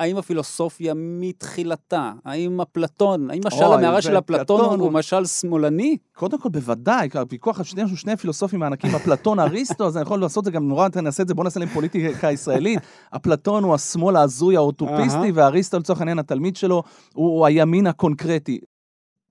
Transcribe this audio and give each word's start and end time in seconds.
האם 0.00 0.16
הפילוסופיה 0.16 0.94
מתחילתה, 0.96 2.12
האם 2.24 2.60
אפלטון, 2.60 3.30
האם 3.30 3.40
משל 3.46 3.64
המערה 3.64 4.02
של 4.02 4.18
אפלטון 4.18 4.80
הוא 4.80 4.92
משל 4.92 5.24
שמאלני? 5.24 5.96
קודם 6.12 6.40
כל, 6.40 6.48
בוודאי, 6.48 7.08
הפיקוח 7.14 7.58
על 7.58 7.64
שני, 7.64 7.96
שני 7.96 8.16
פילוסופים 8.16 8.62
הענקים, 8.62 8.94
אפלטון, 8.94 9.40
אריסטו, 9.50 9.86
אז 9.86 9.96
אני 9.96 10.02
יכול 10.02 10.20
לעשות 10.20 10.42
את 10.42 10.44
זה 10.44 10.50
גם 10.50 10.68
נורא, 10.68 10.88
נעשה 11.02 11.22
את 11.22 11.28
זה, 11.28 11.34
בואו 11.34 11.44
נעשה 11.44 11.60
להם 11.60 11.68
פוליטיקה 11.68 12.32
ישראלית. 12.32 12.78
אפלטון 13.16 13.64
הוא 13.64 13.74
השמאל 13.74 14.16
ההזוי 14.16 14.56
האוטופיסטי. 14.56 15.32
ואריסטו, 15.34 15.78
לצורך 15.78 16.00
העניין, 16.00 16.18
התלמיד 16.18 16.56
שלו, 16.56 16.82
הוא, 17.14 17.26
הוא 17.28 17.46
הימין 17.46 17.86
הקונקרטי. 17.86 18.60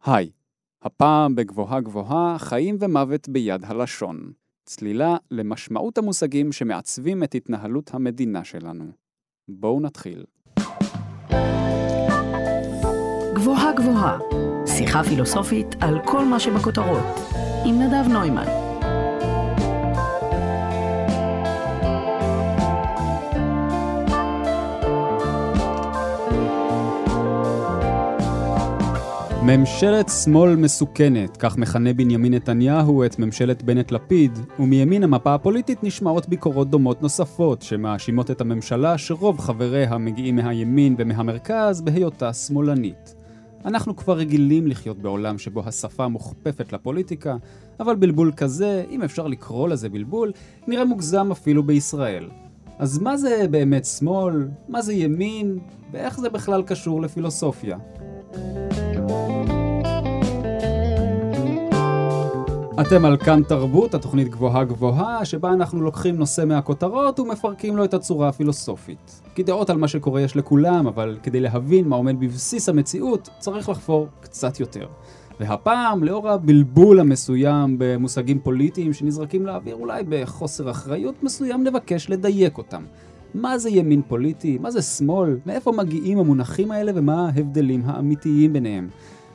היי, 0.05 0.29
הפעם 0.83 1.35
בגבוהה 1.35 1.81
גבוהה, 1.81 2.35
חיים 2.39 2.77
ומוות 2.79 3.29
ביד 3.29 3.65
הלשון. 3.65 4.31
צלילה 4.65 5.17
למשמעות 5.31 5.97
המושגים 5.97 6.51
שמעצבים 6.51 7.23
את 7.23 7.35
התנהלות 7.35 7.93
המדינה 7.93 8.43
שלנו. 8.43 8.85
בואו 9.47 9.79
נתחיל. 9.79 10.23
גבוהה 13.33 13.71
גבוהה, 13.75 14.17
שיחה 14.65 15.03
פילוסופית 15.03 15.75
על 15.81 15.99
כל 16.05 16.25
מה 16.25 16.39
שבכותרות, 16.39 17.29
עם 17.65 17.81
נדב 17.81 18.07
נוימן. 18.07 18.68
ממשלת 29.57 30.09
שמאל 30.23 30.55
מסוכנת, 30.55 31.37
כך 31.37 31.57
מכנה 31.57 31.93
בנימין 31.93 32.33
נתניהו 32.33 33.05
את 33.05 33.19
ממשלת 33.19 33.63
בנט-לפיד, 33.63 34.39
ומימין 34.59 35.03
המפה 35.03 35.33
הפוליטית 35.33 35.83
נשמעות 35.83 36.29
ביקורות 36.29 36.69
דומות 36.69 37.01
נוספות, 37.01 37.61
שמאשימות 37.61 38.31
את 38.31 38.41
הממשלה 38.41 38.97
שרוב 38.97 39.39
חבריה 39.39 39.97
מגיעים 39.97 40.35
מהימין 40.35 40.95
ומהמרכז 40.97 41.81
בהיותה 41.81 42.33
שמאלנית. 42.33 43.15
אנחנו 43.65 43.95
כבר 43.95 44.17
רגילים 44.17 44.67
לחיות 44.67 44.97
בעולם 44.97 45.37
שבו 45.37 45.63
השפה 45.65 46.07
מוכפפת 46.07 46.73
לפוליטיקה, 46.73 47.35
אבל 47.79 47.95
בלבול 47.95 48.31
כזה, 48.35 48.83
אם 48.89 49.01
אפשר 49.01 49.27
לקרוא 49.27 49.67
לזה 49.69 49.89
בלבול, 49.89 50.31
נראה 50.67 50.85
מוגזם 50.85 51.31
אפילו 51.31 51.63
בישראל. 51.63 52.29
אז 52.79 52.99
מה 52.99 53.17
זה 53.17 53.45
באמת 53.51 53.85
שמאל? 53.85 54.47
מה 54.67 54.81
זה 54.81 54.93
ימין? 54.93 55.59
ואיך 55.91 56.19
זה 56.19 56.29
בכלל 56.29 56.63
קשור 56.63 57.01
לפילוסופיה? 57.01 57.77
אתם 62.81 63.05
על 63.05 63.17
כאן 63.17 63.43
תרבות, 63.43 63.93
התוכנית 63.93 64.29
גבוהה 64.29 64.63
גבוהה, 64.63 65.25
שבה 65.25 65.53
אנחנו 65.53 65.81
לוקחים 65.81 66.15
נושא 66.15 66.45
מהכותרות 66.45 67.19
ומפרקים 67.19 67.77
לו 67.77 67.83
את 67.83 67.93
הצורה 67.93 68.29
הפילוסופית. 68.29 69.21
כי 69.35 69.43
דעות 69.43 69.69
על 69.69 69.77
מה 69.77 69.87
שקורה 69.87 70.21
יש 70.21 70.35
לכולם, 70.35 70.87
אבל 70.87 71.17
כדי 71.23 71.39
להבין 71.39 71.87
מה 71.87 71.95
עומד 71.95 72.19
בבסיס 72.19 72.69
המציאות, 72.69 73.29
צריך 73.39 73.69
לחפור 73.69 74.07
קצת 74.21 74.59
יותר. 74.59 74.87
והפעם, 75.39 76.03
לאור 76.03 76.29
הבלבול 76.29 76.99
המסוים 76.99 77.75
במושגים 77.79 78.39
פוליטיים 78.39 78.93
שנזרקים 78.93 79.45
לאוויר, 79.45 79.75
אולי 79.75 80.03
בחוסר 80.09 80.71
אחריות 80.71 81.23
מסוים, 81.23 81.63
נבקש 81.63 82.09
לדייק 82.09 82.57
אותם. 82.57 82.83
מה 83.33 83.57
זה 83.57 83.69
ימין 83.69 84.01
פוליטי? 84.07 84.57
מה 84.61 84.71
זה 84.71 84.81
שמאל? 84.81 85.37
מאיפה 85.45 85.71
מגיעים 85.71 86.19
המונחים 86.19 86.71
האלה 86.71 86.91
ומה 86.95 87.29
ההבדלים 87.35 87.81
האמיתיים 87.85 88.53
ביניהם? 88.53 88.89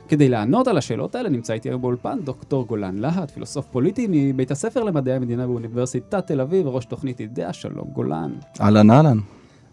כדי 0.07 0.29
לענות 0.29 0.67
על 0.67 0.77
השאלות 0.77 1.15
האלה 1.15 1.29
נמצא 1.29 1.53
איתי 1.53 1.69
היום 1.69 1.81
באולפן 1.81 2.19
דוקטור 2.23 2.65
גולן 2.65 2.97
להט, 2.97 3.31
פילוסוף 3.31 3.65
פוליטי 3.65 4.07
מבית 4.09 4.51
הספר 4.51 4.83
למדעי 4.83 5.13
המדינה 5.13 5.47
באוניברסיטת 5.47 6.27
תל 6.27 6.41
אביב, 6.41 6.67
וראש 6.67 6.85
תוכנית 6.85 7.19
אידאה, 7.19 7.53
שלום 7.53 7.87
גולן. 7.93 8.31
אהלן 8.61 8.91
אהלן. 8.91 9.17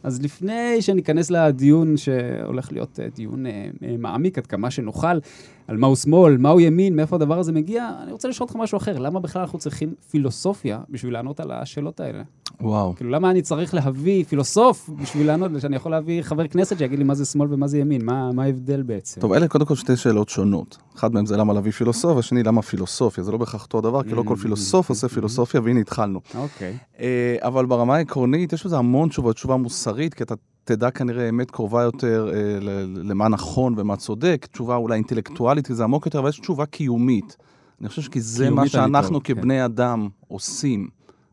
אז 0.02 0.22
לפני 0.22 0.83
שניכנס 0.83 1.30
לדיון 1.30 1.97
שהולך 1.97 2.72
להיות 2.72 3.00
אה, 3.00 3.06
דיון 3.14 3.47
אה, 3.47 3.69
אה, 3.84 3.94
מעמיק 3.98 4.39
עד 4.39 4.47
כמה 4.47 4.70
שנוכל, 4.70 5.19
על 5.68 5.77
מהו 5.77 5.96
שמאל, 5.96 6.36
מהו 6.36 6.60
ימין, 6.60 6.96
מאיפה 6.96 7.16
הדבר 7.16 7.38
הזה 7.38 7.52
מגיע, 7.52 7.91
אני 8.02 8.12
רוצה 8.12 8.28
לשאול 8.28 8.46
אותך 8.46 8.56
משהו 8.56 8.77
אחר. 8.77 8.98
למה 8.98 9.20
בכלל 9.20 9.42
אנחנו 9.42 9.58
צריכים 9.58 9.95
פילוסופיה 10.11 10.80
בשביל 10.90 11.12
לענות 11.12 11.40
על 11.40 11.50
השאלות 11.50 12.00
האלה? 12.00 12.23
וואו. 12.61 12.95
כאילו, 12.96 13.11
למה 13.11 13.30
אני 13.30 13.42
צריך 13.42 13.74
להביא 13.74 14.24
פילוסוף 14.24 14.90
בשביל 15.02 15.27
לענות, 15.27 15.51
שאני 15.61 15.77
יכול 15.77 15.92
להביא 15.92 16.22
חבר 16.22 16.48
כנסת 16.48 16.78
שיגיד 16.78 16.98
לי 16.98 17.05
מה 17.05 17.14
זה 17.14 17.24
שמאל 17.24 17.48
ומה 17.55 17.67
זה 17.67 17.78
ימין? 17.78 18.05
מה, 18.05 18.33
מה 18.33 18.42
ההבדל 18.42 18.83
בעצם? 18.83 19.20
טוב, 19.20 19.33
אלה 19.33 19.48
קודם 19.48 19.67
כל 19.67 19.74
שתי 19.74 19.96
שאלות 19.96 20.28
שונות. 20.28 20.78
אחד 20.96 21.14
מהם 21.14 21.27
זה 21.27 21.36
למה 21.36 21.52
להביא 21.52 21.72
פילוסוף, 21.72 22.18
השני 22.18 22.42
למה 22.42 22.62
פילוסופיה. 22.62 23.24
זה 23.24 23.33
לא 23.33 23.39
בהכרח 23.39 23.64
אותו 23.64 23.78
הדבר, 23.78 24.02
כי 24.02 24.11
לא 24.11 24.22
כל 24.27 24.36
פילוסוף 24.36 24.89
עושה 24.89 25.08
פילוסופיה, 25.08 25.61
והנה 25.61 25.80
התחלנו. 25.80 26.20
אוקיי. 26.34 26.77
אה, 27.01 27.36
אבל 27.40 27.67
ברמה 27.67 27.96
העקרונית, 27.96 28.52
יש 28.52 28.67
בזה 28.67 28.78
המון 28.78 29.08
תשובות, 29.08 29.36
תשובה 29.36 29.56
מוסרית, 29.56 30.14
כי 30.14 30.22
אתה 30.22 30.34
תדע 30.64 30.90
כנראה 30.90 31.28
אמת 31.28 31.50
קרובה 31.50 31.83
יותר 31.83 32.30
אה, 32.34 32.58
למה 32.84 33.28
נכון 33.28 33.74
ומה 33.77 33.96
צודק, 33.96 34.46
תשובה 34.52 34.77
אולי 34.77 34.95
אינטלקטואלית, 34.95 35.67
כי 35.67 35.74
זה 35.74 35.84
עמוק 35.84 36.06
יותר, 36.06 36.18
אבל 36.18 36.28
יש 36.28 36.40
תשובה 36.40 36.67
קיומית. 36.67 37.36
אני 37.80 37.89
חושב 37.89 38.02
כי 38.02 38.20
זה 38.20 38.50
מה 38.50 38.68
שאנחנו 38.68 39.18
טוב, 39.18 39.22
כן. 39.22 39.34
כבני 39.34 39.64
אדם 39.64 40.08
עושים, 40.28 40.89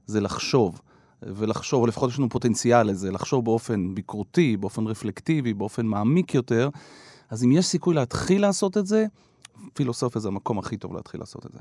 זה 0.05 0.21
לחשוב. 0.21 0.81
ולחשוב, 1.21 1.81
או 1.81 1.87
לפחות 1.87 2.09
יש 2.09 2.19
לנו 2.19 2.29
פוטנציאל 2.29 2.87
לזה, 2.87 3.11
לחשוב 3.11 3.45
באופן 3.45 3.95
ביקורתי, 3.95 4.57
באופן 4.57 4.87
רפלקטיבי, 4.87 5.53
באופן 5.53 5.85
מעמיק 5.85 6.35
יותר. 6.35 6.69
אז 7.29 7.43
אם 7.43 7.51
יש 7.51 7.65
סיכוי 7.65 7.95
להתחיל 7.95 8.41
לעשות 8.41 8.77
את 8.77 8.87
זה, 8.87 9.05
פילוסופיה 9.73 10.21
זה 10.21 10.27
המקום 10.27 10.59
הכי 10.59 10.77
טוב 10.77 10.93
להתחיל 10.93 11.19
לעשות 11.19 11.45
את 11.45 11.51
זה. 11.51 11.59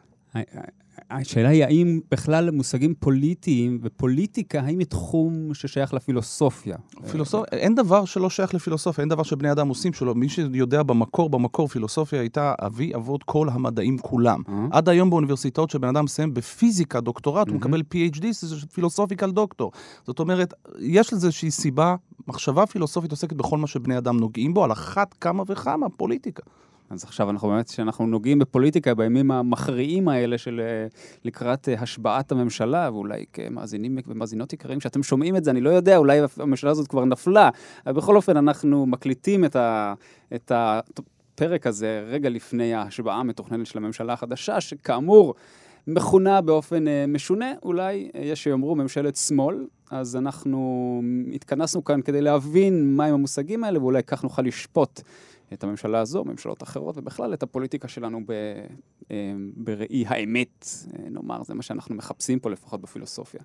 השאלה 1.10 1.48
היא 1.48 1.64
האם 1.64 2.00
בכלל 2.10 2.50
מושגים 2.50 2.94
פוליטיים 2.94 3.78
ופוליטיקה, 3.82 4.60
האם 4.60 4.78
היא 4.78 4.86
תחום 4.86 5.54
ששייך 5.54 5.94
לפילוסופיה? 5.94 6.76
פילוסופ... 7.10 7.44
אין 7.52 7.74
דבר 7.74 8.04
שלא 8.04 8.30
שייך 8.30 8.54
לפילוסופיה, 8.54 9.02
אין 9.02 9.08
דבר 9.08 9.22
שבני 9.22 9.52
אדם 9.52 9.68
עושים 9.68 9.92
שלא. 9.92 10.14
מי 10.14 10.28
שיודע 10.28 10.82
במקור, 10.82 11.30
במקור, 11.30 11.68
פילוסופיה 11.68 12.20
הייתה 12.20 12.54
אבי 12.66 12.94
אבות 12.94 13.22
כל 13.22 13.48
המדעים 13.48 13.98
כולם. 13.98 14.42
אה? 14.48 14.66
עד 14.70 14.88
היום 14.88 15.10
באוניברסיטאות 15.10 15.70
שבן 15.70 15.88
אדם 15.88 16.04
מסיים 16.04 16.34
בפיזיקה 16.34 17.00
דוקטורט, 17.00 17.48
הוא. 17.48 17.56
מקבל 17.56 17.82
PhD, 17.94 18.24
זה 18.30 18.66
פילוסופיקל 18.66 19.30
דוקטור. 19.30 19.72
זאת 20.06 20.18
אומרת, 20.18 20.54
יש 20.78 21.12
לזה 21.12 21.26
איזושהי 21.26 21.50
סיבה, 21.50 21.96
מחשבה 22.26 22.66
פילוסופית 22.66 23.10
עוסקת 23.10 23.36
בכל 23.36 23.58
מה 23.58 23.66
שבני 23.66 23.98
אדם 23.98 24.16
נוגעים 24.16 24.54
בו, 24.54 24.64
על 24.64 24.72
אחת 24.72 25.14
כמה 25.20 25.42
וכמה, 25.46 25.88
פוליטיקה. 25.88 26.42
אז 26.90 27.04
עכשיו 27.04 27.30
אנחנו 27.30 27.48
באמת, 27.48 27.68
כשאנחנו 27.68 28.06
נוגעים 28.06 28.38
בפוליטיקה 28.38 28.94
בימים 28.94 29.30
המכריעים 29.30 30.08
האלה 30.08 30.38
של 30.38 30.60
אה, 30.60 30.86
לקראת 31.24 31.68
אה, 31.68 31.80
השבעת 31.80 32.32
הממשלה, 32.32 32.90
ואולי 32.92 33.24
כמאזינים 33.32 33.98
ומאזינות 34.06 34.52
יקרים, 34.52 34.78
כשאתם 34.78 35.02
שומעים 35.02 35.36
את 35.36 35.44
זה, 35.44 35.50
אני 35.50 35.60
לא 35.60 35.70
יודע, 35.70 35.96
אולי 35.96 36.20
הממשלה 36.36 36.70
הזאת 36.70 36.88
כבר 36.88 37.04
נפלה, 37.04 37.50
אבל 37.86 37.94
בכל 37.94 38.16
אופן 38.16 38.36
אנחנו 38.36 38.86
מקליטים 38.86 39.44
את, 39.44 39.56
ה, 39.56 39.94
את 40.34 40.52
הפרק 40.52 41.66
הזה 41.66 42.04
רגע 42.06 42.28
לפני 42.28 42.74
ההשבעה 42.74 43.16
המתוכננת 43.16 43.66
של 43.66 43.78
הממשלה 43.78 44.12
החדשה, 44.12 44.60
שכאמור 44.60 45.34
מכונה 45.86 46.40
באופן 46.40 46.88
אה, 46.88 47.04
משונה, 47.08 47.52
אולי 47.62 48.10
אה, 48.14 48.20
יש 48.20 48.42
שיאמרו 48.42 48.76
ממשלת 48.76 49.16
שמאל, 49.16 49.66
אז 49.90 50.16
אנחנו 50.16 51.02
התכנסנו 51.34 51.84
כאן 51.84 52.02
כדי 52.02 52.20
להבין 52.20 52.96
מהם 52.96 53.14
המושגים 53.14 53.64
האלה, 53.64 53.82
ואולי 53.82 54.02
כך 54.02 54.24
נוכל 54.24 54.42
לשפוט. 54.42 55.00
את 55.52 55.64
הממשלה 55.64 56.00
הזו, 56.00 56.24
ממשלות 56.24 56.62
אחרות, 56.62 56.98
ובכלל 56.98 57.34
את 57.34 57.42
הפוליטיקה 57.42 57.88
שלנו 57.88 58.20
ב, 58.26 58.32
אה, 59.10 59.16
בראי 59.56 60.04
האמת, 60.06 60.68
אה, 60.94 61.10
נאמר, 61.10 61.42
זה 61.42 61.54
מה 61.54 61.62
שאנחנו 61.62 61.94
מחפשים 61.94 62.38
פה 62.38 62.50
לפחות 62.50 62.80
בפילוסופיה. 62.80 63.40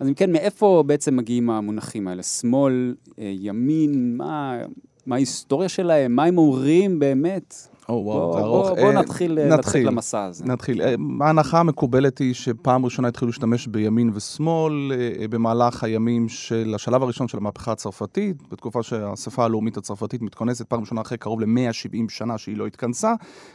אז 0.00 0.08
אם 0.08 0.14
כן, 0.14 0.32
מאיפה 0.32 0.84
בעצם 0.86 1.16
מגיעים 1.16 1.50
המונחים 1.50 2.08
האלה? 2.08 2.22
שמאל, 2.22 2.94
אה, 3.18 3.32
ימין, 3.34 4.16
מה, 4.16 4.58
מה 5.06 5.14
ההיסטוריה 5.16 5.68
שלהם? 5.68 6.16
מה 6.16 6.24
הם 6.24 6.38
אומרים 6.38 6.98
באמת? 6.98 7.54
או 7.88 7.94
וואו, 7.94 8.18
בוא, 8.18 8.32
זה 8.38 8.44
ארוך. 8.44 8.68
בוא, 8.68 8.76
בוא 8.76 8.88
אה, 8.88 8.92
נתחיל 8.92 9.38
אה, 9.38 9.48
נתחיל. 9.48 9.86
למסע 9.86 10.24
הזה. 10.24 10.44
נתחיל. 10.44 10.82
אה, 10.82 10.94
ההנחה 11.20 11.60
המקובלת 11.60 12.18
היא 12.18 12.34
שפעם 12.34 12.84
ראשונה 12.84 13.08
התחילו 13.08 13.28
להשתמש 13.28 13.66
בימין 13.66 14.10
ושמאל 14.14 14.92
במהלך 15.30 15.84
הימים 15.84 16.28
של 16.28 16.72
השלב 16.74 17.02
הראשון 17.02 17.28
של 17.28 17.38
המהפכה 17.38 17.72
הצרפתית, 17.72 18.36
בתקופה 18.52 18.82
שהאספה 18.82 19.44
הלאומית 19.44 19.76
הצרפתית 19.76 20.22
מתכנסת 20.22 20.66
פעם 20.68 20.80
ראשונה 20.80 21.00
אחרי 21.00 21.18
קרוב 21.18 21.40
ל-170 21.40 21.96
שנה 22.08 22.38
שהיא 22.38 22.56
לא 22.56 22.66
התכנסה, 22.66 23.12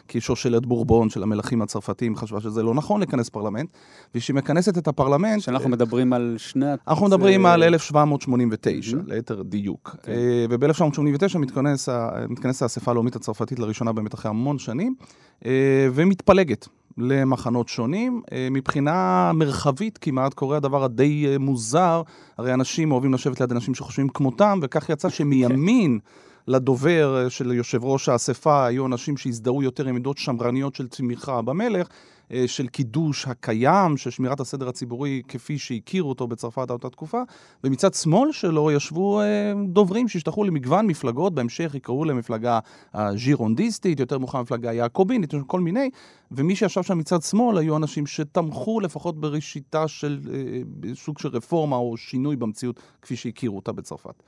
כי 0.07 0.21
שושלת 0.21 0.65
בורבון 0.65 1.09
של 1.09 1.23
המלכים 1.23 1.61
הצרפתיים 1.61 2.15
חשבה 2.15 2.41
שזה 2.41 2.63
לא 2.63 2.73
נכון 2.73 3.01
לכנס 3.01 3.29
פרלמנט, 3.29 3.69
וכשהיא 4.15 4.35
מכנסת 4.35 4.77
את 4.77 4.87
הפרלמנט... 4.87 5.41
כשאנחנו 5.41 5.69
מדברים 5.69 6.13
על 6.13 6.35
שנת... 6.37 6.79
אנחנו 6.87 7.05
מדברים 7.05 7.45
על 7.45 7.63
1789, 7.63 8.95
מהמם. 8.95 9.09
ליתר 9.09 9.41
דיוק. 9.41 9.95
כן. 10.03 10.11
אה, 10.11 10.45
וב-1789 10.49 11.37
מתכנס 11.37 11.89
ה- 11.89 12.09
מתכנסת 12.29 12.61
האספה 12.61 12.91
הלאומית 12.91 13.15
הצרפתית 13.15 13.59
לראשונה 13.59 13.91
באמת 13.91 14.13
אחרי 14.19 14.29
המון 14.29 14.59
שנים, 14.59 14.95
אה, 15.45 15.87
ומתפלגת 15.93 16.67
למחנות 16.97 17.67
שונים. 17.67 18.21
אה, 18.31 18.47
מבחינה 18.51 19.31
מרחבית 19.33 19.97
כמעט 19.97 20.33
קורה 20.33 20.57
הדבר 20.57 20.83
הדי 20.83 21.25
אה, 21.27 21.37
מוזר, 21.37 22.01
הרי 22.37 22.53
אנשים 22.53 22.91
אוהבים 22.91 23.13
לשבת 23.13 23.39
ליד 23.41 23.51
אנשים 23.51 23.75
שחושבים 23.75 24.09
כמותם, 24.09 24.59
וכך 24.61 24.89
יצא 24.89 25.09
שמימין 25.15 25.99
לדובר 26.49 27.23
אה, 27.23 27.29
של 27.29 27.51
יושב 27.51 27.83
ראש 27.83 28.09
האספה 28.09 28.65
היו 28.65 28.85
אנשים 28.85 29.17
שהזדהו 29.17 29.63
יותר 29.63 29.87
עם 29.87 29.95
עמדות 29.95 30.17
שמרניות 30.17 30.75
של 30.75 30.87
תמיכה 30.87 31.41
במלך, 31.41 31.87
אה, 32.31 32.43
של 32.47 32.67
קידוש 32.67 33.27
הקיים, 33.27 33.97
של 33.97 34.09
שמירת 34.09 34.39
הסדר 34.39 34.69
הציבורי 34.69 35.21
כפי 35.27 35.57
שהכירו 35.57 36.09
אותו 36.09 36.27
בצרפת 36.27 36.61
עד 36.61 36.71
אותה 36.71 36.89
תקופה, 36.89 37.21
ומצד 37.63 37.93
שמאל 37.93 38.31
שלו 38.31 38.71
ישבו 38.71 39.21
אה, 39.21 39.53
דוברים 39.67 40.07
שהשתייכו 40.07 40.43
למגוון 40.43 40.87
מפלגות, 40.87 41.33
בהמשך 41.33 41.75
יקראו 41.75 42.05
למפלגה 42.05 42.59
הז'ירונדיסטית, 42.93 43.99
יותר 43.99 44.17
מאוחר 44.17 44.41
מפלגה 44.41 44.73
יעקובינית, 44.73 45.33
כל 45.47 45.59
מיני, 45.59 45.89
ומי 46.31 46.55
שישב 46.55 46.83
שם 46.83 46.97
מצד 46.97 47.21
שמאל 47.21 47.57
היו 47.57 47.77
אנשים 47.77 48.07
שתמכו 48.07 48.79
לפחות 48.79 49.19
בראשיתה 49.19 49.87
של 49.87 50.19
סוג 50.93 51.19
של 51.19 51.29
רפורמה 51.29 51.75
או 51.75 51.97
שינוי 51.97 52.35
במציאות 52.35 52.79
כפי 53.01 53.15
שהכירו 53.15 53.55
אותה 53.55 53.71
בצרפת. 53.71 54.23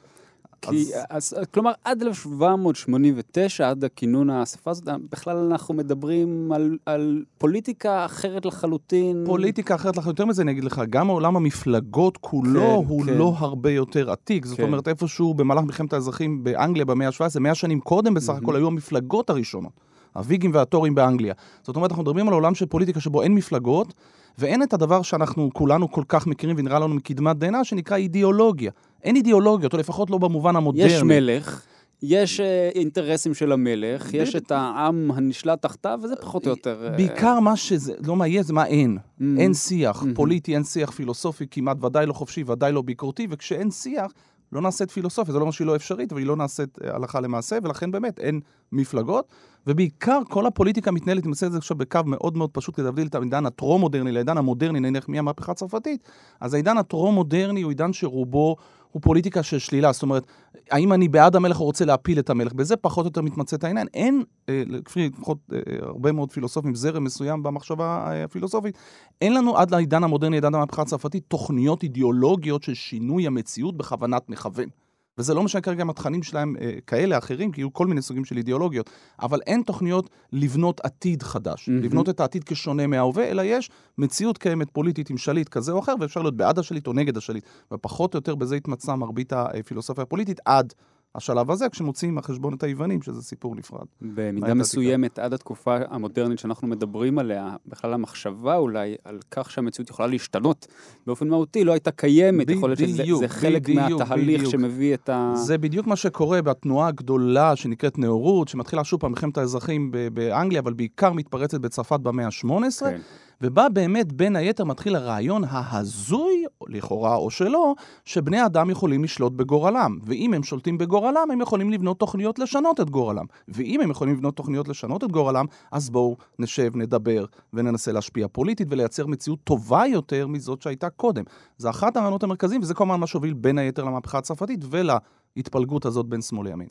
כי, 0.61 0.91
אז... 1.09 1.35
אז, 1.39 1.45
כלומר, 1.53 1.71
עד 1.83 2.01
1789, 2.01 3.69
עד 3.69 3.83
הכינון 3.83 4.29
האספה 4.29 4.71
הזאת, 4.71 4.87
בכלל 5.11 5.37
אנחנו 5.37 5.73
מדברים 5.73 6.51
על, 6.51 6.77
על 6.85 7.23
פוליטיקה 7.37 8.05
אחרת 8.05 8.45
לחלוטין. 8.45 9.23
פוליטיקה 9.25 9.75
אחרת 9.75 9.97
לחלוטין, 9.97 10.11
יותר 10.11 10.25
מזה 10.25 10.41
אני 10.41 10.51
אגיד 10.51 10.63
לך, 10.63 10.81
גם 10.89 11.07
עולם 11.07 11.35
המפלגות 11.35 12.17
כולו 12.17 12.61
כן, 12.61 12.87
הוא 12.87 13.05
כן. 13.05 13.13
לא 13.13 13.33
הרבה 13.37 13.71
יותר 13.71 14.11
עתיק. 14.11 14.45
זאת 14.45 14.57
כן. 14.57 14.63
אומרת, 14.63 14.87
איפשהו 14.87 15.33
במהלך 15.33 15.63
מלחמת 15.63 15.93
האזרחים 15.93 16.43
באנגליה 16.43 16.85
במאה 16.85 17.07
ה-17, 17.07 17.39
מאה 17.39 17.55
שנים 17.55 17.79
קודם 17.79 18.13
בסך 18.13 18.33
הכל 18.33 18.55
היו 18.55 18.67
המפלגות 18.67 19.29
הראשונות. 19.29 19.73
הוויגים 20.13 20.51
והטורים 20.53 20.95
באנגליה. 20.95 21.33
זאת 21.63 21.75
אומרת, 21.75 21.91
אנחנו 21.91 22.03
מדברים 22.03 22.27
על 22.27 22.33
עולם 22.33 22.55
של 22.55 22.65
פוליטיקה 22.65 22.99
שבו 22.99 23.21
אין 23.21 23.35
מפלגות, 23.35 23.93
ואין 24.37 24.63
את 24.63 24.73
הדבר 24.73 25.01
שאנחנו 25.01 25.49
כולנו 25.53 25.91
כל 25.91 26.03
כך 26.07 26.27
מכירים 26.27 26.55
ונראה 26.59 26.79
לנו 26.79 26.95
מקדמת 26.95 27.37
דנא, 27.37 27.63
שנקרא 27.63 27.97
אידיאולוגיה. 27.97 28.71
אין 29.03 29.15
אידיאולוגיות, 29.15 29.73
או 29.73 29.77
לפחות 29.77 30.09
לא 30.09 30.17
במובן 30.17 30.55
המודרני. 30.55 30.93
יש 30.93 31.03
מלך. 31.03 31.65
יש 32.03 32.39
uh, 32.39 32.43
אינטרסים 32.75 33.33
של 33.33 33.51
המלך, 33.51 34.13
יש 34.13 34.35
את 34.35 34.51
העם 34.51 35.11
הנשלט 35.11 35.61
תחתיו, 35.61 35.99
וזה 36.03 36.15
פחות 36.15 36.45
או 36.45 36.49
יותר... 36.49 36.89
Uh... 36.93 36.97
בעיקר 36.97 37.39
מה 37.39 37.55
שזה, 37.55 37.93
לא 38.05 38.15
מה 38.15 38.27
יהיה, 38.27 38.43
זה 38.43 38.53
מה 38.53 38.65
אין. 38.65 38.97
Mm-hmm. 38.97 39.23
אין 39.37 39.53
שיח 39.53 40.03
mm-hmm. 40.03 40.15
פוליטי, 40.15 40.55
אין 40.55 40.63
שיח 40.63 40.91
פילוסופי, 40.91 41.45
כמעט 41.51 41.83
ודאי 41.83 42.05
לא 42.05 42.13
חופשי, 42.13 42.43
ודאי 42.47 42.71
לא 42.71 42.81
ביקורתי, 42.81 43.27
וכשאין 43.29 43.71
שיח, 43.71 44.11
לא 44.51 44.61
נעשית 44.61 44.91
פילוסופיה, 44.91 45.31
זה 45.31 45.39
לא 45.39 45.41
אומר 45.41 45.51
שהיא 45.51 45.67
לא 45.67 45.75
אפשרית, 45.75 46.11
אבל 46.11 46.21
היא 46.21 46.27
לא 46.27 46.35
נעשית 46.35 46.77
אה, 46.83 46.95
הלכה 46.95 47.19
למעשה, 47.19 47.57
ולכן 47.63 47.91
באמת 47.91 48.19
אין 48.19 48.39
מפלגות, 48.71 49.25
ובעיקר 49.67 50.19
כל 50.29 50.45
הפוליטיקה 50.45 50.91
מתנהלת, 50.91 51.23
אני 51.23 51.29
עושה 51.29 51.45
את 51.45 51.51
זה 51.51 51.57
עכשיו 51.57 51.77
בקו 51.77 51.99
מאוד 52.05 52.37
מאוד 52.37 52.49
פשוט 52.49 52.75
כדי 52.75 52.85
להבדיל 52.85 53.07
את 53.07 53.15
העידן 53.15 53.45
הטרום-מודרני 53.45 54.11
לעידן 54.11 54.37
המודרני, 54.37 54.79
נניח 54.79 55.09
מהמהפכה 55.09 55.51
הצרפתית, 55.51 56.09
אז 56.39 56.53
העידן 56.53 56.77
הטרום-מודרני 56.77 57.61
הוא 57.61 57.71
עידן 57.71 57.93
שרובו 57.93 58.55
הוא 58.91 59.01
פוליטיקה 59.01 59.43
של 59.43 59.59
שלילה. 59.59 59.91
זאת 59.91 60.03
אומרת, 60.03 60.23
האם 60.71 60.93
אני 60.93 61.07
בעד 61.07 61.35
המלך 61.35 61.59
או 61.59 61.65
רוצה 61.65 61.85
להפיל 61.85 62.19
את 62.19 62.29
המלך? 62.29 62.53
בזה 62.53 62.75
פחות 62.75 63.05
או 63.05 63.07
יותר 63.07 63.21
מתמצא 63.21 63.55
את 63.55 63.63
העניין. 63.63 63.87
אין, 63.93 64.23
אה, 64.49 64.63
כפי 64.85 65.09
לפחות 65.09 65.37
אה, 65.53 65.59
הרבה 65.81 66.11
מאוד 66.11 66.31
פילוסופים, 66.31 66.75
זרם 66.75 67.03
מסוים 67.03 67.43
במחשבה 67.43 68.07
אה, 68.07 68.23
הפילוסופית, 68.23 68.77
אין 69.21 69.33
לנו 69.33 69.57
עד 69.57 69.71
לעידן 69.71 70.03
המודרני, 70.03 70.37
עידן 70.37 70.55
המהפכה 70.55 70.81
הצרפתית, 70.81 71.23
תוכניות 71.27 71.83
אידיאולוגיות 71.83 72.63
של 72.63 72.73
שינוי 72.73 73.27
המציאות 73.27 73.77
בכוונת 73.77 74.29
מכוון. 74.29 74.69
וזה 75.17 75.33
לא 75.33 75.43
משנה 75.43 75.61
כרגע 75.61 75.83
אם 75.83 75.89
התכנים 75.89 76.23
שלהם 76.23 76.55
אה, 76.61 76.71
כאלה, 76.87 77.17
אחרים, 77.17 77.51
כי 77.51 77.61
יהיו 77.61 77.73
כל 77.73 77.87
מיני 77.87 78.01
סוגים 78.01 78.25
של 78.25 78.37
אידיאולוגיות, 78.37 78.89
אבל 79.21 79.39
אין 79.47 79.61
תוכניות 79.61 80.09
לבנות 80.33 80.81
עתיד 80.83 81.23
חדש, 81.23 81.69
mm-hmm. 81.69 81.71
לבנות 81.71 82.09
את 82.09 82.19
העתיד 82.19 82.43
כשונה 82.43 82.87
מההווה, 82.87 83.23
אלא 83.23 83.41
יש 83.41 83.69
מציאות 83.97 84.37
קיימת 84.37 84.69
פוליטית 84.71 85.09
עם 85.09 85.17
שליט 85.17 85.49
כזה 85.49 85.71
או 85.71 85.79
אחר, 85.79 85.93
ואפשר 85.99 86.21
להיות 86.21 86.37
בעד 86.37 86.59
השליט 86.59 86.87
או 86.87 86.93
נגד 86.93 87.17
השליט. 87.17 87.45
ופחות 87.73 88.13
או 88.13 88.17
יותר 88.17 88.35
בזה 88.35 88.55
התמצאה 88.55 88.95
מרבית 88.95 89.33
הפילוסופיה 89.33 90.01
הפוליטית 90.03 90.39
עד 90.45 90.73
השלב 91.15 91.51
הזה, 91.51 91.69
כשמוציאים 91.69 92.15
מהחשבון 92.15 92.53
את 92.53 92.63
היוונים, 92.63 93.01
שזה 93.01 93.21
סיפור 93.21 93.55
נפרד. 93.55 93.85
במידה 94.01 94.53
מסוימת, 94.53 95.19
עד 95.19 95.33
התקופה 95.33 95.77
המודרנית 95.89 96.39
שאנחנו 96.39 96.67
מדברים 96.67 97.19
עליה, 97.19 97.55
בכלל 97.65 97.93
המחשבה 97.93 98.55
אולי 98.55 98.95
על 99.05 99.19
כך 99.31 99.51
שהמציאות 99.51 99.89
יכולה 99.89 100.07
להשתנות 100.07 100.67
באופן 101.07 101.27
מהותי, 101.27 101.63
לא 101.63 101.71
הייתה 101.71 101.91
קיימת. 101.91 102.49
יכול 102.49 102.69
להיות 102.69 102.79
שזה 103.05 103.27
חלק 103.27 103.69
מהתהליך. 103.69 104.49
שמביא 104.49 104.93
את 104.93 105.09
ה... 105.09 105.33
זה 105.35 105.57
בדיוק 105.57 105.87
מה 105.87 105.95
שקורה 105.95 106.41
בתנועה 106.41 106.87
הגדולה 106.87 107.55
שנקראת 107.55 107.97
נאורות, 107.97 108.47
שמתחילה 108.47 108.83
שוב 108.83 108.99
פעם 108.99 109.11
מלחמת 109.11 109.37
האזרחים 109.37 109.91
באנגליה, 110.13 110.59
אבל 110.59 110.73
בעיקר 110.73 111.13
מתפרצת 111.13 111.59
בצרפת 111.59 111.99
במאה 111.99 112.25
ה-18. 112.25 112.79
כן. 112.79 112.99
ובה 113.41 113.69
באמת 113.69 114.13
בין 114.13 114.35
היתר 114.35 114.63
מתחיל 114.63 114.95
הרעיון 114.95 115.43
ההזוי, 115.47 116.45
לכאורה 116.71 117.15
או 117.15 117.31
שלא, 117.31 117.73
שבני 118.05 118.45
אדם 118.45 118.69
יכולים 118.69 119.03
לשלוט 119.03 119.33
בגורלם. 119.33 119.99
ואם 120.03 120.33
הם 120.33 120.43
שולטים 120.43 120.77
בגורלם, 120.77 121.27
הם 121.31 121.41
יכולים 121.41 121.71
לבנות 121.71 121.99
תוכניות 121.99 122.39
לשנות 122.39 122.79
את 122.79 122.89
גורלם. 122.89 123.25
ואם 123.47 123.81
הם 123.81 123.91
יכולים 123.91 124.13
לבנות 124.13 124.35
תוכניות 124.35 124.67
לשנות 124.67 125.03
את 125.03 125.11
גורלם, 125.11 125.45
אז 125.71 125.89
בואו 125.89 126.17
נשב, 126.39 126.71
נדבר 126.75 127.25
וננסה 127.53 127.91
להשפיע 127.91 128.27
פוליטית 128.31 128.67
ולייצר 128.71 129.07
מציאות 129.07 129.39
טובה 129.43 129.83
יותר 129.87 130.27
מזאת 130.27 130.61
שהייתה 130.61 130.89
קודם. 130.89 131.23
זה 131.57 131.69
אחת 131.69 131.97
הרעיונות 131.97 132.23
המרכזיים, 132.23 132.61
וזה 132.61 132.73
כמובן 132.73 132.99
מה 132.99 133.07
שהוביל 133.07 133.33
בין 133.33 133.57
היתר 133.57 133.83
למהפכה 133.83 134.17
הצרפתית 134.17 134.59
ולהתפלגות 134.69 135.85
הזאת 135.85 136.05
בין 136.05 136.21
שמאל 136.21 136.47
לימין. 136.47 136.67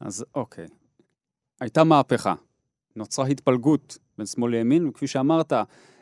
אז 0.00 0.24
אוקיי. 0.34 0.66
הייתה 1.60 1.84
מהפכה. 1.84 2.34
נוצרה 2.96 3.26
התפלגות 3.26 3.98
בין 4.18 4.26
שמאל 4.26 4.50
לימין, 4.50 4.88
וכפי 4.88 5.06
שאמרת, 5.06 5.52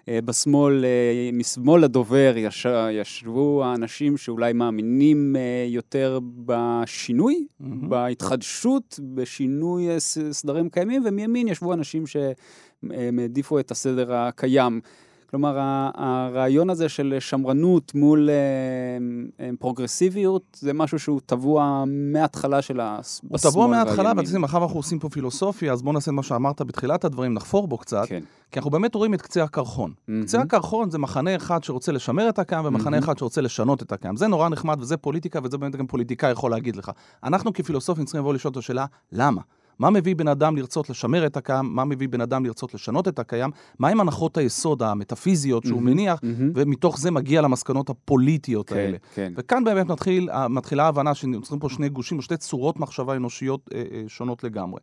בשמאל, 0.08 0.84
אה, 0.84 1.30
משמאל 1.32 1.84
לדובר 1.84 2.34
יש, 2.36 2.66
ישבו 2.90 3.64
האנשים 3.64 4.16
שאולי 4.16 4.52
מאמינים 4.52 5.36
אה, 5.36 5.66
יותר 5.68 6.18
בשינוי, 6.44 7.46
mm-hmm. 7.46 7.64
בהתחדשות, 7.88 9.00
בשינוי 9.14 9.86
סדרים 10.30 10.68
קיימים, 10.68 11.02
ומימין 11.06 11.48
ישבו 11.48 11.72
אנשים 11.72 12.06
שהם 12.06 13.18
העדיפו 13.18 13.58
את 13.58 13.70
הסדר 13.70 14.14
הקיים. 14.14 14.80
כלומר, 15.34 15.58
הרעיון 15.94 16.70
הזה 16.70 16.88
של 16.88 17.16
שמרנות 17.19 17.94
מול 17.94 18.31
אה, 18.31 18.34
אה, 19.44 19.50
פרוגרסיביות, 19.58 20.58
זה 20.60 20.72
משהו 20.72 20.98
שהוא 20.98 21.20
טבוע 21.26 21.84
מההתחלה 21.86 22.62
של 22.62 22.81
השמאל 22.81 23.31
הוא 23.32 23.38
טבוע 23.50 23.66
מההתחלה, 23.66 24.12
ואתם 24.16 24.40
מאחר 24.40 24.60
ואנחנו 24.60 24.78
עושים 24.78 24.98
פה 24.98 25.08
פילוסופיה, 25.08 25.72
אז 25.72 25.82
בואו 25.82 25.92
נעשה 25.92 26.10
מה 26.10 26.22
שאמרת 26.22 26.62
בתחילת 26.62 27.04
הדברים, 27.04 27.34
נחפור 27.34 27.69
בו 27.69 27.78
קצת, 27.78 28.04
כן. 28.08 28.20
כי 28.50 28.58
אנחנו 28.58 28.70
באמת 28.70 28.94
רואים 28.94 29.14
את 29.14 29.22
קצה 29.22 29.44
הקרחון. 29.44 29.92
Mm-hmm. 29.92 30.12
קצה 30.22 30.40
הקרחון 30.40 30.90
זה 30.90 30.98
מחנה 30.98 31.36
אחד 31.36 31.64
שרוצה 31.64 31.92
לשמר 31.92 32.28
את 32.28 32.38
הקיים, 32.38 32.64
ומחנה 32.64 32.98
mm-hmm. 32.98 33.04
אחד 33.04 33.19
שרוצה 33.19 33.40
לשנות 33.40 33.82
את 33.82 33.92
הקיים. 33.92 34.16
זה 34.16 34.26
נורא 34.26 34.48
נחמד, 34.48 34.76
וזה 34.81 34.96
פוליטיקה, 34.96 35.38
וזה 35.44 35.58
באמת 35.58 35.76
גם 35.76 35.86
פוליטיקאי 35.86 36.31
יכול 36.31 36.50
להגיד 36.50 36.76
לך. 36.76 36.90
אנחנו 37.25 37.52
כפילוסופים 37.52 38.04
צריכים 38.04 38.20
לבוא 38.20 38.34
לשאול 38.34 38.52
את 38.52 38.56
השאלה, 38.56 38.86
למה? 39.12 39.40
מה 39.78 39.90
מביא 39.90 40.16
בן 40.16 40.28
אדם 40.28 40.56
לרצות 40.56 40.90
לשמר 40.90 41.26
את 41.26 41.36
הקיים, 41.36 41.74
מה 41.74 41.84
מביא 41.84 42.08
בן 42.08 42.20
אדם 42.20 42.44
לרצות 42.44 42.74
לשנות 42.74 43.08
את 43.08 43.18
הקיים, 43.18 43.50
מהם 43.78 44.00
הנחות 44.00 44.36
היסוד 44.36 44.82
המטאפיזיות 44.82 45.64
שהוא 45.64 45.80
mm-hmm, 45.80 45.84
מניח, 45.84 46.18
mm-hmm. 46.18 46.52
ומתוך 46.54 46.98
זה 46.98 47.10
מגיע 47.10 47.40
למסקנות 47.40 47.90
הפוליטיות 47.90 48.68
כן, 48.68 48.76
האלה. 48.76 48.96
כן. 49.14 49.32
וכאן 49.36 49.64
באמת 49.64 49.86
מתחיל, 49.86 50.28
מתחילה 50.50 50.84
ההבנה 50.84 51.14
שנוצרים 51.14 51.60
פה 51.60 51.68
שני 51.68 51.88
גושים, 51.88 52.18
או 52.18 52.22
שתי 52.22 52.36
צורות 52.36 52.80
מחשבה 52.80 53.16
אנושיות 53.16 53.70
אה, 53.74 53.82
אה, 53.92 54.02
שונות 54.08 54.44
לגמרי. 54.44 54.80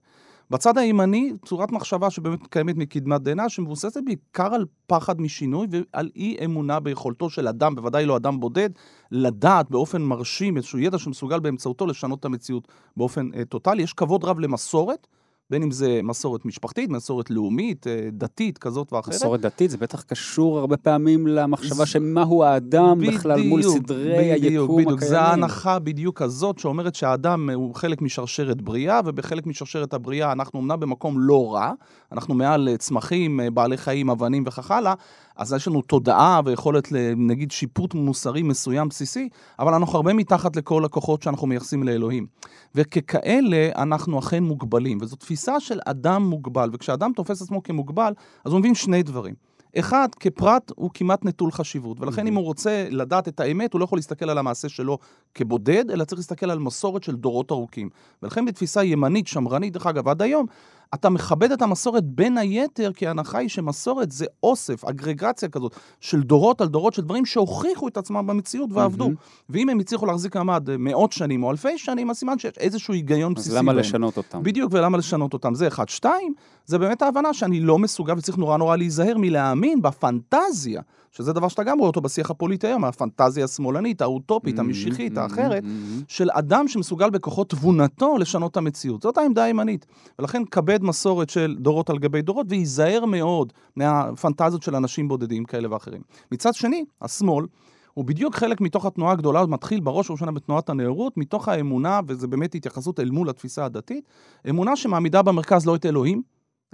בצד 0.52 0.78
הימני, 0.78 1.34
צורת 1.46 1.72
מחשבה 1.72 2.10
שבאמת 2.10 2.48
קיימת 2.48 2.78
מקדמת 2.78 3.22
דנא, 3.22 3.50
שמבוססת 3.50 4.02
בעיקר 4.06 4.54
על 4.54 4.66
פחד 4.88 5.22
משינוי 5.22 5.68
ועל 5.70 6.10
אי 6.16 6.38
אמונה 6.46 6.80
ביכולתו 6.80 7.30
של 7.30 7.48
אדם, 7.48 7.76
בוודאי 7.76 8.06
לא 8.06 8.18
אדם 8.18 8.40
בודד, 8.40 8.70
לדעת 9.12 9.70
באופן 9.70 10.02
מרשים 10.02 10.58
איזשהו 10.58 10.80
ידע 10.80 10.98
שמסוגל 10.98 11.40
באמצעותו 11.40 11.88
לשנות 11.88 12.20
את 12.20 12.26
המציאות 12.26 12.68
באופן 12.98 13.30
אה, 13.36 13.46
טוטאלי. 13.46 13.84
יש 13.84 13.94
כבוד 13.94 14.24
רב 14.24 14.40
למסורת. 14.40 15.08
בין 15.52 15.64
אם 15.64 15.72
זה 15.72 16.00
מסורת 16.04 16.46
משפחתית, 16.46 16.90
מסורת 16.90 17.30
לאומית, 17.30 17.88
אה, 17.88 18.10
דתית 18.12 18.58
כזאת 18.58 18.94
ואחרת. 18.94 19.14
מסורת 19.16 19.42
דתית 19.42 19.72
זה 19.72 19.78
בטח 19.78 20.02
קשור 20.02 20.60
הרבה 20.60 20.78
פעמים 20.78 21.28
למחשבה 21.28 21.86
שמהו 21.86 22.44
האדם 22.44 22.98
בדיוק, 22.98 23.14
בכלל 23.16 23.42
מול 23.42 23.62
סדרי 23.64 24.18
בדיוק, 24.18 24.44
היקום 24.44 24.78
בדיוק. 24.78 24.92
הקיימים. 24.92 25.10
זה 25.10 25.22
ההנחה 25.22 25.80
בדיוק 25.80 26.22
הזאת 26.22 26.60
שאומרת 26.60 26.96
שהאדם 26.96 27.50
הוא 27.50 27.76
חלק 27.76 28.02
משרשרת 28.02 28.62
בריאה, 28.62 29.02
ובחלק 29.06 29.48
משרשרת 29.48 29.94
הבריאה 29.94 30.32
אנחנו 30.32 30.60
אמנם 30.60 30.80
במקום 30.80 31.20
לא 31.20 31.54
רע, 31.54 31.72
אנחנו 32.12 32.34
מעל 32.34 32.70
צמחים, 32.78 33.40
בעלי 33.54 33.78
חיים, 33.78 34.10
אבנים 34.10 34.44
וכך 34.48 34.72
הלאה, 34.72 34.94
אז 35.42 35.54
יש 35.54 35.68
לנו 35.68 35.82
תודעה 35.82 36.42
ויכולת, 36.46 36.88
נגיד, 37.18 37.52
שיפוט 37.52 37.94
מוסרי 37.94 38.42
מסוים 38.44 38.90
בסיסי, 38.90 39.30
אבל 39.60 39.74
אנחנו 39.74 39.96
הרבה 39.96 40.14
מתחת 40.14 40.56
לכל 40.56 40.86
הכוחות 40.86 41.22
שאנחנו 41.22 41.48
מייחסים 41.48 41.84
לאלוהים. 41.84 42.28
וככאלה 42.76 43.70
אנחנו 43.76 44.20
אכן 44.20 44.44
מוגבלים, 44.44 44.98
וזו 45.02 45.16
תפיסה 45.16 45.60
של 45.60 45.80
אדם 45.86 46.24
מוגבל, 46.24 46.70
וכשאדם 46.74 47.12
תופס 47.16 47.42
עצמו 47.42 47.64
כמוגבל, 47.64 48.14
אז 48.46 48.52
הוא 48.52 48.60
מבין 48.60 48.76
שני 48.76 49.04
דברים. 49.04 49.34
אחד, 49.80 50.08
כפרט 50.20 50.72
הוא 50.76 50.90
כמעט 50.94 51.26
נטול 51.26 51.52
חשיבות, 51.52 52.00
ולכן 52.00 52.28
אם 52.28 52.36
הוא 52.36 52.44
רוצה 52.44 52.88
לדעת 52.90 53.28
את 53.28 53.40
האמת, 53.40 53.74
הוא 53.74 53.80
לא 53.80 53.84
יכול 53.84 53.98
להסתכל 53.98 54.30
על 54.30 54.38
המעשה 54.38 54.70
שלו 54.70 54.98
כבודד, 55.36 55.92
אלא 55.92 56.06
צריך 56.06 56.20
להסתכל 56.20 56.52
על 56.52 56.60
מסורת 56.60 57.04
של 57.04 57.16
דורות 57.16 57.52
ארוכים. 57.52 57.90
ולכן 58.24 58.46
בתפיסה 58.46 58.84
ימנית, 58.84 59.28
שמרנית, 59.28 59.74
דרך 59.74 59.86
אגב, 59.86 60.08
עד 60.08 60.22
היום, 60.22 60.46
אתה 60.94 61.10
מכבד 61.10 61.52
את 61.52 61.62
המסורת 61.62 62.04
בין 62.04 62.38
היתר, 62.38 62.92
כי 62.96 63.08
ההנחה 63.08 63.38
היא 63.38 63.50
שמסורת 63.50 64.12
זה 64.12 64.26
אוסף, 64.44 64.86
אגרגציה 64.86 65.50
כזאת, 65.50 65.76
של 66.00 66.22
דורות 66.22 66.62
על 66.62 66.68
דורות 66.68 66.94
של 66.94 67.02
דברים 67.02 67.26
שהוכיחו 67.26 67.88
את 67.88 67.98
עצמם 67.98 68.28
במציאות 68.28 68.70
ועבדו. 68.74 69.04
מהמם. 69.04 69.16
ואם 69.50 69.70
הם 69.70 69.80
הצליחו 69.80 70.06
להחזיק 70.06 70.36
מעמד 70.36 70.70
אה, 70.70 70.76
מאות 70.80 71.12
שנים 71.12 71.44
או 71.44 71.52
אלפי 71.52 71.78
שנים, 71.78 72.10
אז 72.10 72.18
סימן 72.18 72.40
שיש 72.40 72.58
איזשהו 72.58 72.94
היגיון 72.94 73.34
אז 73.38 73.42
בסיסי 73.42 73.56
למה 73.56 73.72
בהם. 73.72 73.80
לשנות 73.80 74.18
אותם? 74.18 74.44
בדיוק, 74.44 74.74
ולמה 74.74 74.98
לשנות 74.98 75.34
אותם? 75.34 75.56
זה 75.56 75.68
אחד. 75.68 75.90
שתיים, 75.90 76.34
זה 76.66 76.78
באמת 76.78 77.02
ההבנה 77.02 77.34
שאני 77.34 77.60
לא 77.60 77.80
מסוגל 77.80 78.18
וצריך 78.18 78.38
נורא 78.38 78.58
נורא 78.58 78.76
להיזהר 78.76 79.18
מלהאמין 79.18 79.82
בפנטזיה, 79.82 80.82
שזה 81.12 81.34
דבר 81.34 81.48
שאתה 81.48 81.64
גם 81.64 81.78
רואה 81.78 81.88
אותו 81.88 82.02
בשיח 82.02 82.32
הפוליטי 82.32 82.68
היום, 82.68 82.86
הפנטזיה 82.86 83.46
השמאלנית, 83.46 84.02
האוטופית, 84.02 84.60
המשיחית, 84.60 85.14
מהמם, 85.14 85.30
האחרת, 85.30 85.64
מהמם. 85.64 86.02
של 86.08 86.30
אדם 86.32 86.68
שמסוגל 86.68 87.10
בכוחות 87.10 87.50
תבונתו 87.50 88.18
לשנות 88.18 88.52
את 88.52 88.58
המציאות. 88.58 89.02
זאת 89.02 89.18
העמדה 89.18 89.44
הימנית. 89.44 89.86
ולכן 90.20 90.46
כבד 90.46 90.84
מסורת 90.84 91.30
של 91.30 91.56
דורות 91.60 91.90
על 91.90 91.98
גבי 91.98 92.22
דורות, 92.22 92.48
וייזהר 92.50 93.06
מאוד 93.06 93.54
מהפנטזיות 93.76 94.64
של 94.64 94.76
אנשים 94.76 95.08
בודדים 95.08 95.46
כאלה 95.46 95.74
ואחרים. 95.74 96.02
מצד 96.32 96.54
שני, 96.54 96.86
השמאל, 97.02 97.46
הוא 97.94 98.06
בדיוק 98.06 98.36
חלק 98.36 98.62
מתוך 98.62 98.86
התנועה 98.86 99.12
הגדולה, 99.12 99.46
מתחיל 99.46 99.80
בראש 99.80 100.10
ובראשונה 100.10 100.32
בתנועת 100.32 100.70
הנאורות, 100.70 101.18
מתוך 101.18 101.48
האמונה, 101.48 102.00
וזה 102.08 102.28
באמת 102.28 102.56
התייחסות 102.56 103.00
אל 103.00 103.10
מול 103.10 103.30
התפיסה 103.30 103.66
הדתית, 103.66 104.06
אמונה 104.50 104.76
שמעמידה 104.76 105.22
במרכז 105.22 105.66
לא 105.66 105.76
את 105.76 105.86
אלוהים, 105.86 106.22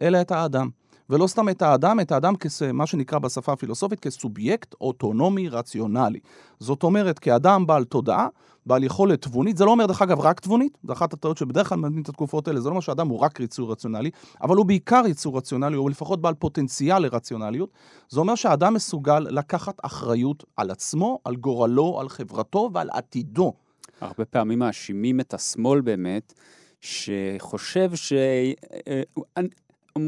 אלא 0.01 0.21
את 0.21 0.31
האדם. 0.31 0.69
ולא 1.09 1.27
סתם 1.27 1.49
את 1.49 1.61
האדם, 1.61 1.99
את 1.99 2.11
האדם 2.11 2.33
כמה 2.35 2.85
שנקרא 2.85 3.19
בשפה 3.19 3.53
הפילוסופית 3.53 3.99
כסובייקט 3.99 4.75
אוטונומי 4.81 5.49
רציונלי. 5.49 6.19
זאת 6.59 6.83
אומרת, 6.83 7.19
כאדם 7.19 7.67
בעל 7.67 7.83
תודעה, 7.83 8.27
בעל 8.65 8.83
יכולת 8.83 9.21
תבונית, 9.21 9.57
זה 9.57 9.65
לא 9.65 9.71
אומר 9.71 9.85
דרך 9.85 10.01
אגב 10.01 10.19
רק 10.19 10.39
תבונית, 10.39 10.77
זו 10.83 10.93
אחת 10.93 11.13
הטעויות 11.13 11.37
שבדרך 11.37 11.69
כלל 11.69 11.77
מלמדים 11.77 12.01
את 12.01 12.09
התקופות 12.09 12.47
האלה, 12.47 12.59
זה 12.59 12.65
לא 12.65 12.71
אומר 12.71 12.81
שאדם 12.81 13.07
הוא 13.07 13.19
רק 13.19 13.39
יצור 13.39 13.71
רציונלי, 13.71 14.11
אבל 14.41 14.55
הוא 14.55 14.65
בעיקר 14.65 15.03
יצור 15.07 15.37
רציונלי, 15.37 15.75
הוא 15.75 15.89
לפחות 15.89 16.21
בעל 16.21 16.33
פוטנציאל 16.33 16.99
לרציונליות. 16.99 17.69
זה 18.09 18.19
אומר 18.19 18.35
שהאדם 18.35 18.73
מסוגל 18.73 19.19
לקחת 19.19 19.77
אחריות 19.81 20.43
על 20.57 20.71
עצמו, 20.71 21.19
על 21.23 21.35
גורלו, 21.35 21.99
על 21.99 22.09
חברתו 22.09 22.69
ועל 22.73 22.89
עתידו. 22.93 23.53
הרבה 24.01 24.25
פעמים 24.25 24.59
מאשימים 24.59 25.19
את 25.19 25.33
השמאל 25.33 25.81
באמת, 25.81 26.33
שחושב 26.81 27.95
ש... 27.95 28.13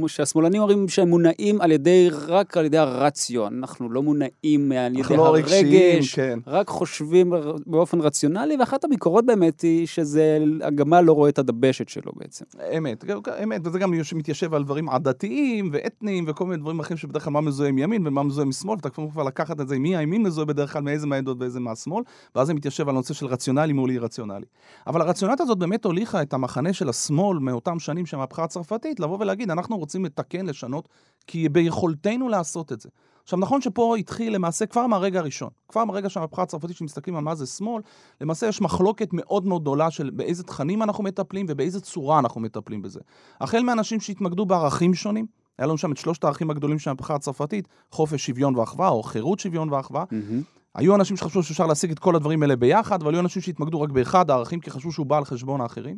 שהשמאלנים 0.07 0.61
אומרים 0.61 0.87
שהם 0.87 1.09
מונעים 1.09 1.61
על 1.61 1.71
ידי, 1.71 2.09
רק 2.27 2.57
על 2.57 2.65
ידי 2.65 2.77
הרציו, 2.77 3.47
אנחנו 3.47 3.89
לא 3.89 4.03
מונעים 4.03 4.71
על 4.71 4.95
ידי 4.97 5.17
לא 5.17 5.35
רגשיים, 5.35 5.65
הרגש, 5.65 6.15
כן. 6.15 6.39
רק 6.47 6.67
חושבים 6.67 7.33
באופן 7.65 8.01
רציונלי, 8.01 8.57
ואחת 8.59 8.83
הביקורות 8.83 9.25
באמת 9.25 9.61
היא 9.61 9.87
שזה, 9.87 10.37
הגמל 10.61 11.01
לא 11.01 11.13
רואה 11.13 11.29
את 11.29 11.39
הדבשת 11.39 11.89
שלו 11.89 12.11
בעצם. 12.15 12.45
אמת, 12.77 13.05
אמת, 13.43 13.61
וזה 13.67 13.79
גם 13.79 13.93
מתיישב 14.15 14.53
על 14.53 14.63
דברים 14.63 14.89
עדתיים 14.89 15.69
ואתניים 15.73 16.25
וכל 16.27 16.45
מיני 16.45 16.61
דברים 16.61 16.79
אחרים 16.79 16.97
שבדרך 16.97 17.23
כלל 17.23 17.33
מה 17.33 17.41
מזוהה 17.41 17.69
עם 17.69 17.77
ימין 17.77 18.07
ומה 18.07 18.23
מזוהה 18.23 18.45
עם 18.45 18.51
שמאל, 18.51 18.75
ואתה 18.75 18.89
כבר 18.89 19.23
לקחת 19.23 19.61
את 19.61 19.67
זה, 19.67 19.79
מי 19.79 19.97
הימין 19.97 20.23
מזוהה 20.23 20.45
בדרך 20.45 20.73
כלל, 20.73 20.81
מאיזה 20.81 21.07
מהעדות 21.07 21.37
ואיזה 21.39 21.59
מהשמאל, 21.59 22.03
ואז 22.35 22.47
זה 22.47 22.53
מתיישב 22.53 22.89
על 22.89 22.95
הנושא 22.95 23.13
של 23.13 23.25
רציונלי 23.25 23.73
מול 23.73 23.89
אי 23.89 23.97
רציונלי. 23.97 24.45
אבל 24.87 25.01
הרציונלית 25.01 25.41
הזאת 25.41 25.57
באמת 25.57 25.85
הוליכה 25.85 26.21
את 26.21 26.33
המחנה 26.33 26.73
של 26.73 26.89
השמאל 26.89 27.39
מאותם 27.39 27.79
שנים 27.79 28.05
של 28.05 28.17
המהפכה 28.17 28.43
הצרפתית, 28.43 28.99
לבוא 28.99 29.17
ולהגיד, 29.19 29.51
אנחנו 29.51 29.75
רוצים 29.79 30.05
לתקן, 30.05 30.45
לשנות, 30.45 30.89
כי 31.27 31.49
ביכולתנו 31.49 32.29
לעשות 32.29 32.71
את 32.71 32.81
זה. 32.81 32.89
עכשיו, 33.23 33.39
נכון 33.39 33.61
שפה 33.61 33.97
התחיל 33.97 34.35
למעשה 34.35 34.65
כבר 34.65 34.87
מהרגע 34.87 35.19
הראשון, 35.19 35.49
כבר 35.67 35.85
מהרגע 35.85 36.09
של 36.09 36.19
המהפכה 36.19 36.41
הצרפתית, 36.41 36.77
שמסתכלים 36.77 37.15
על 37.15 37.23
מה 37.23 37.35
זה 37.35 37.45
שמאל, 37.45 37.81
למעשה 38.21 38.47
יש 38.47 38.61
מחלוקת 38.61 39.09
מאוד 39.13 39.45
מאוד 39.45 39.61
גדולה 39.61 39.91
של 39.91 40.09
באיזה 40.09 40.43
תכנים 40.43 40.83
אנחנו 40.83 41.03
מטפלים 41.03 41.45
ובאיזה 41.49 41.81
צורה 41.81 42.19
אנחנו 42.19 42.41
מטפלים 42.41 42.81
בזה. 42.81 42.99
החל 43.41 43.63
מאנשים 43.63 43.99
שהתמקדו 43.99 44.45
בערכים 44.45 44.93
שונים, 44.93 45.25
היה 45.57 45.67
לנו 45.67 45.77
שם 45.77 45.91
את 45.91 45.97
שלושת 45.97 46.23
הערכים 46.23 46.51
הגדולים 46.51 46.79
של 46.79 46.89
המהפכה 46.89 47.15
הצרפתית, 47.15 47.67
חופש, 47.91 48.25
שוויון 48.25 48.55
ואחווה, 48.55 48.89
או 48.89 49.03
חירות, 49.03 49.39
שוויון 49.39 49.73
ואחווה. 49.73 50.03
מהמם. 50.11 50.41
היו 50.75 50.95
אנשים 50.95 51.17
שחשבו 51.17 51.43
שאפשר 51.43 51.67
להשיג 51.67 51.91
את 51.91 51.99
כל 51.99 52.15
הדברים 52.15 52.41
האלה 52.41 52.55
ביחד, 52.55 53.01
אבל 53.01 53.13
היו 53.13 53.19
אנשים 53.19 53.41
שהתמקדו 53.41 53.81
רק 53.81 53.89
באחד 53.89 54.29
הערכים, 54.29 54.59
כי 54.59 54.71
חשבו 54.71 54.91
שהוא 54.91 55.05
בא 55.05 55.17
על 55.17 55.25
חשבון 55.25 55.61
האחרים. 55.61 55.97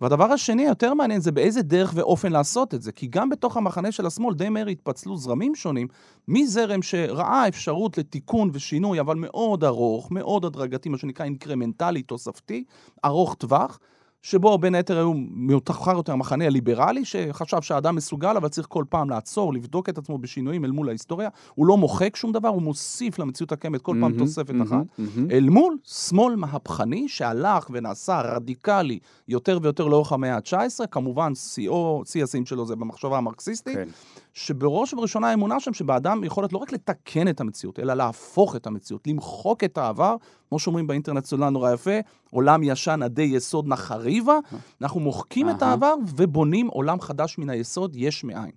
והדבר 0.00 0.32
השני 0.32 0.66
היותר 0.66 0.94
מעניין 0.94 1.20
זה 1.20 1.32
באיזה 1.32 1.62
דרך 1.62 1.92
ואופן 1.94 2.32
לעשות 2.32 2.74
את 2.74 2.82
זה, 2.82 2.92
כי 2.92 3.06
גם 3.06 3.28
בתוך 3.28 3.56
המחנה 3.56 3.92
של 3.92 4.06
השמאל 4.06 4.34
די 4.34 4.48
מהר 4.48 4.66
התפצלו 4.66 5.16
זרמים 5.16 5.54
שונים, 5.54 5.88
מזרם 6.28 6.82
שראה 6.82 7.48
אפשרות 7.48 7.98
לתיקון 7.98 8.50
ושינוי, 8.52 9.00
אבל 9.00 9.16
מאוד 9.16 9.64
ארוך, 9.64 10.10
מאוד 10.10 10.44
הדרגתי, 10.44 10.88
מה 10.88 10.98
שנקרא 10.98 11.24
אינקרמנטלי, 11.24 12.02
תוספתי, 12.02 12.64
ארוך 13.04 13.34
טווח, 13.34 13.78
שבו 14.22 14.58
בין 14.58 14.74
היתר 14.74 14.98
היו 14.98 15.12
מאותחר 15.30 15.92
יותר 15.96 16.12
המחנה 16.12 16.46
הליברלי, 16.46 17.04
שחשב 17.04 17.62
שהאדם 17.62 17.96
מסוגל, 17.96 18.36
אבל 18.36 18.48
צריך 18.48 18.66
כל 18.70 18.84
פעם 18.88 19.10
לעצור, 19.10 19.54
לבדוק 19.54 19.88
את 19.88 19.98
עצמו 19.98 20.18
בשינויים 20.18 20.64
אל 20.64 20.70
מול 20.70 20.88
ההיסטוריה. 20.88 21.28
הוא 21.54 21.66
לא 21.66 21.76
מוחק 21.76 22.16
שום 22.16 22.32
דבר, 22.32 22.48
הוא 22.48 22.62
מוסיף 22.62 23.18
למציאות 23.18 23.52
הקיימת 23.52 23.82
כל 23.82 23.92
פעם 23.92 24.00
מהמם, 24.00 24.18
תוספת 24.18 24.50
מהמם, 24.50 24.62
אחת. 24.62 24.86
מהמם. 24.98 25.30
אל 25.30 25.48
מול 25.48 25.76
שמאל 25.84 26.36
מהפכני 26.36 27.08
שהלך 27.08 27.66
ונעשה 27.70 28.20
רדיקלי 28.20 28.98
יותר 29.28 29.58
ויותר 29.62 29.86
לאורך 29.86 30.12
המאה 30.12 30.36
ה-19, 30.36 30.86
כמובן 30.90 31.34
שיאו, 31.34 32.02
שיא 32.06 32.24
השיאים 32.24 32.46
שלו 32.46 32.66
זה 32.66 32.76
במחשבה 32.76 33.18
המרקסיסטית, 33.18 33.76
כן. 33.76 33.88
שבראש 34.38 34.92
ובראשונה 34.92 35.30
האמונה 35.30 35.60
שם 35.60 35.74
שבאדם 35.74 36.24
יכולת 36.24 36.52
לא 36.52 36.58
רק 36.58 36.72
לתקן 36.72 37.28
את 37.28 37.40
המציאות, 37.40 37.78
אלא 37.78 37.94
להפוך 37.94 38.56
את 38.56 38.66
המציאות, 38.66 39.06
למחוק 39.06 39.64
את 39.64 39.78
העבר, 39.78 40.16
כמו 40.48 40.58
שאומרים 40.58 40.86
באינטרנט 40.86 41.24
סולן 41.24 41.52
נורא 41.52 41.72
יפה, 41.72 41.98
עולם 42.30 42.62
ישן 42.62 43.02
עדי 43.02 43.22
יסוד 43.22 43.68
נחריבה, 43.68 44.38
אנחנו 44.82 45.00
מוחקים 45.00 45.50
את. 45.50 45.62
העבר 45.62 45.94
ובונים 46.16 46.66
עולם 46.66 47.00
חדש 47.00 47.38
מן 47.38 47.50
היסוד 47.50 47.96
יש 47.96 48.24
מאין. 48.24 48.50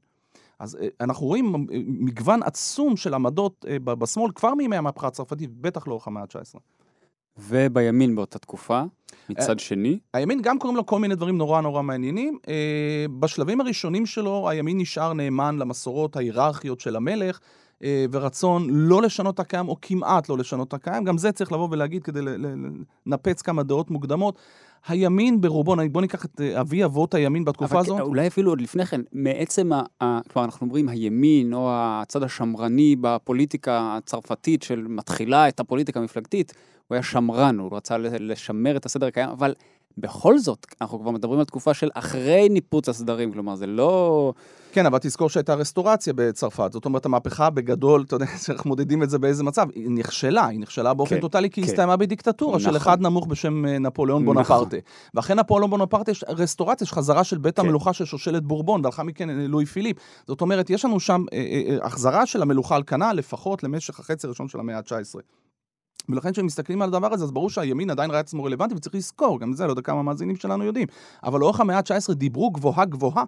אז 0.59 0.75
אה, 0.75 0.87
אנחנו 0.99 1.27
רואים 1.27 1.55
אה, 1.55 1.59
מגוון 1.87 2.43
עצום 2.43 2.97
של 2.97 3.13
עמדות 3.13 3.65
אה, 3.69 3.79
בשמאל 3.79 4.31
כבר 4.31 4.53
מימי 4.53 4.75
המהפכה 4.75 5.07
הצרפתית, 5.07 5.49
בטח 5.61 5.87
לאורך 5.87 6.07
המאה 6.07 6.21
ה-19. 6.21 6.59
ובימין 7.37 8.15
באותה 8.15 8.39
תקופה, 8.39 8.83
מצד 9.31 9.59
שני, 9.59 9.99
הימין 10.13 10.41
גם 10.41 10.59
קוראים 10.59 10.77
לו 10.77 10.85
כל 10.85 10.99
מיני 10.99 11.15
דברים 11.15 11.37
נורא 11.37 11.61
נורא 11.61 11.81
מעניינים. 11.81 12.37
אה, 12.47 13.05
בשלבים 13.19 13.61
הראשונים 13.61 14.05
שלו, 14.05 14.49
הימין 14.49 14.77
נשאר 14.77 15.13
נאמן 15.13 15.57
למסורות 15.57 16.15
ההיררכיות 16.15 16.79
של 16.79 16.95
המלך, 16.95 17.39
אה, 17.83 18.05
ורצון 18.11 18.67
לא 18.69 19.01
לשנות 19.01 19.35
את 19.35 19.39
הקיים, 19.39 19.69
או 19.69 19.75
כמעט 19.81 20.29
לא 20.29 20.37
לשנות 20.37 20.67
את 20.67 20.73
הקיים. 20.73 21.03
גם 21.03 21.17
זה 21.17 21.31
צריך 21.31 21.51
לבוא 21.51 21.67
ולהגיד 21.71 22.03
כדי 22.03 22.19
לנפץ 23.05 23.41
כמה 23.41 23.63
דעות 23.63 23.91
מוקדמות. 23.91 24.39
הימין 24.87 25.41
ברובו, 25.41 25.75
נגיד, 25.75 25.93
בוא 25.93 26.01
ניקח 26.01 26.25
את 26.25 26.41
אה, 26.41 26.61
אבי 26.61 26.85
אבות 26.85 27.13
הימין 27.13 27.45
בתקופה 27.45 27.79
הזאת. 27.79 27.99
אולי 27.99 28.27
אפילו 28.27 28.51
עוד 28.51 28.61
לפני 28.61 28.85
כן, 28.85 29.01
מעצם, 29.13 29.73
ה, 29.73 29.83
ה, 30.01 30.19
כלומר, 30.33 30.45
אנחנו 30.45 30.65
אומרים 30.65 30.89
הימין, 30.89 31.53
או 31.53 31.69
הצד 31.73 32.23
השמרני 32.23 32.95
בפוליטיקה 33.01 33.97
הצרפתית 33.97 34.63
של 34.63 34.85
מתחילה 34.89 35.47
את 35.47 35.59
הפוליטיקה 35.59 35.99
המפלגתית, 35.99 36.53
הוא 36.91 36.95
היה 36.95 37.03
שמרן, 37.03 37.59
הוא 37.59 37.69
רצה 37.77 37.97
לשמר 37.97 38.77
את 38.77 38.85
הסדר 38.85 39.07
הקיים, 39.07 39.29
אבל 39.29 39.53
בכל 39.97 40.39
זאת, 40.39 40.65
אנחנו 40.81 40.99
כבר 40.99 41.11
מדברים 41.11 41.39
על 41.39 41.45
תקופה 41.45 41.73
של 41.73 41.89
אחרי 41.93 42.49
ניפוץ 42.49 42.89
הסדרים, 42.89 43.31
כלומר, 43.31 43.55
זה 43.55 43.67
לא... 43.67 44.33
כן, 44.71 44.85
אבל 44.85 44.97
תזכור 45.01 45.29
שהייתה 45.29 45.53
רסטורציה 45.53 46.13
בצרפת. 46.13 46.69
זאת 46.71 46.85
אומרת, 46.85 47.05
המהפכה 47.05 47.49
בגדול, 47.49 48.03
אתה 48.07 48.15
יודע, 48.15 48.25
איך 48.53 48.65
מודדים 48.65 49.03
את 49.03 49.09
זה 49.09 49.19
באיזה 49.19 49.43
מצב, 49.43 49.67
היא 49.75 49.89
נכשלה, 49.89 50.45
היא 50.45 50.59
נכשלה 50.59 50.93
באופן 50.93 51.15
כן, 51.15 51.21
טוטאלי, 51.21 51.49
כי 51.49 51.61
היא 51.61 51.65
כן. 51.65 51.71
הסתיימה 51.71 51.97
בדיקטטורה 51.97 52.59
של 52.59 52.65
נכון. 52.65 52.75
אחד 52.75 53.01
נמוך 53.01 53.27
בשם 53.27 53.65
אה, 53.65 53.79
נפוליאון 53.79 54.23
נכון. 54.23 54.35
בונפרטה. 54.35 54.77
ואחרי 55.13 55.35
נפוליאון 55.35 55.69
בונפרטה 55.69 56.11
יש 56.11 56.23
רסטורציה, 56.27 56.85
יש 56.85 56.93
חזרה 56.93 57.23
של 57.23 57.37
בית 57.37 57.55
כן. 57.55 57.65
המלוכה 57.65 57.93
של 57.93 58.05
שושלת 58.05 58.43
בורבון, 58.43 58.81
ולאחר 58.81 59.03
מכן 59.03 59.29
לואי 59.29 59.65
פיליפ. 59.65 59.97
זאת 60.27 60.41
אומרת, 60.41 60.69
יש 60.69 60.85
לנו 60.85 60.99
שם 60.99 61.25
אה, 61.33 61.37
אה, 61.37 61.61
אה, 61.69 61.85
החזרה 61.85 62.25
של 62.25 62.41
המלוכה 62.41 62.75
על 62.75 62.83
כנה, 62.83 63.13
לפחות 63.13 63.63
למשך 63.63 63.99
החצי 63.99 64.27
הראשון 64.27 64.47
של 64.47 64.59
המאה 64.59 64.77
ה-19. 64.77 65.40
ולכן 66.13 66.31
כשמסתכלים 66.31 66.81
על 66.81 66.89
הדבר 66.89 67.13
הזה, 67.13 67.23
אז 67.23 67.31
ברור 67.31 67.49
שהימין 67.49 67.89
עדיין 67.89 68.11
ראה 68.11 68.19
עצמו 68.19 68.43
רלוונטי, 68.43 68.75
וצריך 68.75 68.95
לזכור, 68.95 69.39
גם 69.39 69.53
זה, 69.53 69.65
לא 69.65 69.71
יודע 69.71 69.81
כמה 69.81 70.03
מאזינים 70.03 70.35
שלנו 70.35 70.63
יודעים. 70.63 70.87
אבל 71.23 71.39
לאורך 71.39 71.59
המאה 71.59 71.77
ה-19 71.77 72.13
דיברו 72.13 72.51
גבוהה 72.51 72.85
גבוהה, 72.85 73.23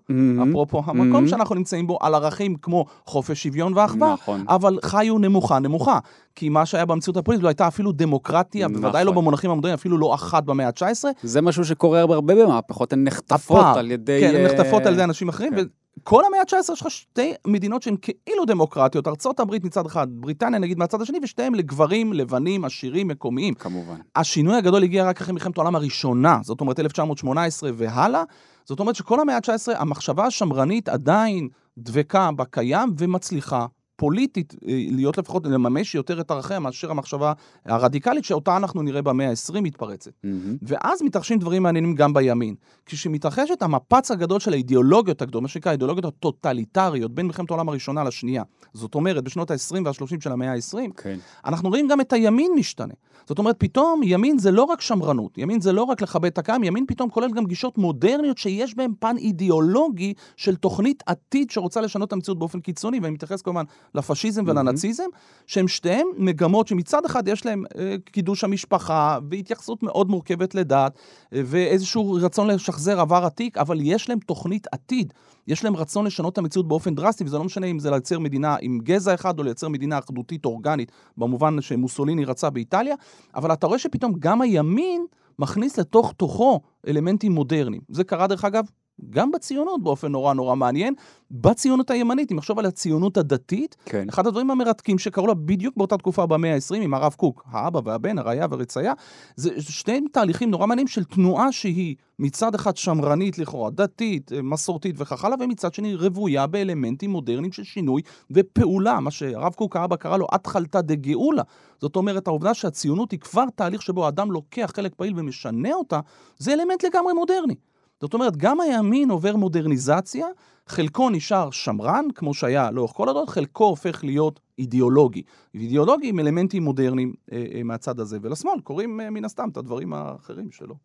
אפרופו 0.49 0.81
המקום 0.85 1.25
Mhm. 1.25 1.29
שאנחנו 1.29 1.55
נמצאים 1.55 1.87
בו, 1.87 1.97
על 2.01 2.15
ערכים 2.15 2.55
כמו 2.55 2.85
חופש, 3.05 3.43
שוויון 3.43 3.73
ואחווה, 3.75 4.13
נכון. 4.13 4.45
אבל 4.49 4.79
חיו 4.85 5.17
נמוכה 5.17 5.59
נמוכה. 5.59 5.99
כי 6.35 6.49
מה 6.49 6.65
שהיה 6.65 6.85
במציאות 6.85 7.17
הפוליטית 7.17 7.43
לא 7.43 7.47
הייתה 7.47 7.67
אפילו 7.67 7.91
דמוקרטיה, 7.91 8.67
בוודאי 8.67 9.05
לא 9.05 9.11
נכון. 9.11 9.23
במונחים 9.23 9.51
המודרניים, 9.51 9.73
אפילו 9.73 9.97
לא 9.97 10.13
אחת 10.15 10.43
במאה 10.43 10.67
ה-19. 10.67 11.05
זה 11.23 11.41
משהו 11.41 11.65
שקורה 11.65 11.99
הרבה 12.01 12.35
במהפכות, 12.35 12.93
הן 12.93 13.03
נחטפות 13.03 13.59
הפער, 13.59 13.79
על 13.79 13.91
ידי... 13.91 14.17
כן, 14.21 14.35
הן 14.35 14.45
אה, 14.45 14.53
נחטפות 14.53 14.85
על 14.85 14.93
ידי 14.93 15.03
אנשים 15.03 15.29
אחרים, 15.29 15.55
כן. 15.55 15.63
וכל 15.99 16.25
המאה 16.25 16.39
ה-19 16.39 16.73
יש 16.73 16.81
לך 16.81 16.91
שתי 16.91 17.33
מדינות 17.47 17.81
שהן 17.81 17.95
כאילו 18.01 18.45
דמוקרטיות, 18.45 19.07
הברית 19.39 19.63
מצד 19.63 19.85
אחד, 19.85 20.07
בריטניה 20.11 20.59
נגיד 20.59 20.77
מהצד 20.77 21.01
השני, 21.01 21.19
ושתיהן 21.23 21.55
לגברים, 21.55 22.13
לבנים, 22.13 22.65
עשירים, 22.65 23.07
מקומיים. 23.07 23.53
כמובן. 23.53 23.95
השינוי 24.15 24.57
הגדול 24.57 24.83
הגיע 24.83 25.05
רק 25.05 25.21
אחרי 25.21 25.33
מלחמת 25.33 25.57
העולם 25.57 25.75
הראשונה, 25.75 26.39
זאת 26.43 26.61
אומרת 26.61 26.79
1918 26.79 27.69
והלאה. 27.73 28.23
זאת 28.65 28.79
אומרת 28.79 28.95
שכל 28.95 29.19
המאה 29.19 29.35
ה-19, 29.35 29.77
המחשבה 29.77 30.25
השמרנית 30.25 30.89
עדיין 30.89 31.49
דבקה 31.77 32.31
בקיים 32.31 32.93
ומצליחה 32.97 33.65
פוליטית 33.95 34.53
אה, 34.67 34.85
להיות 34.91 35.17
לפחות, 35.17 35.45
לממש 35.45 35.95
יותר 35.95 36.21
את 36.21 36.31
ערכיה 36.31 36.59
מאשר 36.59 36.91
המחשבה 36.91 37.33
הרדיקלית 37.65 38.25
שאותה 38.25 38.57
אנחנו 38.57 38.81
נראה 38.81 39.01
במאה 39.01 39.29
ה-20 39.29 39.61
מתפרצת. 39.61 40.11
מהמם. 40.23 40.57
ואז 40.61 41.01
מתרחשים 41.01 41.39
דברים 41.39 41.63
מעניינים 41.63 41.95
גם 41.95 42.13
בימין. 42.13 42.55
כשמתרחשת 42.85 43.61
המפץ 43.61 44.11
הגדול 44.11 44.39
של 44.39 44.53
האידיאולוגיות 44.53 45.21
הגדולות, 45.21 45.41
מה 45.41 45.47
שנקרא 45.47 45.69
האידיאולוגיות 45.69 46.05
הטוטליטריות, 46.05 47.15
בין 47.15 47.25
מלחמת 47.25 47.49
העולם 47.49 47.69
הראשונה 47.69 48.03
לשנייה, 48.03 48.43
זאת 48.73 48.95
אומרת, 48.95 49.23
בשנות 49.23 49.51
ה-20 49.51 49.75
וה-30 49.85 50.21
של 50.23 50.31
המאה 50.31 50.53
ה-20, 50.53 50.77
כן. 50.97 51.19
אנחנו 51.45 51.69
רואים 51.69 51.87
גם 51.87 52.01
את 52.01 52.13
הימין 52.13 52.51
משתנה. 52.57 52.93
זאת 53.27 53.39
אומרת, 53.39 53.55
פתאום 53.59 54.01
ימין 54.03 54.37
זה 54.37 54.51
לא 54.51 54.63
רק 54.63 54.81
שמרנות, 54.81 55.37
ימין 55.37 55.61
זה 55.61 55.71
לא 55.71 55.83
רק 55.83 56.01
לכבד 56.01 56.25
את 56.25 56.37
הקיים, 56.37 56.63
ימין 56.63 56.85
פתאום 56.87 57.09
כולל 57.09 57.31
גם 57.31 57.45
גישות 57.45 57.77
מודרניות 57.77 58.37
שיש 58.37 58.75
בהן 58.75 58.91
פן 58.99 59.17
אידיאולוגי 59.17 60.13
של 60.37 60.55
תוכנית 60.55 61.03
עתיד 61.05 61.51
שרוצה 61.51 61.81
לשנות 61.81 62.07
את 62.07 62.13
המציאות 62.13 62.39
באופן 62.39 62.59
קיצוני, 62.59 62.99
ואני 62.99 63.13
מתייחס 63.13 63.41
כמובן 63.41 63.63
לפשיזם 63.95 64.43
ולנאציזם, 64.47 65.03
שהם 65.47 65.67
שתיהם 65.67 66.07
מגמות 66.17 66.67
שמצד 66.67 67.05
אחד 67.05 67.27
יש 67.27 67.45
להם 67.45 67.63
אה, 67.77 67.95
קידוש 68.05 68.43
המשפחה 68.43 69.19
והתייחסות 69.31 69.83
מאוד 69.83 70.09
מורכבת 70.09 70.55
לדת, 70.55 70.97
אה, 71.33 71.41
ואיזשהו 71.45 72.17
רצון 72.21 72.47
לשחזר 72.47 72.99
עבר 72.99 73.25
עתיק, 73.25 73.57
אבל 73.57 73.77
יש 73.81 74.09
להם 74.09 74.19
תוכנית 74.19 74.67
עתיד. 74.71 75.13
יש 75.47 75.63
להם 75.63 75.75
רצון 75.75 76.05
לשנות 76.05 76.33
את 76.33 76.37
המציאות 76.37 76.67
באופן 76.67 76.95
דרסטי, 76.95 77.23
וזה 77.23 77.37
לא 77.37 77.43
משנה 77.43 77.67
אם 77.67 77.79
זה 77.79 77.89
לייצר 77.89 78.19
מדינה 78.19 78.55
עם 78.61 78.79
גזע 78.83 79.13
אחד 79.13 79.39
או 79.39 79.43
לייצר 79.43 79.69
מדינה 79.69 79.99
אחדותית 79.99 80.45
אורגנית, 80.45 80.91
במובן 81.17 81.61
שמוסוליני 81.61 82.25
רצה 82.25 82.49
באיטליה, 82.49 82.95
אבל 83.35 83.53
אתה 83.53 83.67
רואה 83.67 83.79
שפתאום 83.79 84.13
גם 84.19 84.41
הימין 84.41 85.05
מכניס 85.39 85.79
לתוך 85.79 86.13
תוכו 86.17 86.61
אלמנטים 86.87 87.31
מודרניים. 87.31 87.81
זה 87.89 88.03
קרה 88.03 88.27
דרך 88.27 88.45
אגב 88.45 88.65
גם 89.09 89.31
בציונות 89.31 89.83
באופן 89.83 90.11
נורא 90.11 90.33
נורא 90.33 90.55
מעניין, 90.55 90.93
בציונות 91.31 91.91
הימנית, 91.91 92.31
אם 92.31 92.37
נחשוב 92.37 92.59
על 92.59 92.65
הציונות 92.65 93.17
הדתית, 93.17 93.75
כן. 93.85 94.09
אחד 94.09 94.27
הדברים 94.27 94.51
המרתקים 94.51 94.99
שקרו 94.99 95.27
לה 95.27 95.33
בדיוק 95.33 95.77
באותה 95.77 95.97
תקופה 95.97 96.25
במאה 96.25 96.55
ה-20 96.55 96.75
עם 96.75 96.93
הרב 96.93 97.13
קוק, 97.13 97.43
האבא 97.51 97.79
והבן, 97.83 98.17
הרעיה 98.17 98.47
והרציה, 98.49 98.93
זה 99.35 99.49
שני 99.59 100.01
תהליכים 100.11 100.51
נורא 100.51 100.67
מעניינים 100.67 100.87
של 100.87 101.03
תנועה 101.03 101.51
שהיא 101.51 101.95
מצד 102.19 102.55
אחד 102.55 102.77
שמרנית 102.77 103.37
לכאורה, 103.37 103.69
דתית, 103.69 104.31
מסורתית 104.43 104.95
וכך 104.97 105.25
הלאה, 105.25 105.37
ומצד 105.39 105.73
שני 105.73 105.95
רוויה 105.95 106.47
באלמנטים 106.47 107.11
מודרניים 107.11 107.51
של 107.51 107.63
שינוי 107.63 108.01
ופעולה, 108.31 108.99
מה 108.99 109.11
שהרב 109.11 109.53
קוק 109.53 109.75
האבא 109.75 109.95
קרא 109.95 110.17
לו 110.17 110.27
התחלתא 110.31 110.81
דגאולה. 110.81 111.43
זאת 111.81 111.95
אומרת, 111.95 112.27
העובדה 112.27 112.53
שהציונות 112.53 113.11
היא 113.11 113.19
כבר 113.19 113.45
תהליך 113.55 113.81
שבו 113.81 114.05
האדם 114.05 114.31
לוקח 114.31 114.71
חלק 114.75 114.95
פעיל 114.95 115.13
ומשנה 115.15 115.73
אותה, 115.73 115.99
זה 116.37 116.53
אלמנט 116.53 116.83
לגמרי 116.85 117.13
מודרני. 117.13 117.55
זאת 118.03 118.13
אומרת, 118.13 118.37
גם 118.37 118.59
הימין 118.59 119.09
עובר 119.09 119.35
מודרניזציה, 119.35 120.27
חלקו 120.67 121.09
נשאר 121.09 121.51
שמרן, 121.51 122.05
כמו 122.15 122.33
שהיה 122.33 122.71
לאורך 122.71 122.91
כל 122.91 123.09
הדעות, 123.09 123.29
חלקו 123.29 123.63
הופך 123.65 124.03
להיות 124.03 124.39
אידיאולוגי. 124.59 125.21
אידיאולוגי 125.55 126.09
עם 126.09 126.19
אלמנטים 126.19 126.63
מודרניים 126.63 127.13
אה, 127.31 127.45
אה, 127.55 127.63
מהצד 127.63 127.99
הזה, 127.99 128.17
ולשמאל 128.21 128.59
קוראים 128.63 129.01
אה, 129.01 129.09
מן 129.09 129.25
הסתם 129.25 129.49
את 129.51 129.57
הדברים 129.57 129.93
האחרים 129.93 130.51
שלו. 130.51 130.75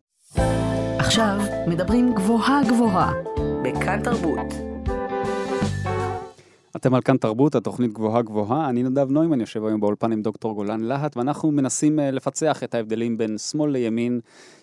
עכשיו 0.99 1.39
מדברים 1.67 2.13
גבוהה 2.13 2.61
גבוהה, 2.69 3.13
בכאן 3.63 4.03
תרבות. 4.03 4.68
אתם 6.79 6.93
על 6.93 7.01
כאן 7.01 7.17
תרבות, 7.17 7.55
התוכנית 7.55 7.93
גבוהה 7.93 8.21
גבוהה. 8.21 8.69
אני 8.69 8.83
נדב 8.83 9.11
נוימן, 9.11 9.39
יושב 9.39 9.65
היום 9.65 9.79
באולפן 9.79 10.11
עם 10.11 10.21
דוקטור 10.21 10.53
גולן 10.53 10.81
להט, 10.81 11.17
ואנחנו 11.17 11.51
מנסים 11.51 11.99
אה, 11.99 12.11
לפצח 12.11 12.63
את 12.63 12.75
ההבדלים 12.75 13.17
בין 13.17 13.37
שמאל 13.37 13.71
לימין, 13.71 14.19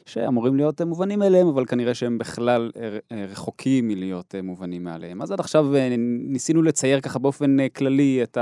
שאמורים 0.06 0.56
להיות 0.56 0.80
אה, 0.80 0.86
מובנים 0.86 1.18
מאליהם, 1.18 1.46
אבל 1.46 1.64
כנראה 1.64 1.94
שהם 1.94 2.18
בכלל 2.18 2.70
אה, 2.76 3.24
רחוקים 3.30 3.88
מלהיות 3.88 4.34
מובנים 4.42 4.84
מאליהם. 4.84 5.22
אז 5.22 5.32
עד 5.32 5.40
עכשיו 5.40 5.66
ניסינו 6.28 6.62
לצייר 6.62 7.00
ככה 7.00 7.18
באופן 7.18 7.56
כללי 7.68 8.22
את 8.22 8.38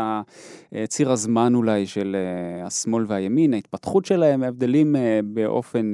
ציר 0.88 1.10
הזמן 1.10 1.54
אולי 1.54 1.86
של 1.86 2.16
השמאל 2.64 3.04
והימין, 3.08 3.54
ההתפתחות 3.54 4.04
שלהם, 4.04 4.42
ההבדלים 4.42 4.96
באופן 5.24 5.92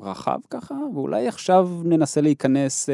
רחב 0.00 0.38
ככה, 0.50 0.74
ואולי 0.94 1.28
עכשיו 1.28 1.70
ננסה 1.84 2.20
להיכנס 2.20 2.88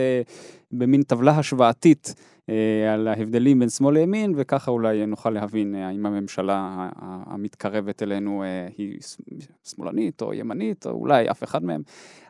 במין 0.73 1.03
טבלה 1.03 1.39
השוואתית. 1.39 2.15
אה, 2.49 2.95
על 2.95 3.09
ההבדלים 3.09 3.59
בין 3.59 3.69
שמאל 3.69 3.95
לימין, 3.95 4.35
וככה 4.37 4.71
אולי 4.71 5.07
נוכל 5.07 5.31
להבין 5.31 5.75
אה, 5.75 5.89
האם 5.89 6.07
הממשלה 6.07 6.89
המתקרבת 7.01 8.03
אלינו 8.03 8.43
אה, 8.43 8.69
היא 8.77 8.99
שמאלנית 9.65 10.23
או 10.23 10.35
ימנית, 10.35 10.87
או 10.87 10.91
אולי 10.91 11.31
אף 11.31 11.45
אחד 11.45 11.65
מהם. 11.65 11.83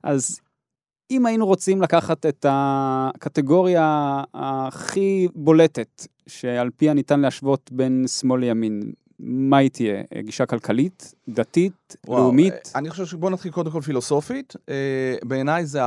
אז 0.03 0.41
אם 1.11 1.27
היינו 1.27 1.47
רוצים 1.47 1.83
לקחת 1.83 2.27
את 2.27 2.47
הקטגוריה 2.49 4.23
הכי 4.35 5.29
בולטת, 5.35 6.07
שעל 6.27 6.71
פיה 6.77 6.95
ניתן 6.95 7.21
להשוות 7.21 7.73
בין 7.73 8.05
שמאל 8.07 8.41
לימין, 8.41 8.93
מה 9.25 9.57
היא 9.57 9.71
תהיה? 9.71 10.03
גישה 10.19 10.47
כלכלית, 10.47 11.15
דתית, 11.29 11.97
וואו, 12.07 12.23
לאומית? 12.23 12.73
אני 12.75 12.91
חושב 12.91 13.07
שבוא 13.07 13.31
נתחיל 13.31 13.53
קודם 13.53 13.71
כל 13.71 13.81
פילוסופית. 13.81 14.53
אה, 14.69 15.15
בעיניי 15.25 15.67
זה 15.67 15.81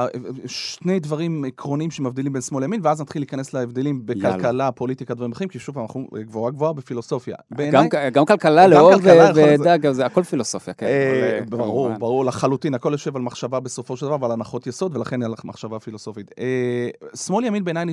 שני 0.45 0.99
דברים 0.99 1.45
עקרוניים 1.45 1.91
שמבדילים 1.91 2.33
בין 2.33 2.41
שמאל 2.41 2.63
לימין, 2.63 2.79
ואז 2.83 3.01
נתחיל 3.01 3.21
להיכנס 3.21 3.53
להבדלים 3.53 4.05
בכלכלה, 4.05 4.37
יאללה. 4.43 4.71
פוליטיקה, 4.71 5.13
דברים 5.13 5.31
אחרים, 5.31 5.49
כי 5.49 5.59
שוב 5.59 5.75
פעם, 5.75 5.83
אנחנו 5.83 6.07
גבוהה 6.13 6.51
גבוהה 6.51 6.73
בפילוסופיה. 6.73 7.35
בעיני... 7.51 7.71
גם, 7.71 7.85
גם 8.13 8.25
כלכלה, 8.25 8.67
לאור 8.67 8.93
ודאג, 9.35 9.91
זה 9.91 10.05
הכל 10.05 10.23
פילוסופיה, 10.23 10.73
כן. 10.73 10.85
אה, 10.85 11.39
ברור. 11.49 11.89
ברור 11.97 12.25
לחלוטין, 12.25 12.73
הכל 12.73 12.91
יושב 12.91 13.15
על 13.15 13.21
מחשבה 13.21 13.59
בסופו 13.59 13.97
של 13.97 14.05
דבר 14.05 14.17
ועל 14.21 14.31
הנחות 14.31 14.67
יסוד, 14.67 14.95
ולכן 14.95 15.23
על 15.23 15.33
מחשבה 15.43 15.79
פילוסופית. 15.79 16.31
אה, 16.39 16.89
שמאל 17.15 17.45
ימין 17.45 17.63
בעיניי 17.63 17.85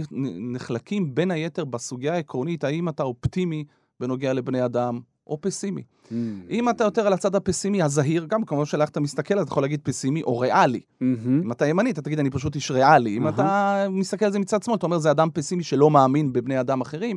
נחלקים 0.53 1.15
בין 1.15 1.31
היתר 1.31 1.65
בסוגיה 1.65 2.15
העקרונית, 2.15 2.65
האם 2.65 2.89
אתה 2.89 3.03
אופטימי 3.03 3.65
בנוגע 4.01 4.33
לבני 4.33 4.65
אדם, 4.65 5.01
או 5.27 5.41
פסימי. 5.41 5.83
Mm. 5.83 6.13
אם 6.51 6.69
אתה 6.69 6.85
יותר 6.85 7.07
על 7.07 7.13
הצד 7.13 7.35
הפסימי 7.35 7.83
הזהיר, 7.83 8.25
גם 8.29 8.45
כמו 8.45 8.67
שלך 8.67 8.89
אתה 8.89 9.01
מסתכל, 9.01 9.43
אתה 9.43 9.49
יכול 9.51 9.63
להגיד 9.63 9.81
פסימי 9.83 10.23
או 10.23 10.39
ריאלי. 10.39 10.81
Mm-hmm. 10.81 11.29
אם 11.45 11.53
אתה 11.53 11.67
ימני, 11.67 11.91
אתה 11.91 12.03
תגיד, 12.03 12.19
אני 12.19 12.31
פשוט 12.31 12.55
איש 12.55 12.71
ריאלי. 12.71 13.17
אם 13.17 13.29
אתה 13.29 13.87
מסתכל 13.91 14.25
על 14.25 14.33
זה 14.33 14.39
מצד 14.39 14.63
שמאל, 14.63 14.77
אתה 14.77 14.87
אומר, 14.87 14.99
זה 14.99 15.11
אדם 15.11 15.29
פסימי 15.35 15.63
שלא 15.63 15.91
מאמין 15.91 16.33
בבני 16.33 16.61
אדם 16.61 16.81
אחרים. 16.81 17.17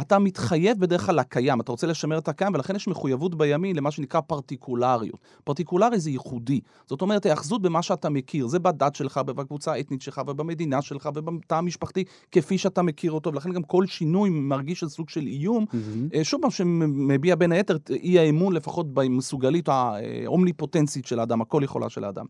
אתה 0.00 0.18
מתחייב 0.18 0.80
בדרך 0.80 1.06
כלל 1.06 1.18
לקיים, 1.18 1.60
אתה 1.60 1.72
רוצה 1.72 1.86
לשמר 1.86 2.18
את 2.18 2.28
הקיים, 2.28 2.54
ולכן 2.54 2.76
יש 2.76 2.88
מחויבות 2.88 3.34
בימין 3.34 3.76
למה 3.76 3.90
שנקרא 3.90 4.20
פרטיקולריות. 4.20 5.20
פרטיקולרי 5.44 6.00
זה 6.00 6.10
ייחודי. 6.10 6.60
זאת 6.86 7.02
אומרת, 7.02 7.26
היאחזות 7.26 7.62
במה 7.62 7.82
שאתה 7.82 8.08
מכיר, 8.08 8.46
זה 8.46 8.58
בדת 8.58 8.94
שלך, 8.94 9.18
בקבוצה 9.18 9.72
האתנית 9.72 10.02
שלך, 10.02 10.20
ובמדינה 10.26 10.82
שלך, 10.82 11.08
ובתא 11.14 11.54
המשפחתי, 11.54 12.04
כפי 12.32 12.58
שאתה 12.58 12.82
מכיר 12.82 13.12
אותו, 13.12 13.32
ולכן 13.32 13.52
גם 13.52 13.62
כל 13.62 13.86
שינוי 13.86 14.30
מרגיש 14.30 14.82
על 14.82 14.88
סוג 14.88 15.08
של 15.08 15.26
איום. 15.26 15.64
Mm-hmm. 15.64 16.24
שוב 16.24 16.40
פעם, 16.40 16.50
שמביע 16.50 17.36
בין 17.36 17.52
היתר 17.52 17.76
אי 17.90 18.18
האמון 18.18 18.52
לפחות 18.52 18.94
במסוגלית 18.94 19.68
האומניפוטנצית 19.68 21.06
של 21.06 21.20
האדם, 21.20 21.40
הכל 21.40 21.60
יכולה 21.64 21.88
של 21.88 22.04
האדם. 22.04 22.26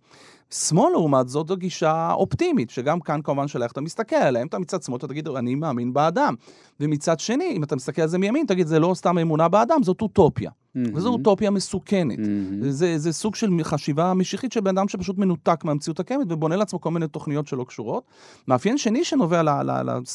שמאל, 0.51 0.92
לעומת 0.92 1.29
זאת, 1.29 1.49
זו 1.49 1.57
גישה 1.57 2.12
אופטימית, 2.12 2.71
שגם 2.71 3.01
כאן 3.01 3.21
כמובן 3.25 3.49
של 3.49 3.62
איך 3.62 3.73
אתה 3.73 3.81
מסתכל 3.81 4.16
עליהם, 4.16 4.47
אתה 4.47 4.59
מצד 4.59 4.83
שמאל, 4.83 4.99
אתה 4.99 5.09
תגיד, 5.09 5.29
אני 5.29 5.55
מאמין 5.55 5.92
באדם. 5.92 6.35
ומצד 6.81 7.21
שני, 7.21 7.47
אם 7.56 7.64
אתה 7.64 7.76
מסתכל 7.76 8.02
על 8.02 8.08
זה 8.08 8.18
מימין, 8.18 8.46
תגיד, 8.46 8.66
זה 8.66 8.78
לא 8.78 8.94
סתם 8.94 9.18
אמונה 9.18 9.48
באדם, 9.48 9.82
זאת 9.82 10.02
אוטופיה. 10.02 10.50
Mm-hmm. 10.50 10.90
וזו 10.94 11.08
אוטופיה 11.08 11.50
מסוכנת. 11.50 12.18
Mm-hmm. 12.18 12.68
זה, 12.68 12.98
זה 12.98 13.12
סוג 13.12 13.34
של 13.34 13.50
חשיבה 13.62 14.14
משיחית 14.14 14.52
של 14.52 14.61
בן 14.61 14.78
אדם 14.78 14.88
שפשוט 14.88 15.18
מנותק 15.18 15.64
מהמציאות 15.64 16.00
הקיימת 16.00 16.26
ובונה 16.28 16.56
לעצמו 16.56 16.80
כל 16.80 16.90
מיני 16.90 17.08
תוכניות 17.08 17.46
שלא 17.46 17.64
קשורות. 17.64 18.04
מאפיין 18.48 18.78
שני 18.78 19.04
שנובע 19.04 19.42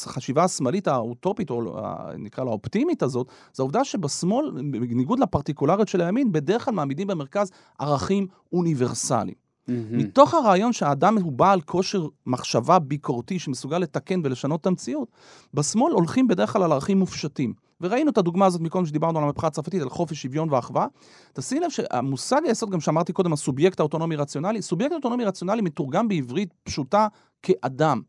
לחשיבה 0.06 0.44
השמאלית 0.44 0.88
האוטופית, 0.88 1.50
או 1.50 1.62
נקרא 2.18 2.44
לה 2.44 2.50
האופטימית 2.50 3.02
הזאת, 3.02 3.26
זה 3.52 3.62
העובדה 3.62 3.84
שבשמאל, 3.84 4.50
בניגוד 4.50 5.18
לפרטיקולריות 5.18 5.88
של 5.88 6.00
הימין, 6.00 6.32
בדרך 6.32 6.64
כלל 6.64 6.74
מעמידים 6.74 7.06
במרכז 7.06 7.50
ערכים 7.78 8.26
אוניברסליים. 8.52 9.43
Mm-hmm. 9.68 9.72
מתוך 9.90 10.34
הרעיון 10.34 10.72
שהאדם 10.72 11.18
הוא 11.18 11.32
בעל 11.32 11.60
כושר 11.60 12.06
מחשבה 12.26 12.78
ביקורתי 12.78 13.38
שמסוגל 13.38 13.78
לתקן 13.78 14.20
ולשנות 14.24 14.60
את 14.60 14.66
המציאות, 14.66 15.08
בשמאל 15.54 15.92
הולכים 15.92 16.28
בדרך 16.28 16.52
כלל 16.52 16.62
על 16.62 16.72
ערכים 16.72 16.98
מופשטים. 16.98 17.54
וראינו 17.80 18.10
את 18.10 18.18
הדוגמה 18.18 18.46
הזאת 18.46 18.60
מקודם 18.60 18.86
שדיברנו 18.86 19.18
על 19.18 19.24
המהפכה 19.24 19.46
הצרפתית, 19.46 19.82
על 19.82 19.88
חופש, 19.88 20.22
שוויון 20.22 20.52
ואחווה. 20.52 20.86
תשים 21.32 21.62
לב 21.62 21.70
שהמושג 21.70 22.40
היסוד, 22.44 22.70
גם 22.70 22.80
שאמרתי 22.80 23.12
קודם, 23.12 23.32
הסובייקט 23.32 23.80
האוטונומי 23.80 24.16
רציונלי, 24.16 24.62
סובייקט 24.62 24.94
אוטונומי 24.94 25.24
רציונלי 25.24 25.62
מתורגם 25.62 26.08
בעברית 26.08 26.54
פשוטה 26.62 27.08
כאדם. 27.42 28.00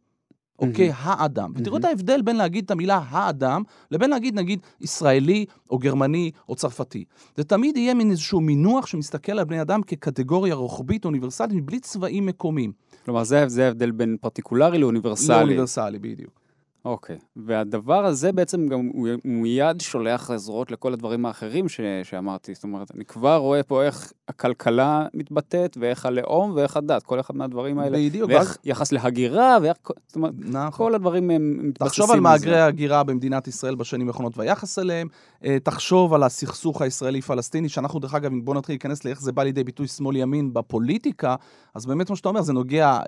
אוקיי? 0.59 0.91
Mm-hmm. 0.91 0.95
האדם. 1.03 1.51
Mm-hmm. 1.55 1.61
ותראו 1.61 1.77
את 1.77 1.85
ההבדל 1.85 2.21
בין 2.21 2.35
להגיד 2.35 2.65
את 2.65 2.71
המילה 2.71 3.01
האדם, 3.09 3.63
לבין 3.91 4.09
להגיד 4.09 4.35
נגיד 4.35 4.59
ישראלי, 4.81 5.45
או 5.69 5.77
גרמני, 5.77 6.31
או 6.49 6.55
צרפתי. 6.55 7.05
זה 7.37 7.43
תמיד 7.43 7.77
יהיה 7.77 7.93
מין 7.93 8.11
איזשהו 8.11 8.41
מינוח 8.41 8.85
שמסתכל 8.85 9.31
על 9.31 9.45
בני 9.45 9.61
אדם 9.61 9.81
כקטגוריה 9.83 10.55
רוחבית 10.55 11.05
אוניברסלית, 11.05 11.51
מבלי 11.53 11.79
צבעים 11.79 12.25
מקומיים. 12.25 12.71
כלומר, 13.05 13.23
זה 13.23 13.65
ההבדל 13.65 13.91
בין 13.91 14.17
פרטיקולרי 14.21 14.77
לאוניברסלי. 14.77 15.35
לאוניברסלי, 15.35 15.99
בדיוק. 15.99 16.44
אוקיי, 16.85 17.17
והדבר 17.35 18.05
הזה 18.05 18.31
בעצם 18.31 18.67
גם 18.67 18.89
הוא 18.93 19.07
מיד 19.25 19.81
שולח 19.81 20.35
זרועות 20.35 20.71
לכל 20.71 20.93
הדברים 20.93 21.25
האחרים 21.25 21.69
ש, 21.69 21.79
שאמרתי. 22.03 22.53
זאת 22.53 22.63
אומרת, 22.63 22.91
אני 22.95 23.05
כבר 23.05 23.35
רואה 23.35 23.63
פה 23.63 23.83
איך 23.83 24.13
הכלכלה 24.27 25.07
מתבטאת, 25.13 25.77
ואיך 25.79 26.05
הלאום 26.05 26.51
ואיך 26.55 26.77
הדת, 26.77 27.03
כל 27.03 27.19
אחד 27.19 27.35
מהדברים 27.35 27.79
האלה. 27.79 27.97
בדיוק. 27.97 28.29
ואיך 28.29 28.39
ואז- 28.47 28.57
יחס 28.63 28.91
להגירה, 28.91 29.57
ואיך... 29.61 29.77
זאת 30.07 30.15
אומרת, 30.15 30.33
נכון. 30.37 30.71
כל 30.87 30.95
הדברים 30.95 31.29
הם 31.29 31.51
מתבססים 31.63 31.87
תחשוב 31.87 32.11
על. 32.11 32.19
מהגרי 32.19 32.59
ההגירה 32.59 33.03
במדינת 33.03 33.47
ישראל 33.47 33.75
בשנים 33.75 34.07
האחרונות 34.07 34.37
והיחס 34.37 34.79
אליהם, 34.79 35.07
אה, 35.45 35.57
תחשוב 35.63 36.13
על 36.13 36.23
הסכסוך 36.23 36.81
הישראלי-פלסטיני, 36.81 37.69
שאנחנו 37.69 37.99
דרך 37.99 38.13
אגב, 38.15 38.31
אם 38.31 38.45
בוא 38.45 38.55
נתחיל 38.55 38.73
להיכנס 38.73 39.05
לאיך 39.05 39.21
זה 39.21 39.31
בא 39.31 39.43
לידי 39.43 39.63
ביטוי 39.63 39.87
שמאל-ימין 39.87 40.53
בפוליטיקה, 40.53 41.35
אז 41.75 41.85
באמת 41.85 42.09
מה 42.09 42.15
שאתה 42.15 42.29
אומר, 42.29 42.41
זה 42.41 42.53
נוגע, 42.53 42.99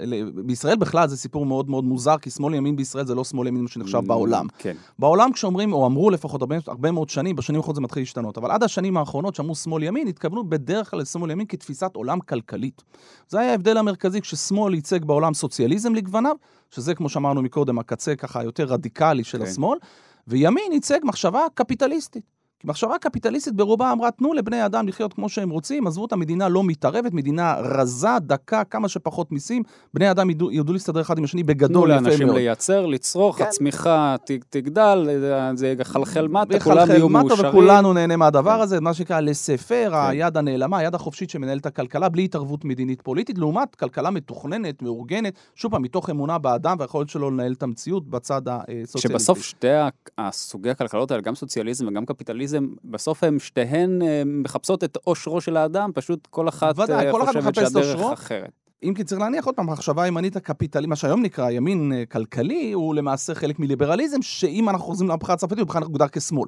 בישראל 0.46 0.76
בכלל 0.76 1.08
זה 1.08 1.18
סיפור 1.18 1.46
מאוד 1.46 1.70
מאוד 1.70 1.84
מוזר, 1.84 2.18
כי 2.18 2.30
שמאל-ימין 2.30 2.76
בישראל 2.76 3.06
זה 3.06 3.16
לא 3.16 3.24
שמאל-ימין 3.24 3.67
שנחשב 3.68 4.00
בעולם. 4.08 4.46
כן. 4.58 4.76
בעולם 5.00 5.32
כשאומרים, 5.32 5.74
או 5.74 5.86
אמרו 5.86 6.10
לפחות 6.10 6.42
הרבה, 6.42 6.56
הרבה 6.68 6.92
מאוד 6.92 7.10
שנים, 7.10 7.36
בשנים 7.36 7.60
האחרונות 7.60 7.76
זה 7.76 7.82
מתחיל 7.82 8.02
להשתנות, 8.02 8.38
אבל 8.38 8.52
עד 8.52 8.64
השנים 8.64 8.98
האחרונות 8.98 9.36
שאמרו 9.36 9.56
שמאל-ימין, 9.56 10.08
התכוונו 10.08 10.50
בדרך 10.50 10.92
כלל 10.92 11.00
לשמאל-ימין 11.00 11.48
כתפיסת 11.48 11.92
עולם 11.96 12.20
כלכלית. 12.20 12.84
זה 13.28 13.40
היה 13.40 13.52
ההבדל 13.52 13.78
המרכזי 13.78 14.22
כששמאל 14.22 14.74
ייצג 14.74 15.06
בעולם 15.06 15.34
סוציאליזם 15.34 15.96
לגווניו, 15.96 16.36
שזה 16.72 16.96
כמו 16.96 17.10
שאמרנו 17.10 17.42
מקודם, 17.42 17.80
הקצה 17.80 18.16
ככה 18.16 18.40
היותר 18.40 18.66
רדיקלי 18.66 19.24
של 19.24 19.38
כן. 19.38 19.44
השמאל, 19.44 19.80
וימין 20.28 20.72
ייצג 20.72 21.00
מחשבה 21.04 21.42
קפיטליסטית. 21.54 22.37
כי 22.60 22.68
מחשבה 22.68 22.98
קפיטליסטית 23.02 23.54
ברובה 23.54 23.92
אמרה, 23.92 24.12
תנו 24.12 24.34
לבני 24.34 24.66
אדם 24.66 24.88
לחיות 24.88 25.14
כמו 25.14 25.30
שהם 25.30 25.50
רוצים, 25.50 25.88
עזבו 25.88 26.06
את 26.06 26.14
המדינה 26.14 26.50
לא 26.50 26.64
מתערבת, 26.64 27.14
מדינה 27.14 27.56
רזה, 27.60 28.08
דקה, 28.22 28.64
כמה 28.64 28.90
שפחות 28.90 29.32
מיסים, 29.32 29.64
בני 29.94 30.12
אדם 30.12 30.30
ידעו, 30.30 30.52
ידעו 30.52 30.74
להסתדר 30.74 31.02
אחד 31.02 31.18
עם 31.18 31.24
השני 31.24 31.44
תנו 31.44 31.48
בגדול 31.54 31.90
יפה 31.92 32.00
מאוד. 32.02 32.06
לאנשים 32.12 32.30
לייצר, 32.30 32.86
לצרוך, 32.86 33.38
כן. 33.38 33.44
הצמיחה 33.44 34.16
ת- 34.26 34.32
תגדל, 34.50 35.10
זה 35.56 35.74
יחלחל 35.80 36.28
מטה, 36.28 36.60
כולם 36.60 36.78
ויחלחל 36.78 36.92
יהיו 36.92 37.10
מטה, 37.10 37.24
מאושרים. 37.28 37.50
וכולנו 37.50 37.94
נהנה 37.94 38.16
מהדבר 38.16 38.56
כן. 38.56 38.62
הזה, 38.62 38.80
מה 38.82 38.94
שנקרא 38.94 39.20
לספר, 39.20 39.90
כן. 39.92 40.10
היד 40.10 40.38
הנעלמה, 40.38 40.78
היד 40.78 40.96
החופשית 40.96 41.30
שמנהלת 41.30 41.66
הכלכלה, 41.66 42.10
בלי 42.10 42.24
התערבות 42.26 42.66
מדינית 42.66 43.02
פוליטית, 43.02 43.38
לעומת 43.38 43.76
כלכלה 43.76 44.10
מתוכננת, 44.10 44.82
מאורגנת, 44.82 45.34
שוב 45.56 45.72
פעם, 45.72 45.82
מתוך 45.82 46.10
אמונה 46.10 46.38
באדם 46.38 46.76
והיכולת 46.80 47.10
שלו 47.10 47.32
לנהל 47.32 47.52
את 47.54 47.64
המציאות 47.64 48.10
בצד 48.10 48.42
הסוציאליסטי. 48.48 49.00
שבסוף 49.00 49.42
שתי 49.42 49.70
ה- 49.70 49.88
הסוגי 50.18 50.70
הכלכלות 50.70 51.12
האלה, 51.12 51.22
גם 51.24 51.36
סוציאליזם 51.36 51.88
וגם 51.88 52.06
קפיטליזם, 52.06 52.47
בסוף 52.84 53.24
הם 53.24 53.40
שתיהן 53.40 54.02
אה, 54.02 54.24
מחפשות 54.26 54.84
את 54.84 54.98
אושרו 55.08 55.42
של 55.42 55.58
האדם, 55.58 55.92
פשוט 55.94 56.28
כל 56.28 56.50
אחת 56.50 56.80
ודאי, 56.80 57.08
אה, 57.08 57.12
כל 57.12 57.24
אחד 57.24 57.34
חושבת 57.38 57.56
שהדרך 57.56 57.96
אושרו. 57.96 58.14
אחרת. 58.14 58.52
אם 58.84 58.94
כי 58.94 59.04
צריך 59.04 59.22
להניח 59.22 59.46
עוד 59.46 59.56
פעם, 59.56 59.70
המחשבה 59.70 60.04
הימנית 60.04 60.36
הקפיטלית, 60.36 60.90
מה 60.90 60.96
שהיום 60.96 61.22
נקרא 61.22 61.50
ימין 61.50 61.94
אה, 61.94 62.06
כלכלי, 62.06 62.72
הוא 62.72 62.96
למעשה 62.96 63.36
חלק 63.36 63.60
מליברליזם, 63.60 64.22
שאם 64.22 64.70
אנחנו 64.70 64.86
חוזרים 64.86 65.10
למהפכה 65.10 65.34
הצרפתית, 65.34 65.60
הוא 65.60 65.68
בכלל 65.68 65.84
מוגדר 65.84 66.08
כשמאל. 66.12 66.48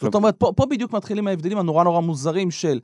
זאת 0.00 0.14
אומרת, 0.14 0.36
פה, 0.36 0.52
פה 0.56 0.66
בדיוק 0.66 0.92
מתחילים 0.92 1.28
ההבדלים 1.28 1.58
הנורא 1.58 1.84
נורא 1.84 2.00
מוזרים 2.00 2.50
של 2.50 2.80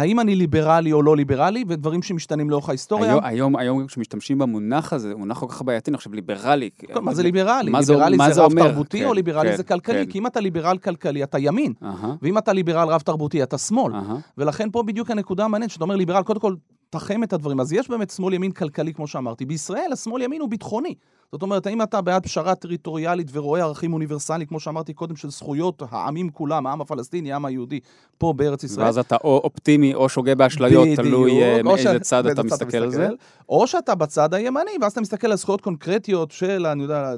האם 0.00 0.20
אני 0.20 0.34
ליברלי 0.36 0.92
או 0.92 1.02
לא 1.02 1.16
ליברלי, 1.16 1.64
ודברים 1.68 2.02
שמשתנים 2.02 2.50
לאורך 2.50 2.68
ההיסטוריה. 2.68 3.10
היום, 3.12 3.24
היום, 3.24 3.56
היום 3.56 3.86
כשמשתמשים 3.86 4.38
במונח 4.38 4.92
הזה, 4.92 5.12
הוא 5.12 5.18
מונח 5.18 5.38
כל 5.38 5.46
כך 5.48 5.62
בעייתי, 5.62 5.90
אני 5.90 5.98
חושב 5.98 6.14
ליברלי. 6.14 6.70
טוב, 6.94 7.04
מה 7.04 7.14
זה 7.14 7.22
ליברלי? 7.22 7.70
מה 7.70 7.82
זה- 7.82 7.92
ליברלי 7.92 8.16
זה 8.28 8.32
זה 8.32 8.42
רב 8.42 8.50
אומר? 8.50 8.68
תרבותי 8.68 8.98
כן, 9.00 9.04
או 9.06 9.14
ליברלי 9.14 9.50
כן, 9.50 9.56
זה 9.56 9.62
כלכלי? 9.62 10.04
כן. 10.06 10.10
כי 10.10 10.18
אם 10.18 10.26
אתה 10.26 10.40
ליברל 10.40 10.78
כלכלי, 10.78 11.22
אתה 11.24 11.38
ימין. 11.38 11.72
אהה, 11.82 12.14
ואם 12.22 12.38
אתה 12.38 12.52
ליברל 12.52 12.88
רב 12.88 13.00
תרבותי, 13.00 13.42
אתה 13.42 13.58
שמאל. 13.58 13.94
אהה. 13.94 14.16
ולכן 14.38 14.70
פה 14.70 14.82
בדיוק 14.82 15.10
הנקודה 15.10 15.44
המעניינת, 15.44 15.70
שאתה 15.70 15.84
אומר 15.84 15.96
ליברל, 15.96 16.22
קודם 16.22 16.40
כל, 16.40 16.54
תחם 16.90 17.22
את 17.22 17.32
הדברים. 17.32 17.60
אז 17.60 17.72
יש 17.72 17.90
באמת 17.90 18.10
שמאל 18.10 18.34
ימין 18.34 18.52
כלכלי, 18.52 18.94
כמו 18.94 19.06
שאמרתי. 19.06 19.44
בישראל 19.44 19.92
השמאל 19.92 20.22
ימין 20.22 20.40
הוא 20.40 20.48
ביטחוני. 20.48 20.94
זאת 21.32 21.42
אומרת, 21.42 21.66
האם 21.66 21.82
אתה 21.82 22.00
בעד 22.00 22.22
פשרה 22.22 22.54
טריטוריאלית 22.54 23.28
ורואה 23.32 23.60
ערכים 23.60 23.92
אוניברסליים, 23.92 24.46
כמו 24.46 24.60
שאמרתי 24.60 24.92
קודם, 24.92 25.16
של 25.16 25.30
זכויות 25.30 25.82
העמים 25.90 26.30
כולם, 26.30 26.66
העם 26.66 26.80
הפלסטיני, 26.80 27.32
העם 27.32 27.44
היהודי, 27.44 27.80
פה 28.18 28.32
בארץ 28.36 28.64
ישראל? 28.64 28.86
ואז 28.86 28.98
אתה 28.98 29.16
או 29.24 29.40
אופטימי 29.44 29.94
או 29.94 30.08
שוגה 30.08 30.34
באשליות, 30.34 30.88
בדיוק, 30.88 31.00
תלוי 31.00 31.42
אה, 31.42 31.62
מאיזה 31.62 31.94
ש- 31.98 32.00
צד 32.00 32.26
אתה 32.26 32.42
מסתכל 32.42 32.76
על 32.76 32.90
זה. 32.90 33.08
או 33.48 33.66
שאתה 33.66 33.94
בצד 33.94 34.34
הימני, 34.34 34.70
ואז 34.80 34.92
אתה 34.92 35.00
מסתכל 35.00 35.26
על 35.26 35.36
זכויות 35.36 35.60
קונקרטיות 35.60 36.30
של, 36.30 36.66
אני 36.66 36.82
יודע, 36.82 37.14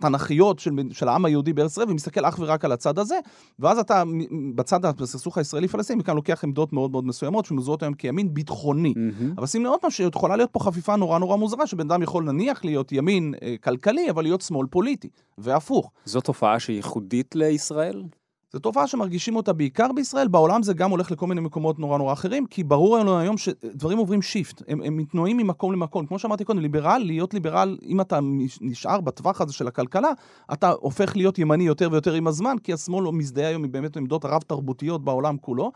תנכיות 0.00 0.58
של, 0.58 0.70
של 0.92 1.08
העם 1.08 1.24
היהודי 1.24 1.52
בארץ 1.52 1.72
ישראל, 1.72 1.90
ומסתכל 1.90 2.24
אך 2.24 2.38
ורק 2.38 2.64
על 2.64 2.72
הצד 2.72 2.98
הזה, 2.98 3.18
ואז 3.58 3.78
אתה 3.78 4.02
בצד 4.54 4.84
הסכסוך 4.84 5.38
הישראלי-פלסטיני, 5.38 5.98
מכאן 5.98 6.16
לוקח 6.16 6.44
עמדות 6.44 6.72
מאוד 6.72 6.90
מאוד 6.90 7.06
מסוימות, 7.06 7.44
שמזוהות 7.44 7.82
היום 7.82 7.94
כימין 7.94 8.34
ביטחוני. 8.34 8.67
מהמם. 8.76 9.34
אבל 9.38 9.46
שים 9.46 9.64
לב 9.64 9.70
עוד 9.70 9.80
פעם 9.80 9.90
שיכולה 9.90 10.36
להיות 10.36 10.50
פה 10.52 10.60
חפיפה 10.60 10.96
נורא 10.96 11.18
נורא 11.18 11.36
מוזרה, 11.36 11.66
שבן 11.66 11.90
אדם 11.90 12.02
יכול 12.02 12.24
נניח 12.24 12.64
להיות 12.64 12.92
ימין 12.92 13.34
אה, 13.42 13.54
כלכלי, 13.60 14.10
אבל 14.10 14.22
להיות 14.22 14.40
שמאל 14.40 14.66
פוליטי, 14.66 15.08
והפוך. 15.38 15.90
זו 16.04 16.20
תופעה 16.20 16.60
שהיא 16.60 16.76
ייחודית 16.76 17.34
לישראל? 17.34 18.02
זו 18.52 18.58
תופעה 18.58 18.86
שמרגישים 18.86 19.36
אותה 19.36 19.52
בעיקר 19.52 19.92
בישראל, 19.92 20.28
בעולם 20.28 20.62
זה 20.62 20.74
גם 20.74 20.90
הולך 20.90 21.10
לכל 21.10 21.26
מיני 21.26 21.40
מקומות 21.40 21.78
נורא 21.78 21.98
נורא 21.98 22.12
אחרים, 22.12 22.46
כי 22.46 22.64
ברור 22.64 22.98
לנו 22.98 23.18
היום 23.18 23.38
שדברים 23.38 23.98
עוברים 23.98 24.22
שיפט, 24.22 24.62
הם, 24.68 24.82
הם 24.82 24.96
מתנועים 24.96 25.36
ממקום 25.36 25.72
למקום. 25.72 26.06
כמו 26.06 26.18
שאמרתי 26.18 26.44
קודם, 26.44 26.58
ליברל, 26.58 27.02
להיות 27.04 27.34
ליברל, 27.34 27.78
אם 27.86 28.00
אתה 28.00 28.18
נשאר 28.60 29.00
בטווח 29.00 29.40
הזה 29.40 29.52
של 29.52 29.68
הכלכלה, 29.68 30.10
אתה 30.52 30.70
הופך 30.70 31.16
להיות 31.16 31.38
ימני 31.38 31.64
יותר 31.64 31.88
ויותר 31.92 32.14
עם 32.14 32.26
הזמן, 32.26 32.56
כי 32.62 32.72
השמאל 32.72 33.04
לא 33.04 33.12
מזדהה 33.12 33.48
היום 33.48 33.64
עם 33.64 33.72
באמת 33.72 33.96
עמדות 33.96 34.24
רב-תרבותיות 34.24 35.04
בעולם 35.04 35.36
כולו. 35.36 35.72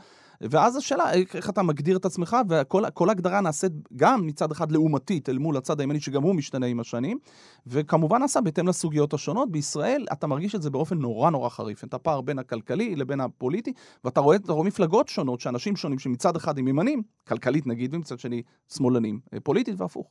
ואז 0.51 0.77
השאלה, 0.77 1.13
איך 1.13 1.51
אתה 1.51 1.63
מגדיר 1.63 1.97
את 1.97 2.05
עצמך, 2.05 2.37
וכל 2.49 2.83
כל 2.95 3.11
הגדרה 3.11 3.41
נעשית 3.41 3.73
גם 3.97 4.27
מצד 4.27 4.53
אחד 4.53 4.73
לעומתית 4.73 5.29
אל 5.29 5.39
מול 5.39 5.57
הצד 5.57 5.81
הימני, 5.81 6.01
שגם 6.01 6.23
הוא 6.23 6.35
משתנה 6.35 6.67
עם 6.67 6.81
השנים, 6.81 7.19
וכמובן 7.67 8.19
נעשה 8.19 8.41
בהתאם 8.41 8.69
לסוגיות 8.69 9.15
השונות. 9.15 9.53
בישראל 9.53 10.07
אתה 10.13 10.27
מרגיש 10.27 10.55
את 10.55 10.63
זה 10.63 10.71
באופן 10.71 10.99
נורא 10.99 11.31
נורא 11.31 11.49
חריף, 11.49 11.85
את 11.85 11.95
הפער 11.95 12.21
בין 12.21 12.39
הכלכלי 12.39 12.97
לבין 12.97 13.21
הפוליטי, 13.21 13.73
ואתה 14.05 14.21
רואה, 14.21 14.37
אתה 14.37 14.53
רואה 14.53 14.67
מפלגות 14.67 15.09
שונות, 15.09 15.41
שאנשים 15.41 15.77
שונים, 15.77 15.99
שמצד 15.99 16.37
אחד 16.37 16.59
הם 16.59 16.69
ימנים, 16.69 17.03
כלכלית 17.29 17.67
נגיד, 17.67 17.95
ומצד 17.95 18.19
שני 18.19 18.43
שמאלנים, 18.75 19.21
אה, 19.35 19.41
פוליטית 19.41 19.81
והפוך. 19.81 20.11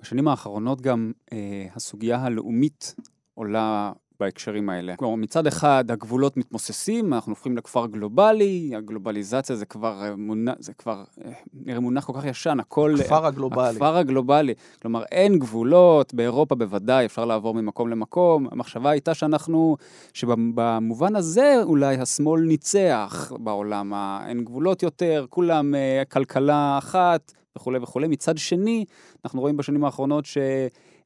בשנים 0.00 0.28
האחרונות 0.28 0.80
גם 0.80 1.12
אה, 1.32 1.66
הסוגיה 1.74 2.18
הלאומית 2.18 2.94
עולה 3.34 3.92
בהקשרים 4.20 4.70
האלה. 4.70 4.96
כלומר, 4.96 5.14
מצד 5.14 5.46
אחד 5.46 5.84
הגבולות 5.90 6.36
מתמוססים, 6.36 7.14
אנחנו 7.14 7.32
הופכים 7.32 7.56
לכפר 7.56 7.86
גלובלי, 7.86 8.72
הגלובליזציה 8.76 9.56
זה 9.56 9.66
כבר 9.66 10.02
אה, 10.02 10.16
מונח, 10.16 10.54
זה 10.58 10.72
כבר 10.72 11.04
אה, 11.24 11.32
נראה 11.54 11.80
מונח 11.80 12.04
כל 12.04 12.12
כך 12.16 12.24
ישן, 12.24 12.60
הכל... 12.60 12.94
הכפר 13.00 13.26
הגלובלי. 13.26 13.68
הכפר 13.68 13.96
הגלובלי. 13.96 14.54
כלומר, 14.82 15.04
אין 15.12 15.38
גבולות, 15.38 16.14
באירופה 16.14 16.54
בוודאי 16.54 17.06
אפשר 17.06 17.24
לעבור 17.24 17.54
ממקום 17.54 17.88
למקום. 17.88 18.48
המחשבה 18.52 18.90
הייתה 18.90 19.14
שאנחנו, 19.14 19.76
שבמובן 20.12 21.16
הזה 21.16 21.54
אולי 21.62 21.96
השמאל 21.96 22.40
ניצח 22.40 23.32
בעולם, 23.38 23.92
אין 24.26 24.44
גבולות 24.44 24.82
יותר, 24.82 25.26
כולם 25.30 25.74
אה, 25.74 26.02
כלכלה 26.08 26.78
אחת 26.78 27.32
וכולי 27.56 27.78
וכולי. 27.82 28.08
מצד 28.08 28.38
שני, 28.38 28.84
אנחנו 29.24 29.40
רואים 29.40 29.56
בשנים 29.56 29.84
האחרונות 29.84 30.24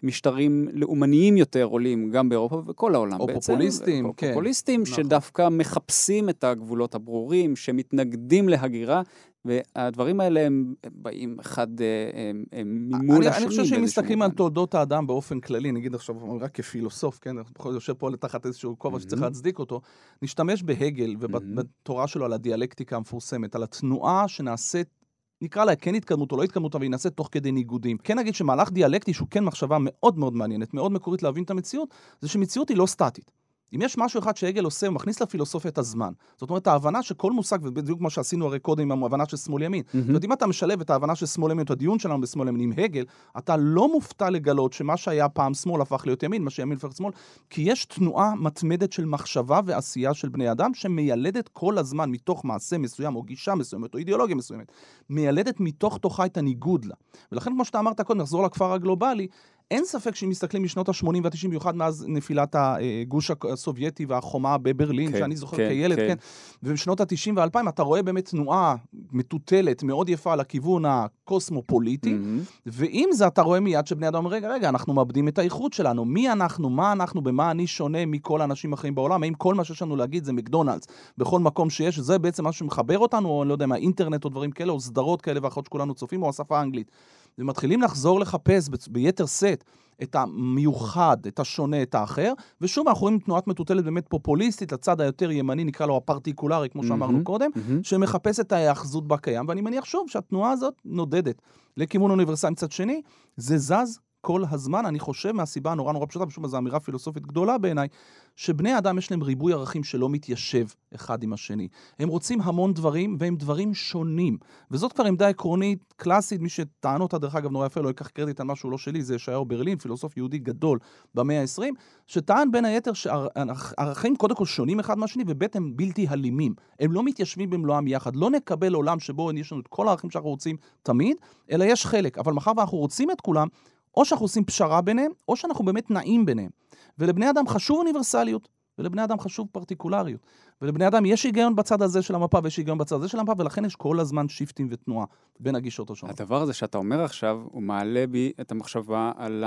שמשטרים 0.00 0.68
לאומניים 0.72 1.36
יותר 1.36 1.64
עולים 1.64 2.10
גם 2.10 2.28
באירופה 2.28 2.56
ובכל 2.56 2.94
העולם 2.94 3.20
או 3.20 3.26
בעצם. 3.26 3.40
פופוליסטים, 3.40 4.04
או 4.04 4.16
כן. 4.16 4.28
פופוליסטים 4.28 4.82
נכון. 4.82 4.94
שדווקא 5.04 5.48
מחפשים 5.48 6.28
את 6.28 6.44
הגבולות 6.44 6.94
הברורים, 6.94 7.56
שמתנגדים 7.56 8.48
להגירה. 8.48 9.02
והדברים 9.44 10.20
האלה 10.20 10.40
הם 10.40 10.74
באים 10.92 11.36
אחד 11.40 11.80
אה, 11.80 12.30
ממול 12.64 13.16
אני, 13.16 13.28
השני. 13.28 13.42
אני 13.42 13.48
חושב 13.48 13.64
שאם 13.64 13.82
מסתכלים 13.82 14.22
על. 14.22 14.30
תולדות 14.30 14.74
האדם 14.74 15.06
באופן 15.06 15.40
כללי, 15.40 15.72
נגיד 15.72 15.94
עכשיו 15.94 16.16
רק 16.40 16.54
כפילוסוף, 16.54 17.18
כן, 17.18 17.38
אנחנו 17.38 17.54
בכל 17.54 17.72
זאת 17.72 17.74
יושב 17.74 17.92
פה 17.92 18.10
תחת 18.20 18.46
איזשהו 18.46 18.78
כובע 18.78 19.00
שצריך 19.00 19.22
מהמם. 19.22 19.32
להצדיק 19.32 19.58
אותו, 19.58 19.80
נשתמש 20.22 20.62
בהגל. 20.62 21.16
ובתורה 21.18 22.06
שלו 22.06 22.24
על 22.24 22.32
הדיאלקטיקה 22.32 22.96
המפורסמת, 22.96 23.54
על 23.54 23.62
התנועה 23.62 24.28
שנעשית, 24.28 24.99
נקרא 25.42 25.64
לה 25.64 25.76
כן 25.76 25.94
התקדמות 25.94 26.32
או 26.32 26.36
לא 26.36 26.42
התקדמות, 26.42 26.74
אבל 26.74 26.82
היא 26.82 26.90
נעשית 26.90 27.12
תוך 27.12 27.28
כדי 27.32 27.52
ניגודים. 27.52 27.98
כן 27.98 28.18
נגיד 28.18 28.34
שמהלך 28.34 28.72
דיאלקטי 28.72 29.14
שהוא 29.14 29.28
כן 29.30 29.44
מחשבה 29.44 29.76
מאוד 29.80 30.18
מאוד 30.18 30.34
מעניינת, 30.34 30.74
מאוד 30.74 30.92
מקורית 30.92 31.22
להבין 31.22 31.44
את 31.44 31.50
המציאות, 31.50 31.94
זה 32.20 32.28
שמציאות 32.28 32.68
היא 32.68 32.76
לא 32.76 32.86
סטטית. 32.86 33.39
אם 33.74 33.82
יש 33.82 33.98
משהו 33.98 34.20
אחד 34.20 34.36
שהגל 34.36 34.64
עושה, 34.64 34.86
הוא 34.86 34.94
מכניס 34.94 35.22
לפילוסופיה 35.22 35.68
את 35.68 35.78
הזמן. 35.78 36.12
זאת 36.36 36.50
אומרת, 36.50 36.66
ההבנה 36.66 37.02
שכל 37.02 37.32
מושג, 37.32 37.58
ובדיוק 37.62 38.00
מה 38.00 38.10
שעשינו 38.10 38.46
הרי 38.46 38.58
קודם 38.58 38.92
עם 38.92 39.02
ההבנה 39.02 39.26
של 39.26 39.36
שמאל-ימין. 39.36 39.82
זאת 39.92 40.08
אומרת, 40.08 40.24
אם 40.24 40.32
אתה 40.32 40.46
משלב 40.46 40.80
את 40.80 40.90
ההבנה 40.90 41.14
של 41.14 41.26
שמאל-ימין, 41.26 41.64
את 41.64 41.70
הדיון 41.70 41.98
שלנו 41.98 42.20
בשמאל-ימין 42.20 42.60
עם 42.60 42.72
הגל, 42.84 43.04
אתה 43.38 43.56
לא 43.56 43.92
מופתע 43.92 44.30
לגלות 44.30 44.72
שמה 44.72 44.96
שהיה 44.96 45.28
פעם 45.28 45.54
שמאל 45.54 45.80
הפך 45.80 46.02
להיות 46.06 46.22
ימין, 46.22 46.44
מה 46.44 46.50
שימין 46.50 46.76
הפך 46.76 46.96
שמאל, 46.96 47.12
כי 47.50 47.62
יש 47.62 47.84
תנועה 47.84 48.34
מתמדת 48.34 48.92
של 48.92 49.04
מחשבה 49.04 49.60
ועשייה 49.64 50.14
של 50.14 50.28
בני 50.28 50.52
אדם 50.52 50.74
שמיילדת 50.74 51.48
כל 51.48 51.78
הזמן 51.78 52.10
מתוך 52.10 52.44
מעשה 52.44 52.78
מסוים, 52.78 53.16
או 53.16 53.22
גישה 53.22 53.54
מסוימת, 53.54 53.94
או 53.94 53.98
אידיאולוגיה 53.98 54.36
מסוימת, 54.36 54.72
מיילדת 55.10 55.60
מתוך 55.60 55.98
תוכה 55.98 56.26
את 56.26 56.36
הניגוד 56.36 56.84
לה. 56.84 56.94
ולכן, 57.32 57.50
כמו 57.50 57.64
שאתה 57.64 57.78
אמרת 57.78 58.00
קודם, 58.00 58.20
נחזור 58.20 58.42
לכפר 58.42 58.72
הגלובלי, 58.72 59.26
אין 59.70 59.84
ספק 59.84 60.14
שאם 60.14 60.28
מסתכלים 60.28 60.62
משנות 60.62 60.88
ה-80 60.88 61.04
וה-90, 61.22 61.44
במיוחד 61.44 61.76
מאז 61.76 62.04
נפילת 62.08 62.56
הגוש 62.58 63.30
הסובייטי 63.52 64.04
והחומה 64.04 64.58
בברלין, 64.58 65.12
כן, 65.12 65.18
שאני 65.18 65.36
זוכר 65.36 65.56
כן, 65.56 65.68
כילד, 65.68 65.96
כן. 65.96 66.08
כן, 66.08 66.14
ובשנות 66.62 67.00
ה-90 67.00 67.32
וה-2000 67.36 67.68
אתה 67.68 67.82
רואה 67.82 68.02
באמת 68.02 68.28
תנועה 68.28 68.76
מטוטלת, 69.12 69.82
מאוד 69.82 70.08
יפה 70.08 70.34
לכיוון 70.34 70.84
הקוסמופוליטי, 70.84 72.12
מהמם. 72.12 72.40
ועם 72.66 73.08
זה 73.12 73.26
אתה 73.26 73.42
רואה 73.42 73.60
מיד 73.60 73.86
שבני 73.86 74.08
אדם 74.08 74.16
אומרים, 74.16 74.36
רגע, 74.44 74.54
רגע, 74.54 74.68
אנחנו 74.68 74.94
מאבדים 74.94 75.28
את 75.28 75.38
האיכות 75.38 75.72
שלנו. 75.72 76.04
מי 76.04 76.32
אנחנו? 76.32 76.70
מה 76.70 76.92
אנחנו? 76.92 77.22
במה 77.22 77.50
אני 77.50 77.66
שונה 77.66 78.06
מכל 78.06 78.40
האנשים 78.40 78.72
האחרים 78.72 78.94
בעולם? 78.94 79.22
האם 79.22 79.34
כל 79.34 79.54
מה 79.54 79.64
שיש 79.64 79.82
לנו 79.82 79.96
להגיד 79.96 80.24
זה 80.24 80.32
מקדונלדס 80.32 80.86
בכל 81.18 81.40
מקום 81.40 81.70
שיש? 81.70 81.98
זה 81.98 82.18
בעצם 82.18 82.44
מה 82.44 82.52
שמחבר 82.52 82.98
אותנו, 82.98 83.28
או 83.28 83.42
אני 83.42 83.48
לא 83.48 83.54
יודע 83.54 83.66
מה, 83.66 83.76
אינטרנט 83.76 84.24
או 84.24 84.30
דברים 84.30 84.50
כאלה, 84.50 84.72
או 84.72 84.80
סדרות 84.80 85.22
כאלה 85.22 85.40
ואחרות 85.42 85.66
שכולנו 85.66 85.94
צופים, 85.94 86.22
או 86.22 86.28
השפה 86.28 86.58
האנגלית. 86.58 86.90
ומתחילים 87.38 87.82
לחזור 87.82 88.20
לחפש 88.20 88.68
בצ- 88.68 88.88
ביתר 88.90 89.26
שאת 89.26 89.64
את 90.02 90.14
המיוחד, 90.14 91.16
את 91.26 91.40
השונה, 91.40 91.82
את 91.82 91.94
האחר, 91.94 92.32
ושוב 92.60 92.88
אנחנו 92.88 93.00
רואים 93.02 93.18
תנועת 93.18 93.46
מטוטלת 93.46 93.84
באמת 93.84 94.04
פופוליסטית, 94.08 94.72
לצד 94.72 95.00
היותר 95.00 95.30
ימני, 95.30 95.64
נקרא 95.64 95.86
לו 95.86 95.96
הפרטיקולרי, 95.96 96.68
כמו 96.68 96.84
שאמרנו 96.84 97.12
מהמם. 97.12 97.24
קודם, 97.24 97.50
מהמם. 97.56 97.84
שמחפש 97.84 98.40
את 98.40 98.52
ההיאחזות 98.52 99.08
בקיים, 99.08 99.48
ואני 99.48 99.60
מניח 99.60 99.84
שוב 99.84 100.08
שהתנועה 100.08 100.50
הזאת 100.50 100.74
נודדת 100.84 101.42
לכיוון 101.76 102.10
אוניברסלי 102.10 102.50
מצד 102.50 102.70
שני, 102.72 103.02
זה 103.36 103.58
זז 103.58 103.98
כל 104.20 104.42
הזמן, 104.50 104.86
אני 104.86 104.98
חושב 104.98 105.32
מהסיבה 105.32 105.72
הנורא 105.72 105.92
נורא 105.92 106.06
פשוטה, 106.06 106.24
ושוב 106.28 106.46
זו 106.46 106.58
אמירה 106.58 106.80
פילוסופית 106.80 107.26
גדולה 107.26 107.58
בעיניי, 107.58 107.88
שבני 108.36 108.78
אדם 108.78 108.98
יש 108.98 109.10
להם 109.10 109.22
ריבוי 109.22 109.52
ערכים 109.52 109.84
שלא 109.84 110.08
מתיישב 110.08 110.66
אחד 110.94 111.22
עם 111.22 111.32
השני. 111.32 111.68
הם 111.98 112.08
רוצים 112.08 112.40
המון 112.40 112.74
דברים, 112.74 113.16
והם 113.18 113.36
דברים 113.36 113.74
שונים. 113.74 114.38
וזאת 114.70 114.92
כבר 114.92 115.04
עמדה 115.04 115.28
עקרונית 115.28 115.94
קלאסית, 115.96 116.40
מי 116.40 116.48
שטען 116.48 117.00
אותה, 117.00 117.18
דרך 117.18 117.34
אגב, 117.34 117.50
נורא 117.50 117.66
יפה, 117.66 117.80
לא 117.80 117.88
ייקח 117.88 118.08
קרדיט 118.08 118.40
על 118.40 118.46
משהו 118.46 118.70
לא 118.70 118.78
שלי, 118.78 119.02
זה 119.02 119.14
ישעיהו 119.14 119.44
ברלין, 119.44 119.78
פילוסוף 119.78 120.16
יהודי 120.16 120.38
גדול 120.38 120.78
במאה 121.14 121.40
ה-20, 121.40 121.62
שטען 122.06 122.50
בין 122.50 122.64
היתר 122.64 122.92
שערכים 122.92 124.16
קודם 124.16 124.34
כל 124.34 124.46
שונים 124.46 124.80
אחד 124.80 124.98
מהשני, 124.98 125.24
וב' 125.26 125.44
הם 125.54 125.76
בלתי 125.76 126.06
הלימים. 126.08 126.54
הם 126.80 126.92
לא 126.92 127.02
מתיישבים 127.02 127.50
במלואם 127.50 127.86
יחד. 127.86 128.16
לא 128.16 128.30
נקבל 128.30 128.74
עולם 128.74 129.00
שבו 129.00 129.30
יש 129.32 129.52
לנו 129.52 129.60
את 129.60 129.68
כל 129.68 129.88
הערכים 129.88 130.10
שאנחנו 130.10 130.30
רוצים 130.30 130.56
תמיד, 130.82 131.16
אלא 131.50 131.64
יש 131.64 131.86
חלק. 131.86 132.18
אבל 132.18 132.32
מאחר 132.32 132.52
ואנחנו 132.56 132.78
רוצים 132.78 133.10
את 133.10 133.20
כולם, 133.20 133.48
או 133.96 134.04
שאנחנו 134.04 134.24
עושים 134.24 134.44
פשרה 134.44 134.80
ביניהם, 134.80 135.12
או 135.28 135.36
שאנחנו 135.36 135.64
באמת 135.64 135.90
נעים 135.90 136.26
ביניהם. 136.26 136.50
ולבני 136.98 137.30
אדם 137.30 137.48
חשוב 137.48 137.78
אוניברסליות, 137.78 138.48
ולבני 138.78 139.04
אדם 139.04 139.20
חשוב 139.20 139.48
פרטיקולריות. 139.52 140.20
ולבני 140.62 140.86
אדם 140.86 141.06
יש 141.06 141.24
היגיון 141.24 141.56
בצד 141.56 141.82
הזה 141.82 142.02
של 142.02 142.14
המפה 142.14 142.38
ויש 142.42 142.56
היגיון 142.56 142.78
בצד 142.78 142.96
הזה 142.96 143.08
של 143.08 143.18
המפה, 143.18 143.32
ולכן 143.38 143.64
יש 143.64 143.76
כל 143.76 144.00
הזמן 144.00 144.28
שיפטים 144.28 144.68
ותנועה 144.70 145.06
בין 145.40 145.54
הגישות 145.54 145.90
השונות. 145.90 146.20
הדבר 146.20 146.42
הזה 146.42 146.52
שאתה 146.52 146.78
אומר 146.78 147.04
עכשיו, 147.04 147.40
הוא 147.44 147.62
מעלה 147.62 148.06
בי 148.06 148.32
את 148.40 148.52
המחשבה 148.52 149.12
על 149.16 149.44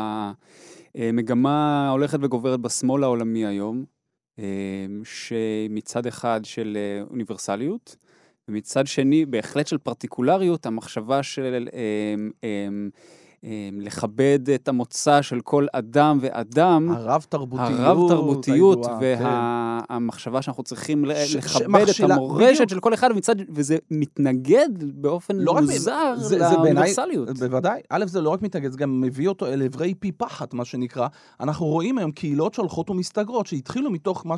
המגמה 0.95 1.87
ההולכת 1.87 2.19
וגוברת 2.21 2.59
בשמאל 2.59 3.03
העולמי 3.03 3.45
היום, 3.45 3.85
אה, 4.39 4.85
שמצד 5.03 6.05
אחד 6.05 6.41
של 6.43 6.77
אה, 6.77 7.03
אוניברסליות, 7.09 7.95
ומצד 8.47 8.87
שני, 8.87 9.25
בהחלט 9.25 9.67
של 9.67 9.77
פרטיקולריות, 9.77 10.65
המחשבה 10.65 11.23
של 11.23 11.67
אה, 11.73 12.67
לכבד 13.73 14.49
את 14.55 14.67
המוצא 14.67 15.21
של 15.21 15.41
כל 15.41 15.65
אדם 15.73 16.17
ואדם. 16.21 16.91
הרב 16.91 17.25
תרבותיות. 17.29 17.69
הרב-תרבותיות 17.79 18.77
הידועה, 18.85 18.99
כן. 18.99 19.25
והמחשבה 19.89 20.41
שאנחנו 20.41 20.63
צריכים 20.63 21.05
ש- 21.25 21.35
לכבד 21.35 21.75
את 21.81 21.87
שמכשילה- 21.87 22.13
המורשת 22.15 22.53
בדיוק. 22.53 22.69
של 22.69 22.79
כל 22.79 22.93
אחד, 22.93 23.09
ומצד, 23.11 23.35
וזה 23.49 23.77
מתנגד 23.91 24.69
באופן 25.01 25.35
לא 25.35 25.53
מוזר 25.61 26.13
לאוניברסליות. 26.39 27.29
בוודאי. 27.39 27.81
א', 27.89 28.05
זה 28.07 28.21
לא 28.21 28.29
רק 28.29 28.41
מתנגד, 28.41 28.71
זה 28.71 28.77
גם 28.77 29.01
מביא 29.01 29.27
אותו 29.27 29.45
אל 29.45 29.61
עברי 29.61 29.93
פי 29.93 30.11
פחת, 30.11 30.53
מה 30.53 30.65
שנקרא. 30.65 31.07
אנחנו 31.39 31.65
רואים 31.65 31.97
היום 31.97 32.11
קהילות 32.11 32.53
שהולכות 32.53 32.89
ומסתגרות, 32.89 33.47
שהתחילו 33.47 33.89
מתוך 33.91 34.25
מה 34.25 34.35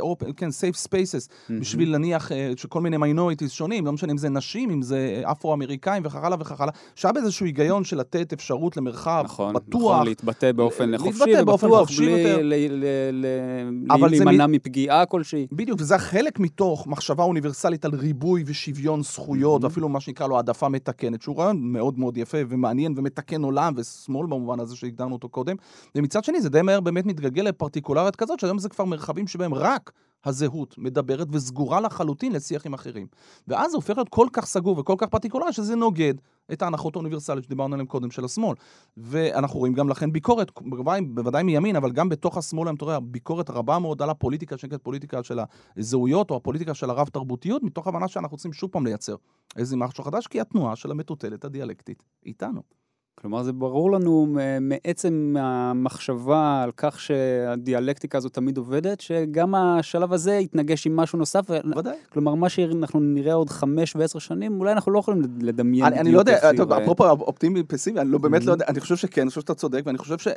open, 0.00 0.32
כן, 0.36 0.48
safe 0.48 0.86
spaces, 0.88 1.52
בשביל 1.60 1.92
להניח 1.92 2.32
אה, 2.32 2.52
שכל 2.56 2.80
מיני 2.80 2.96
minorities 2.96 3.48
שונים, 3.48 3.86
לא 3.86 3.92
משנה 3.92 4.12
אם 4.12 4.18
זה 4.18 4.28
נשים, 4.28 4.70
אם 4.70 4.82
זה 4.82 5.22
אה, 5.24 5.32
אפרו-אמריקאים 5.32 6.02
וכך 6.06 6.24
הלאה 6.24 6.38
וכך 6.40 6.60
הלאה, 6.60 6.74
שהיה 6.94 7.12
באיזשהו 7.12 7.46
היגיון 7.46 7.84
של 7.84 7.96
לתת 7.98 8.32
אפשרות 8.38 8.76
למרחב 8.76 9.22
נכון, 9.24 9.54
בטוח. 9.54 9.92
נכון, 9.94 10.06
להתבטא 10.06 10.52
באופן 10.52 10.88
להתבטא 10.90 11.10
חופשי 11.18 11.44
באופן 11.44 11.66
ובטוח, 11.66 11.80
חופשי 11.80 12.06
בלי 12.06 12.10
יותר. 12.10 12.42
להימנע 14.10 14.46
מ- 14.46 14.52
מפגיעה 14.52 15.06
כלשהי. 15.06 15.46
בדיוק, 15.52 15.80
וזה 15.80 15.98
חלק 15.98 16.38
מתוך 16.40 16.86
מחשבה 16.86 17.24
אוניברסלית 17.24 17.84
על 17.84 17.90
ריבוי 17.94 18.42
ושוויון 18.46 19.02
זכויות, 19.02 19.62
Mhm. 19.62 19.64
ואפילו 19.64 19.88
מה 19.88 20.00
שנקרא 20.00 20.26
לו 20.26 20.36
העדפה 20.36 20.68
מתקנת, 20.68 21.22
שהוא 21.22 21.38
רעיון 21.38 21.58
מאוד 21.72 21.98
מאוד 21.98 22.16
יפה 22.16 22.38
ומעניין 22.48 22.94
ומתקן 22.96 23.42
עולם 23.42 23.72
ושמאל 23.76 24.26
במובן 24.26 24.60
הזה 24.60 24.76
שהגדרנו 24.76 25.14
אותו 25.14 25.28
קודם. 25.28 25.56
ומצד 25.94 26.24
שני, 26.24 26.40
זה 26.40 26.48
די 26.50 26.62
מהר 26.62 26.80
באמת 26.80 27.06
מתגלגל 27.06 27.42
לפרטיקולריות 27.42 28.16
כזאת, 28.16 28.40
שהיום 28.40 28.58
זה 28.58 28.68
כבר 28.68 28.84
מרחבים 28.84 29.26
שבהם 29.26 29.54
רק 29.54 29.92
הזהות 30.24 30.78
מדברת 30.78 31.26
וסגורה 31.30 31.80
לחלוטין 31.80 32.32
לשיח 32.32 32.66
עם 32.66 32.74
אחרים. 32.74 33.06
ואז 33.48 33.70
זה 33.70 33.76
הופך 33.76 33.96
להיות 33.96 34.08
כל 34.08 34.26
כך 34.32 34.46
סגור 34.46 34.78
וכל 34.78 34.94
כך 34.98 35.08
פרטיקולרי, 35.08 35.52
שזה 35.52 35.76
נוגד 35.76 36.14
את 36.52 36.62
ההנחות 36.62 36.96
האוניברסליות 36.96 37.44
שדיברנו 37.44 37.74
עליהן 37.74 37.86
קודם 37.86 38.10
של 38.10 38.24
השמאל. 38.24 38.56
ואנחנו 38.96 39.58
רואים 39.58 39.72
גם 39.72 39.88
לכן 39.88 40.12
ביקורת, 40.12 40.52
בוודאי, 41.14 41.42
מימין, 41.42 41.76
אבל 41.76 41.92
גם 41.92 42.08
בתוך 42.08 42.36
השמאל, 42.36 42.74
אתה 42.74 42.84
רואה, 42.84 43.00
ביקורת 43.00 43.50
רבה 43.50 43.78
מאוד 43.78 44.02
על 44.02 44.10
הפוליטיקה 44.10 44.58
שנקראת 44.58 44.82
פוליטיקה 44.82 45.22
של 45.22 45.38
הזהויות, 45.76 46.30
או 46.30 46.36
הפוליטיקה 46.36 46.74
של 46.74 46.90
הרב-תרבותיות, 46.90 47.62
מתוך 47.62 47.86
הבנה 47.86 48.08
שאנחנו 48.08 48.34
רוצים 48.34 48.52
שוב 48.52 48.70
פעם 48.70 48.86
לייצר 48.86 49.16
איזה 49.56 49.76
משהו 49.76 50.04
חדש, 50.04 50.26
כי 50.26 50.40
התנועה 50.40 50.76
של 50.76 50.90
המטוטלת 50.90 51.44
הדיאלקטית 51.44 52.02
איתנו. 52.26 52.87
כלומר, 53.20 53.42
זה 53.42 53.52
ברור 53.52 53.92
לנו 53.92 54.36
מעצם 54.60 55.36
המחשבה 55.38 56.62
על 56.62 56.70
כך 56.76 57.00
שהדיאלקטיקה 57.00 58.18
הזאת 58.18 58.32
תמיד 58.32 58.58
עובדת, 58.58 59.00
שגם 59.00 59.54
השלב 59.54 60.12
הזה 60.12 60.34
יתנגש 60.34 60.86
עם 60.86 60.96
משהו 60.96 61.18
נוסף. 61.18 61.50
ו- 61.50 61.78
ודאי. 61.78 61.96
כלומר, 62.12 62.34
מה 62.34 62.48
שאנחנו 62.48 63.00
נראה 63.00 63.34
עוד 63.34 63.50
חמש 63.50 63.96
ועשר 63.96 64.18
שנים, 64.18 64.60
אולי 64.60 64.72
אנחנו 64.72 64.92
לא 64.92 64.98
יכולים 64.98 65.22
לדמיין 65.40 65.84
אני, 65.84 66.00
אני 66.00 66.12
לא 66.12 66.18
יודע, 66.18 66.52
טוב. 66.56 66.72
אפרופו 66.72 67.10
אופטימי 67.10 67.62
פסימי, 67.62 68.00
אני 68.00 68.10
לא, 68.10 68.18
באמת. 68.18 68.44
לא 68.44 68.52
יודע, 68.52 68.64
אני 68.68 68.80
חושב 68.80 68.96
שכן, 68.96 69.20
אני 69.20 69.28
חושב 69.28 69.40
שאתה 69.40 69.54
צודק, 69.54 69.82
ואני 69.86 69.98
חושב 69.98 70.18
ש... 70.18 70.28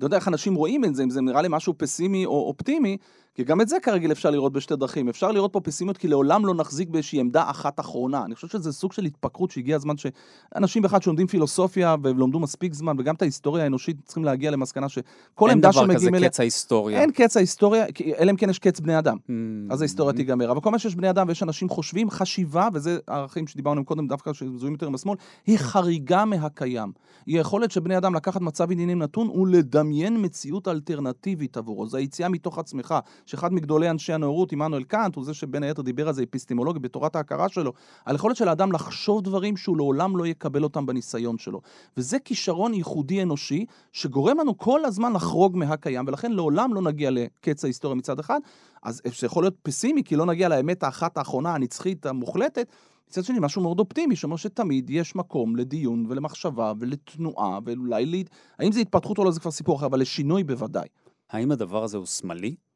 לא 0.00 0.06
יודע 0.06 0.16
איך 0.16 0.28
אנשים 0.28 0.54
רואים 0.54 0.84
את 0.84 0.94
זה, 0.94 1.02
אם 1.02 1.10
זה 1.10 1.20
נראה 1.20 1.42
לי 1.42 1.48
משהו 1.50 1.74
פסימי 1.78 2.26
או 2.26 2.46
אופטימי, 2.48 2.96
כי 3.38 3.44
גם 3.44 3.60
את 3.60 3.68
זה 3.68 3.76
כרגיל 3.82 4.12
אפשר 4.12 4.30
לראות 4.30 4.52
בשתי 4.52 4.76
דרכים. 4.76 5.08
אפשר 5.08 5.32
לראות 5.32 5.52
פה 5.52 5.60
פסימיות, 5.60 5.96
כי 5.96 6.08
לעולם 6.08 6.46
לא 6.46 6.54
נחזיק 6.54 6.88
באיזושהי 6.88 7.20
עמדה 7.20 7.50
אחת 7.50 7.80
אחרונה. 7.80 8.24
אני 8.24 8.34
חושב 8.34 8.48
שזה 8.48 8.72
סוג 8.72 8.92
של 8.92 9.04
התפקרות 9.04 9.50
שהגיע 9.50 9.76
הזמן 9.76 9.94
שאנשים 9.96 10.82
בכלל 10.82 11.00
שלומדים 11.00 11.26
פילוסופיה 11.26 11.96
ולומדו 12.02 12.38
מספיק 12.38 12.74
זמן, 12.74 12.96
וגם 12.98 13.14
את 13.14 13.22
ההיסטוריה 13.22 13.64
האנושית 13.64 13.96
צריכים 14.04 14.24
להגיע 14.24 14.50
למסקנה 14.50 14.88
שכל 14.88 15.04
אין 15.48 15.50
עמדה 15.50 15.70
דבר 15.70 15.84
כזה 15.84 15.92
שמגיעים 15.92 16.14
אליה... 16.14 16.28
קץ 16.28 16.40
ההיסטוריה. 16.40 17.00
אין 17.00 17.10
קץ 17.10 17.36
ההיסטוריה, 17.36 17.84
אלא 18.18 18.30
אם 18.30 18.36
כן 18.36 18.50
יש 18.50 18.58
קץ 18.58 18.80
בני 18.80 18.98
אדם. 18.98 19.16
Mm. 19.16 19.32
אז 19.70 19.80
ההיסטוריה 19.80 20.16
תיגמר. 20.16 20.50
אבל 20.50 20.60
כל 20.60 20.70
מה 20.70 20.78
שיש 20.78 20.94
בני 20.94 21.10
אדם 21.10 21.28
ויש 21.28 21.42
אנשים 21.42 21.68
חושבים, 21.68 22.10
חשיבה, 22.10 22.68
וזה 22.74 22.98
הערכים 23.08 23.46
שדיברנו 23.46 23.84
קודם, 23.84 24.06
דווקא 24.06 24.32
שמזוהים 24.32 24.72
יותר 24.72 24.86
עם 24.86 24.94
השמאל, 24.94 25.16
היא 25.46 25.58
חריגה 25.58 26.24
מהקיים. 26.24 26.92
היא 27.26 27.36
היכולת 27.36 27.70
של 27.70 27.80
בני 27.80 27.96
אדם 27.96 28.14
לקחת 28.14 28.40
מצב 28.40 28.72
עניינים 28.72 29.02
נתון 29.02 29.30
ולדמיין 29.30 30.24
מציאות 30.24 30.68
אלטרנטיבית 30.68 31.56
עבורו. 31.56 31.86
זו 31.86 31.96
היציאה 31.96 32.28
מתוך 32.28 32.58
עצמך, 32.58 32.94
שאחד 33.28 33.52
מגדולי 33.52 33.90
אנשי 33.90 34.12
הנאורות, 34.12 34.52
עמנואל 34.52 34.84
קאנט, 34.84 35.16
הוא 35.16 35.24
זה 35.24 35.34
שבין 35.34 35.62
היתר 35.62 35.82
דיבר 35.82 36.08
על 36.08 36.14
זה 36.14 36.22
אפיסטימולוגיה 36.22 36.80
בתורת 36.80 37.16
ההכרה 37.16 37.48
שלו, 37.48 37.72
על 38.04 38.14
יכולת 38.14 38.36
של 38.36 38.48
האדם 38.48 38.72
לחשוב 38.72 39.22
דברים 39.22 39.56
שהוא 39.56 39.76
לעולם 39.76 40.16
לא 40.16 40.26
יקבל 40.26 40.62
אותם 40.62 40.86
בניסיון 40.86 41.38
שלו. 41.38 41.60
וזה 41.96 42.18
כישרון 42.18 42.74
ייחודי 42.74 43.22
אנושי, 43.22 43.66
שגורם 43.92 44.38
לנו 44.40 44.58
כל 44.58 44.84
הזמן 44.84 45.12
לחרוג 45.12 45.56
מהקיים, 45.56 46.04
ולכן 46.06 46.32
לעולם 46.32 46.74
לא 46.74 46.82
נגיע 46.82 47.10
לקץ 47.10 47.64
ההיסטוריה 47.64 47.96
מצד 47.96 48.18
אחד. 48.18 48.40
אז 48.82 49.02
זה 49.18 49.26
יכול 49.26 49.42
להיות 49.42 49.56
פסימי, 49.62 50.04
כי 50.04 50.16
לא 50.16 50.26
נגיע 50.26 50.48
לאמת 50.48 50.82
האחת 50.82 51.18
האחרונה, 51.18 51.54
הנצחית, 51.54 52.06
המוחלטת. 52.06 52.72
מצד 53.08 53.24
שני, 53.24 53.38
משהו 53.40 53.62
מאוד 53.62 53.78
אופטימי, 53.78 54.16
שאומר 54.16 54.36
שתמיד 54.36 54.90
יש 54.90 55.16
מקום 55.16 55.56
לדיון 55.56 56.06
ולמחשבה 56.08 56.72
ולתנועה, 56.80 57.58
ואולי 57.64 58.06
ל... 58.06 58.14
האם 58.58 58.72
זה 58.72 58.80
התפתחות 58.80 59.18
או 59.18 59.24
לא, 59.24 59.30
זה 59.30 59.40
כבר 59.40 59.50
סיפור 59.50 59.76
אחר, 59.76 59.86
אבל 59.86 60.00
לשינוי 60.00 60.44
בוודאי. 60.44 60.88
האם 61.30 61.50
הדבר 61.50 61.84
הזה 61.84 61.96
הוא 61.96 62.06
שמאלי? 62.06 62.67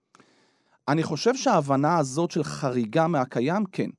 אני 0.88 1.02
חושב 1.02 1.34
שההבנה 1.34 1.98
הזאת 1.98 2.30
של 2.30 2.44
חריגה 2.44 3.06
מהקיים, 3.06 3.64
כן. 3.72 3.90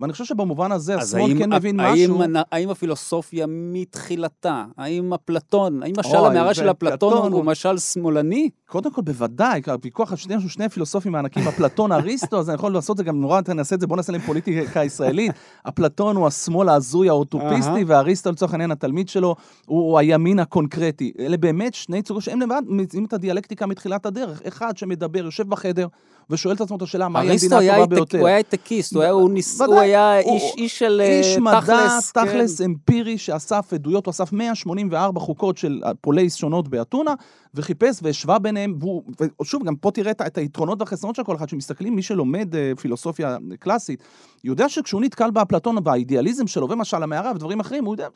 ואני 0.00 0.12
חושב 0.12 0.24
שבמובן 0.24 0.72
הזה 0.72 0.96
השמאל 0.96 1.22
האם- 1.22 1.38
כן 1.38 1.52
מבין 1.54 1.80
האם, 1.80 1.92
משהו. 2.10 2.22
האם 2.52 2.70
הפילוסופיה 2.70 3.46
מתחילתה, 3.48 4.64
האם 4.76 5.14
אפלטון, 5.14 5.82
האם 5.82 5.92
משל 5.98 6.16
המערה 6.16 6.54
של 6.54 6.70
אפלטון 6.70 7.32
הוא- 7.32 7.44
משל 7.44 7.78
שמאלני? 7.78 8.50
קודם 8.70 8.92
כל, 8.92 9.02
בוודאי, 9.02 9.60
הוויכוח 9.66 10.10
על 10.10 10.16
שני, 10.16 10.34
שני 10.48 10.68
פילוסופים 10.68 11.14
הענקים, 11.14 11.48
אפלטון, 11.48 11.92
אריסטו, 11.92 12.38
אז 12.38 12.48
אני 12.50 12.54
יכול 12.54 12.72
לעשות 12.72 12.94
את 12.94 12.96
זה 12.96 13.04
גם 13.04 13.20
נורא, 13.20 13.40
נעשה 13.54 13.74
את 13.74 13.80
זה, 13.80 13.86
בואו 13.86 13.96
נעשה 13.96 14.12
להם 14.12 14.20
פוליטיקה 14.20 14.84
ישראלית. 14.84 15.32
אפלטון 15.68 16.16
הוא 16.16 16.26
השמאל 16.26 16.68
ההזוי 16.68 17.08
האוטופיסטי, 17.08 17.84
ואריסטו, 17.86 18.32
לצורך 18.32 18.52
העניין, 18.52 18.70
התלמיד 18.70 19.08
שלו, 19.08 19.36
הוא 19.66 19.98
הימין 19.98 20.38
הקונקרטי. 20.38 21.12
אלה 21.18 21.36
באמת 21.36 21.74
שני 21.74 22.02
צורות 22.02 22.22
שהם 22.22 22.40
לבד 22.40 22.62
מציעים 22.66 23.04
את 23.04 23.12
הדיאלקטיקה 23.12 23.66
מתחילת 23.66 24.06
הדרך. 24.06 24.42
אחד 24.48 24.76
שמדבר, 24.76 25.24
יושב 25.24 25.48
בחדר, 25.48 25.86
ושואל 26.30 26.54
את 26.54 26.60
עצמו 26.60 26.76
את 26.76 26.82
השאלה, 26.82 27.08
מהי 27.08 27.30
המדינה 27.30 27.56
הטובה 27.56 27.86
ביותר. 27.86 28.18
הוא 28.18 28.26
היה 28.26 28.36
הייטקיסט, 28.36 28.94
הוא 28.94 29.02
היה, 29.02 29.10
הוא 29.10 29.30
ניס, 29.30 29.60
הוא 29.60 29.80
היה 29.80 30.18
איש, 30.18 30.42
איש 30.56 30.78
של 30.78 31.00
איש 31.04 31.34
תכלס. 31.34 31.40
מדע, 31.40 31.98
כן. 32.14 32.26
תכלס 32.26 32.60
אמפירי, 32.60 33.18
שאסף 33.18 33.72
עדויות, 33.72 34.06
הוא 34.06 34.12
אסף 34.12 34.32
184 34.32 35.20
חוקות 35.20 35.56
של 35.56 35.80
פוליס 36.00 36.34
שונות 36.34 36.68
באתונה, 36.68 37.14
וחיפש 37.54 37.98
והשווה 38.02 38.38
ביניהם, 38.38 38.59
והוא, 38.80 39.02
ושוב, 39.40 39.64
גם 39.64 39.76
פה 39.76 39.90
תראה 39.90 40.10
את, 40.10 40.38
היתרונות 40.38 40.80
והחסרונות 40.80 41.16
של 41.16 41.24
כל 41.24 41.36
אחד, 41.36 41.48
שמסתכלים, 41.48 41.96
מי 41.96 42.02
שלומד 42.02 42.54
אה, 42.54 42.72
פילוסופיה 42.80 43.36
קלאסית, 43.58 44.02
יודע 44.44 44.68
שכשהוא 44.68 45.00
נתקל 45.00 45.30
באפלטון 45.30 45.76
והאידיאליזם 45.84 46.46
שלו, 46.46 46.70
ומשל 46.70 47.02
המערה 47.02 47.32
ודברים 47.34 47.60
אחרים, 47.60 47.84
הוא 47.84 47.94
יודע, 47.94 48.08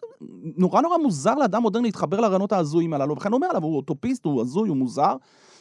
נורא 0.56 0.80
נורא 0.80 0.98
מוזר 0.98 1.34
לאדם 1.34 1.62
מודרני 1.62 1.88
להתחבר 1.88 2.20
לרעיונות 2.20 2.52
ההזויים 2.52 2.92
הללו, 2.92 3.16
וכאן 3.16 3.32
הוא 3.32 3.36
אומר 3.36 3.46
עליו, 3.46 3.62
הוא 3.62 3.76
אוטופיסט, 3.76 4.24
הוא 4.24 4.40
הזוי, 4.42 4.68
הוא 4.68 4.76
מוזר. 4.76 5.16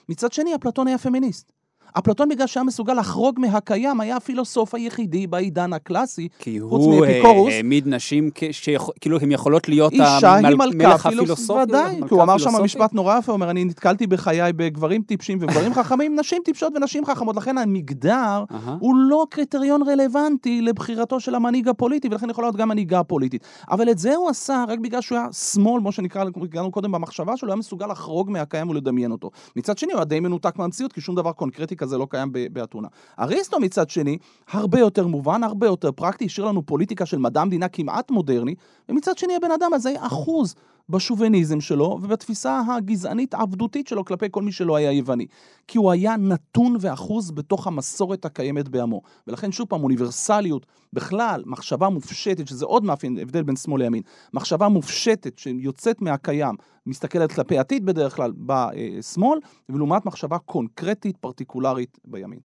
מצד 0.10 0.32
שני, 0.32 0.56
אפלטון 0.56 0.88
היה 0.88 0.98
פמיניסט. 0.98 1.52
אפלטון 1.94 2.30
בגלל 2.30 2.48
שהיה 2.48 2.64
מסוגל 2.64 2.94
לחרוג 2.94 3.40
מהקיים, 3.40 4.02
היה 4.02 4.16
הפילוסוף 4.18 4.76
היחידי 4.76 5.28
בעידן 5.28 5.74
הקלאסי, 5.74 6.28
כי 6.40 6.60
חוץ 6.62 6.82
הוא 6.82 7.00
מאפיקורוס. 7.02 7.50
אה, 7.52 7.56
העמיד 7.56 7.88
נשים 7.88 8.30
שכאילו 8.52 9.20
הן 9.20 9.32
יכולות 9.32 9.70
להיות 9.70 9.94
אישה 9.94 10.34
היא 10.36 10.48
המל- 10.48 10.56
מלכה 10.56 10.90
מלך 10.90 11.08
פילוסופית, 11.08 11.20
הפילוסופיה. 11.32 11.64
ודאי, 11.64 12.08
כי 12.08 12.14
הוא 12.14 12.24
אמר 12.24 12.38
שם. 12.38 12.50
משפט 12.64 12.94
נורא 12.94 13.18
יפה, 13.18 13.32
הוא 13.32 13.36
אומר, 13.36 13.50
אני 13.50 13.66
נתקלתי 13.66 14.08
בחיי 14.08 14.54
בגברים 14.54 15.02
טיפשים 15.02 15.38
וגברים 15.42 15.74
חכמים, 15.74 16.16
נשים 16.20 16.42
טיפשות 16.46 16.74
ונשים 16.76 17.06
חכמות, 17.06 17.36
לכן 17.36 17.58
המגדר. 17.58 18.44
הוא 18.80 18.96
לא 18.96 19.26
קריטריון 19.30 19.82
רלוונטי 19.90 20.62
לבחירתו 20.62 21.20
של 21.20 21.36
המנהיג 21.36 21.68
הפוליטי, 21.68 22.08
ולכן 22.12 22.30
יכולה 22.30 22.48
להיות 22.48 22.56
גם 22.56 22.70
מנהיגה 22.70 23.04
פוליטית. 23.04 23.44
אבל 23.72 23.90
את 23.92 23.98
זה 23.98 24.16
הוא 24.16 24.30
עשה 24.30 24.66
רק 24.68 24.80
בגלל 24.80 25.02
שהוא 25.02 25.18
היה 25.18 25.28
שמאל, 25.34 25.82
כמו 25.82 25.92
שנקרא, 25.92 26.26
הגענו 26.44 26.72
קודם 26.72 26.92
במחשבה 26.92 27.38
שלו, 27.38 27.50
היה 27.50 27.56
מסוגל 27.56 27.88
לחרוג 27.88 28.32
מהקיים 28.32 28.70
ולדמיין 28.70 29.12
אותו. 29.12 29.30
מצד 29.56 29.78
שני, 29.78 29.92
הוא 29.92 29.98
היה 30.00 30.06
די 30.06 30.20
מנותק 30.20 30.56
מהמציאות, 30.58 30.94
כי 30.94 31.02
שום 31.02 31.16
דבר 31.16 31.32
קונקרטי 31.32 31.73
כזה 31.76 31.98
לא 31.98 32.08
קיים 32.10 32.30
באתונה. 32.52 32.88
אריסטו 33.20 33.60
מצד 33.60 33.90
שני, 33.90 34.18
הרבה 34.52 34.80
יותר 34.80 35.08
מובן, 35.08 35.44
הרבה 35.44 35.68
יותר 35.68 35.92
פרקטי, 35.92 36.26
השאיר 36.26 36.48
לנו 36.48 36.66
פוליטיקה 36.66 37.06
של 37.06 37.18
מדע 37.18 37.42
המדינה 37.42 37.68
כמעט 37.68 38.12
מודרני, 38.12 38.56
ומצד 38.90 39.18
שני 39.18 39.36
הבן 39.36 39.52
אדם 39.52 39.74
הזה 39.74 39.94
אחוז 40.00 40.56
בשוביניזם 40.90 41.62
שלו 41.62 42.00
ובתפיסה 42.02 42.62
הגזענית 42.68 43.34
העבדותית 43.34 43.88
שלו 43.88 44.06
כלפי 44.06 44.26
כל 44.32 44.42
מי 44.42 44.52
שלא 44.52 44.76
היה 44.76 44.92
יווני. 44.92 45.26
כי 45.68 45.78
הוא 45.78 45.92
היה 45.92 46.18
נתון 46.18 46.78
ואחוז 46.80 47.32
בתוך 47.32 47.68
המסורת 47.68 48.26
הקיימת 48.26 48.70
בעמו. 48.70 49.02
ולכן 49.28 49.52
שוב 49.52 49.68
פעם, 49.68 49.84
אוניברסליות, 49.84 50.66
בכלל, 50.94 51.44
מחשבה 51.46 51.90
מופשטת, 51.90 52.48
שזה 52.48 52.66
עוד 52.66 52.84
מאפיין, 52.84 53.18
הבדל 53.18 53.44
בין 53.44 53.56
שמאל 53.56 53.82
לימין, 53.84 54.02
מחשבה 54.34 54.70
מופשטת 54.70 55.38
שיוצאת 55.38 56.02
מהקיים, 56.02 56.56
מסתכלת 56.86 57.32
כלפי 57.32 57.58
עתיד 57.58 57.86
בדרך 57.86 58.16
כלל 58.16 58.32
בשמאל, 58.46 59.40
ולעומת 59.70 60.06
מחשבה 60.06 60.38
קונקרטית, 60.38 61.18
פרטיקולרית 61.18 61.98
בימין. 62.06 62.40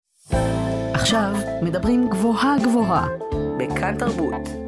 עכשיו 0.92 1.34
מדברים 1.62 2.08
גבוהה 2.08 2.56
גבוהה, 2.64 3.06
בכאן 3.58 3.98
תרבות. 3.98 4.65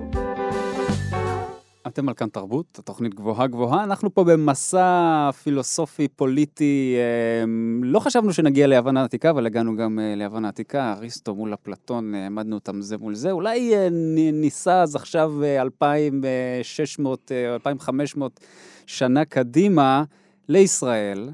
אתם 1.86 2.08
על 2.08 2.14
כאן 2.14 2.28
תרבות, 2.28 2.78
התוכנית 2.78 3.14
גבוהה 3.14 3.46
גבוהה. 3.46 3.84
אנחנו 3.84 4.14
פה 4.14 4.24
במסע 4.24 5.30
פילוסופי 5.42 6.08
פוליטי, 6.08 6.96
אה, 6.96 7.44
לא 7.82 8.00
חשבנו 8.00 8.32
שנגיע 8.32 8.66
ליוון 8.66 8.96
העתיקה, 8.96 9.30
אבל 9.30 9.46
הגענו 9.46 9.76
גם 9.76 9.98
אה, 9.98 10.14
ליוון 10.16 10.44
העתיקה, 10.44 10.92
אריסטו 10.92 11.34
מול 11.34 11.54
אפלטון, 11.54 12.14
העמדנו 12.14 12.54
אותם 12.54 12.80
זה 12.80 12.98
מול 12.98 13.14
זה. 13.14 13.30
אולי 13.30 13.74
אה, 13.74 13.88
ניסע 14.32 14.82
אז 14.82 14.96
עכשיו 14.96 15.42
אה, 15.42 15.62
2,600, 15.62 17.32
אה, 17.32 17.54
2,500 17.54 18.40
שנה 18.86 19.24
קדימה 19.24 20.04
לישראל. 20.48 21.30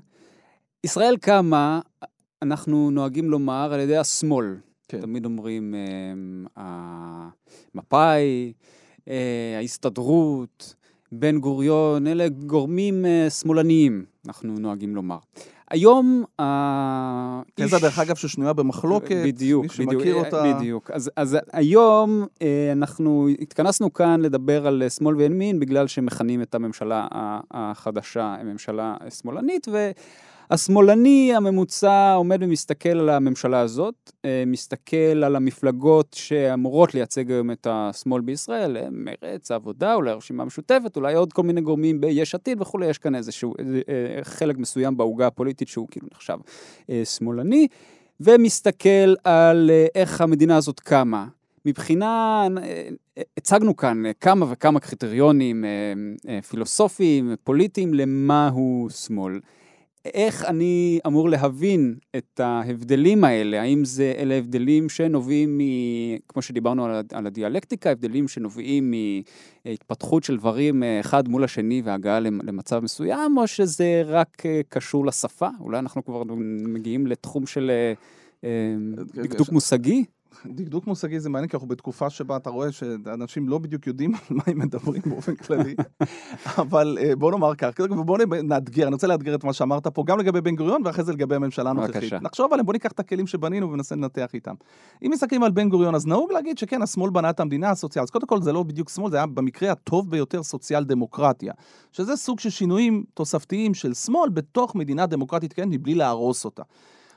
ישראל 0.84 1.16
קמה, 1.16 1.80
אנחנו 2.42 2.90
נוהגים 2.90 3.30
לומר, 3.30 3.72
על 3.72 3.80
ידי 3.80 3.96
השמאל. 3.96 4.56
כן. 4.88 5.00
תמיד 5.00 5.24
אומרים, 5.24 5.74
המפא"י, 7.74 8.52
אה, 8.56 8.83
ההסתדרות, 9.58 10.74
בן 11.12 11.38
גוריון, 11.38 12.06
אלה 12.06 12.28
גורמים 12.28 13.06
אה, 13.06 13.30
שמאלניים, 13.30 14.04
אנחנו 14.26 14.54
נוהגים 14.58 14.94
לומר. 14.94 15.18
היום 15.70 16.24
האיש... 16.38 17.44
תזה, 17.54 17.78
דרך 17.78 17.98
אגב, 17.98 18.16
ששנויה 18.16 18.52
במחלוקת, 18.52 19.16
בדיוק, 19.24 19.62
מי 19.78 19.86
בדיוק, 19.86 20.02
שמכיר 20.02 20.16
אה, 20.16 20.20
אותה... 20.20 20.54
בדיוק. 20.54 20.90
אז, 20.90 21.10
אז 21.16 21.38
היום 21.52 22.26
אה, 22.42 22.72
אנחנו 22.72 23.28
התכנסנו 23.40 23.92
כאן 23.92 24.20
לדבר 24.20 24.66
על 24.66 24.82
אה, 24.82 24.90
שמאל 24.90 25.16
וימין, 25.16 25.60
בגלל 25.60 25.86
שמכנים 25.86 26.42
את 26.42 26.54
הממשלה 26.54 27.06
החדשה 27.50 28.36
ממשלה 28.44 28.96
שמאלנית, 29.20 29.68
והשמאלני 30.50 31.34
הממוצע 31.36 32.12
עומד 32.14 32.38
ומסתכל 32.42 32.88
על 32.88 33.08
הממשלה 33.08 33.60
הזאת, 33.60 34.12
אה, 34.24 34.42
מסתכל 34.46 35.24
על 35.24 35.36
המפלגות 35.36 36.14
שאמורות 36.14 36.94
לייצג 36.94 37.30
היום 37.30 37.50
את 37.50 37.66
השמאל 37.70 38.20
בישראל, 38.20 38.76
אה, 38.76 38.88
מרצ, 38.90 39.50
העבודה, 39.50 39.94
אולי 39.94 40.10
הרשימה 40.10 40.42
המשותפת, 40.42 40.96
אולי 40.96 41.14
עוד 41.14 41.32
כל 41.32 41.42
מיני 41.42 41.60
גורמים 41.60 42.00
ביש 42.00 42.34
עתיד 42.34 42.60
וכולי, 42.60 42.86
יש 42.86 42.98
כאן 42.98 43.14
איזשהו 43.14 43.54
אה, 43.88 44.24
חלק 44.24 44.58
מסוים 44.58 44.96
בעוגה 44.96 45.26
הפוליטית 45.26 45.68
שהוא 45.68 45.88
כאילו 45.90 46.06
נחשב 46.14 46.36
שמאלני. 47.04 47.68
ומסתכל 48.20 49.14
על 49.24 49.70
איך 49.94 50.20
המדינה 50.20 50.56
הזאת 50.56 50.80
קמה. 50.80 51.26
מבחינה, 51.66 52.46
הצגנו 53.36 53.76
כאן 53.76 54.02
כמה 54.20 54.46
וכמה 54.50 54.80
קריטריונים 54.80 55.64
פילוסופיים, 56.48 57.34
פוליטיים, 57.44 57.94
למהו 57.94 58.88
שמאל. 58.90 59.38
איך 60.04 60.44
אני 60.44 60.98
אמור 61.06 61.28
להבין 61.28 61.94
את 62.16 62.40
ההבדלים 62.40 63.24
האלה? 63.24 63.60
האם 63.62 63.84
זה, 63.84 64.14
אלה 64.18 64.34
הבדלים 64.34 64.88
שנובעים 64.88 65.58
מ... 65.58 65.60
כמו 66.28 66.42
שדיברנו 66.42 66.84
על, 66.84 67.02
על 67.12 67.26
הדיאלקטיקה, 67.26 67.90
הבדלים 67.90 68.28
שנובעים 68.28 68.94
מהתפתחות 69.66 70.24
של 70.24 70.36
דברים 70.36 70.82
אה, 70.82 71.00
אחד 71.00 71.28
מול 71.28 71.44
השני 71.44 71.82
והגעה 71.84 72.20
למ- 72.20 72.40
למצב 72.42 72.80
מסוים, 72.80 73.38
או 73.38 73.46
שזה 73.46 74.02
רק 74.06 74.46
אה, 74.46 74.60
קשור 74.68 75.06
לשפה? 75.06 75.48
אולי 75.60 75.78
אנחנו 75.78 76.04
כבר 76.04 76.22
מגיעים 76.68 77.06
לתחום 77.06 77.46
של 77.46 77.70
אה, 78.44 78.74
דקדוק 79.14 79.52
מושגי? 79.52 80.04
דקדוק 80.46 80.86
מושגי 80.86 81.20
זה 81.20 81.30
מעניין, 81.30 81.48
כי 81.48 81.56
אנחנו 81.56 81.68
בתקופה 81.68 82.10
שבה 82.10 82.36
אתה 82.36 82.50
רואה 82.50 82.72
שאנשים 82.72 83.48
לא 83.48 83.58
בדיוק 83.58 83.86
יודעים 83.86 84.14
על 84.14 84.20
מה 84.30 84.42
הם 84.46 84.58
מדברים 84.58 85.02
באופן 85.06 85.34
כללי, 85.34 85.74
אבל 86.62 86.98
אה, 87.00 87.16
בוא 87.16 87.30
נאמר 87.30 87.54
כך, 87.54 87.80
בוא 87.80 88.18
נאתגר, 88.42 88.86
אני 88.86 88.94
רוצה 88.94 89.06
לאתגר 89.06 89.34
את 89.34 89.44
מה 89.44 89.52
שאמרת 89.52 89.86
פה, 89.86 90.04
גם 90.06 90.18
לגבי 90.18 90.40
בן 90.40 90.56
גוריון 90.56 90.82
ואחרי 90.84 91.04
זה 91.04 91.12
לגבי 91.12 91.34
הממשלה 91.34 91.70
הנוכחית. 91.70 92.12
נחשוב 92.12 92.52
עליהם, 92.52 92.66
בוא 92.66 92.72
ניקח 92.72 92.92
את 92.92 93.00
הכלים 93.00 93.26
שבנינו 93.26 93.72
וננסה 93.72 93.94
לנתח 93.94 94.34
איתם. 94.34 94.54
אם 95.02 95.10
מסתכלים 95.10 95.42
על 95.42 95.50
בן 95.50 95.68
גוריון, 95.68 95.94
אז 95.94 96.06
נהוג 96.06 96.32
להגיד 96.32 96.58
שכן, 96.58 96.82
השמאל 96.82 97.10
בנה 97.10 97.30
את 97.30 97.40
המדינה 97.40 97.70
הסוציאל, 97.70 98.02
אז 98.02 98.10
קודם 98.10 98.26
כל 98.26 98.42
זה 98.42 98.52
לא 98.52 98.62
בדיוק 98.62 98.88
שמאל, 98.88 99.10
זה 99.10 99.16
היה 99.16 99.26
במקרה 99.26 99.72
הטוב 99.72 100.10
ביותר 100.10 100.42
סוציאל 100.42 100.84
דמוקרטיה, 100.84 101.52
שזה 101.92 102.16
סוג 102.16 102.40
של 102.40 102.50
שינויים 102.50 103.04
תוספתיים 103.14 103.74
של 103.74 103.94
שמאל 103.94 104.30
בתוך 104.30 104.74
מדינה 104.74 105.06
דמוקרטית, 105.06 105.52
כן, 105.52 105.68
מבלי 105.68 105.94
להרוס 105.94 106.44
אותה. 106.44 106.62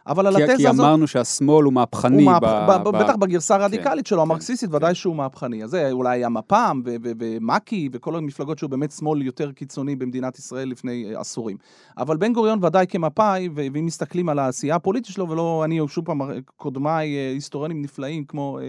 אבל 0.08 0.28
על 0.28 0.36
כי, 0.36 0.43
התזה 0.43 0.58
כי 0.58 0.67
הזאת... 0.67 0.86
אמרנו 0.86 1.08
שהשמאל 1.08 1.65
הוא 1.65 1.74
מהפכני. 1.74 2.24
הוא 2.24 2.32
מהפ... 2.32 2.43
ב, 2.43 2.84
ב... 2.84 3.04
בטח 3.04 3.15
בגרסה 3.15 3.56
הרדיקלית 3.56 4.06
כן, 4.06 4.10
שלו, 4.10 4.17
כן, 4.17 4.22
המרקסיסטית, 4.22 4.70
כן. 4.70 4.76
ודאי 4.76 4.96
שהוא 4.96 5.15
מהפכני. 5.15 5.63
אז 5.63 5.70
זה 5.70 5.91
אולי 5.91 6.17
היה 6.17 6.30
מפ"ם 6.30 6.82
ו- 6.86 6.96
ו- 7.04 7.12
ומק"י 7.20 7.89
וכל 7.91 8.15
המפלגות 8.15 8.58
שהוא 8.58 8.70
באמת 8.70 8.91
שמאל 8.91 9.22
יותר 9.22 9.52
קיצוני 9.52 9.96
במדינת 9.96 10.39
ישראל 10.39 10.70
לפני 10.70 11.13
אה, 11.15 11.20
עשורים. 11.20 11.58
אבל 11.98 12.17
בן 12.17 12.34
גוריון 12.34 12.63
ודאי 12.63 12.86
כמפא"י, 12.89 13.50
ואם 13.56 13.86
מסתכלים 13.86 14.30
על 14.30 14.39
העשייה 14.39 14.76
הפוליטית 14.76 15.13
שלו, 15.13 15.30
ולא 15.30 15.62
אני, 15.65 15.80
שוב 15.88 16.06
פעם, 16.06 16.22
קודמיי, 16.56 17.15
אה, 17.15 17.32
היסטוריונים 17.32 17.82
נפלאים 17.82 18.24
כמו... 18.24 18.60
אה, 18.60 18.65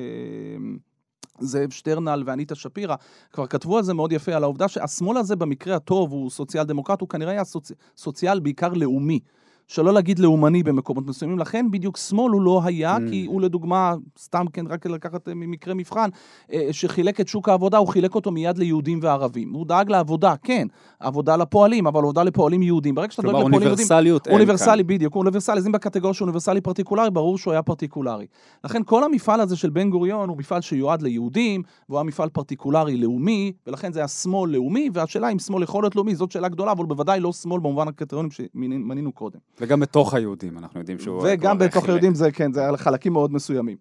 זאב 1.41 1.71
שטרנל 1.71 2.23
ואניטה 2.27 2.55
שפירא, 2.55 2.95
כבר 3.33 3.47
כתבו 3.47 3.77
על 3.77 3.83
זה 3.83 3.95
מאוד 3.95 4.13
יפה, 4.13 4.35
על 4.35 4.43
העובדה 4.43 4.69
שהשמאל 4.69 5.17
הזה 5.17 5.37
במקרה 5.37 5.77
הטוב 5.77 6.13
הוא 6.13 6.31
סוציאל 6.31 6.65
דמוקרט, 6.65 7.01
הוא 7.01 7.09
כנראה 7.09 7.33
היה 7.33 7.45
סוצ... 7.45 7.73
סוציאל 7.97 8.41
בעיקר 8.41 8.73
לאומי. 8.73 9.21
שלא 9.69 9.93
להגיד 9.93 10.19
לאומני 10.19 10.63
במקומות 10.63 11.07
מסוימים, 11.07 11.39
לכן 11.39 11.67
בדיוק 11.71 11.97
שמאל 11.97 12.33
הוא 12.33 12.43
לא 12.43 12.61
היה, 12.65 12.97
Mm. 12.97 13.11
כי 13.11 13.27
הוא 13.27 13.41
לדוגמה, 13.41 13.95
סתם 14.19 14.45
כן, 14.53 14.67
רק 14.67 14.87
לקחת 14.87 15.29
אה, 15.29 15.35
ממקרה 15.35 15.75
מבחן, 15.75 16.09
אה, 16.53 16.69
שחילק 16.73 17.21
את 17.21 17.29
שוק 17.29 17.49
העבודה, 17.49 17.79
הוא 17.79 17.89
חילק 17.89 18.15
אותו 18.15 18.31
מיד 18.31 18.59
ליהודים 18.59 18.99
וערבים. 19.03 19.53
הוא 19.53 19.67
דאג 19.67 19.91
לעבודה, 19.91 20.35
כן, 20.43 20.67
עבודה 21.01 21.37
לפועלים, 21.37 21.87
אבל 21.87 22.01
עבודה 22.01 22.23
לפועלים 22.23 22.63
יהודים. 22.63 22.95
ברגע 22.95 23.11
שאתה 23.11 23.23
דואג 23.23 23.33
כלומר, 23.35 23.49
לפועלים 23.49 23.63
יהודים... 23.63 23.79
אוניברסליות 23.79 24.27
אין 24.27 24.35
כאן. 24.35 24.41
אוניברסלי, 24.41 24.83
בדיוק, 24.83 25.15
הוא 25.15 25.21
אוניברסלי, 25.21 25.59
אז 25.59 25.67
אם 25.67 25.73
בקטגוריה 25.73 26.15
שהוא 26.15 26.27
אוניברסלי 26.27 26.61
פרטיקולרי, 26.61 27.11
ברור 27.11 27.39
שהוא 27.39 27.53
היה 27.53 27.63
פרטיקולרי. 27.63 28.27
לכן 28.65 28.83
כל 28.83 29.05
המפעל 29.05 29.41
הזה 29.41 29.57
של 29.57 29.71
בן 29.71 29.91
גוריון 29.91 30.29
הוא 30.29 30.39
מפעל 30.39 30.61
שיועד 30.61 31.03
ליהודים, 31.03 31.63
והוא 31.89 31.99
היה 31.99 32.05
מפעל 32.05 32.29
פרטיקולרי 32.29 32.97
לאומי, 32.97 33.53
ולכן 33.67 33.93
זה 33.93 34.01
היה 34.01 34.09
שמאל 34.09 34.51
לאומי, 34.51 34.91
והשאלה 34.93 35.29
אם 35.29 35.39
שמאל 35.39 35.63
יכול 35.63 35.83
להיות 35.83 35.97
לאומי, 35.97 36.15
זאת 36.15 36.33
שאלה 36.33 36.49
גדולה, 36.49 36.73
אבל 36.73 36.87
בוודאי 36.87 37.21
לא 37.21 37.33
שמאל 37.33 37.61
במובן 37.61 37.89
הקריטריונים 37.89 38.31
שמנינו 38.31 39.13
קודם. 39.13 39.39
וגם 39.61 39.81
בתוך 39.81 40.15
היהודים, 40.15 40.59
אנחנו 40.59 40.81
יודעים 40.81 40.99
שהוא... 40.99 41.23
וגם 41.25 41.59
בתוך 41.59 41.85
היהודים 41.85 42.15
זה, 42.15 42.31
כן, 42.31 42.53
זה 42.53 42.67
על 42.67 42.77
חלקים 42.77 43.13
מאוד 43.13 43.33
מסוימים. 43.33 43.77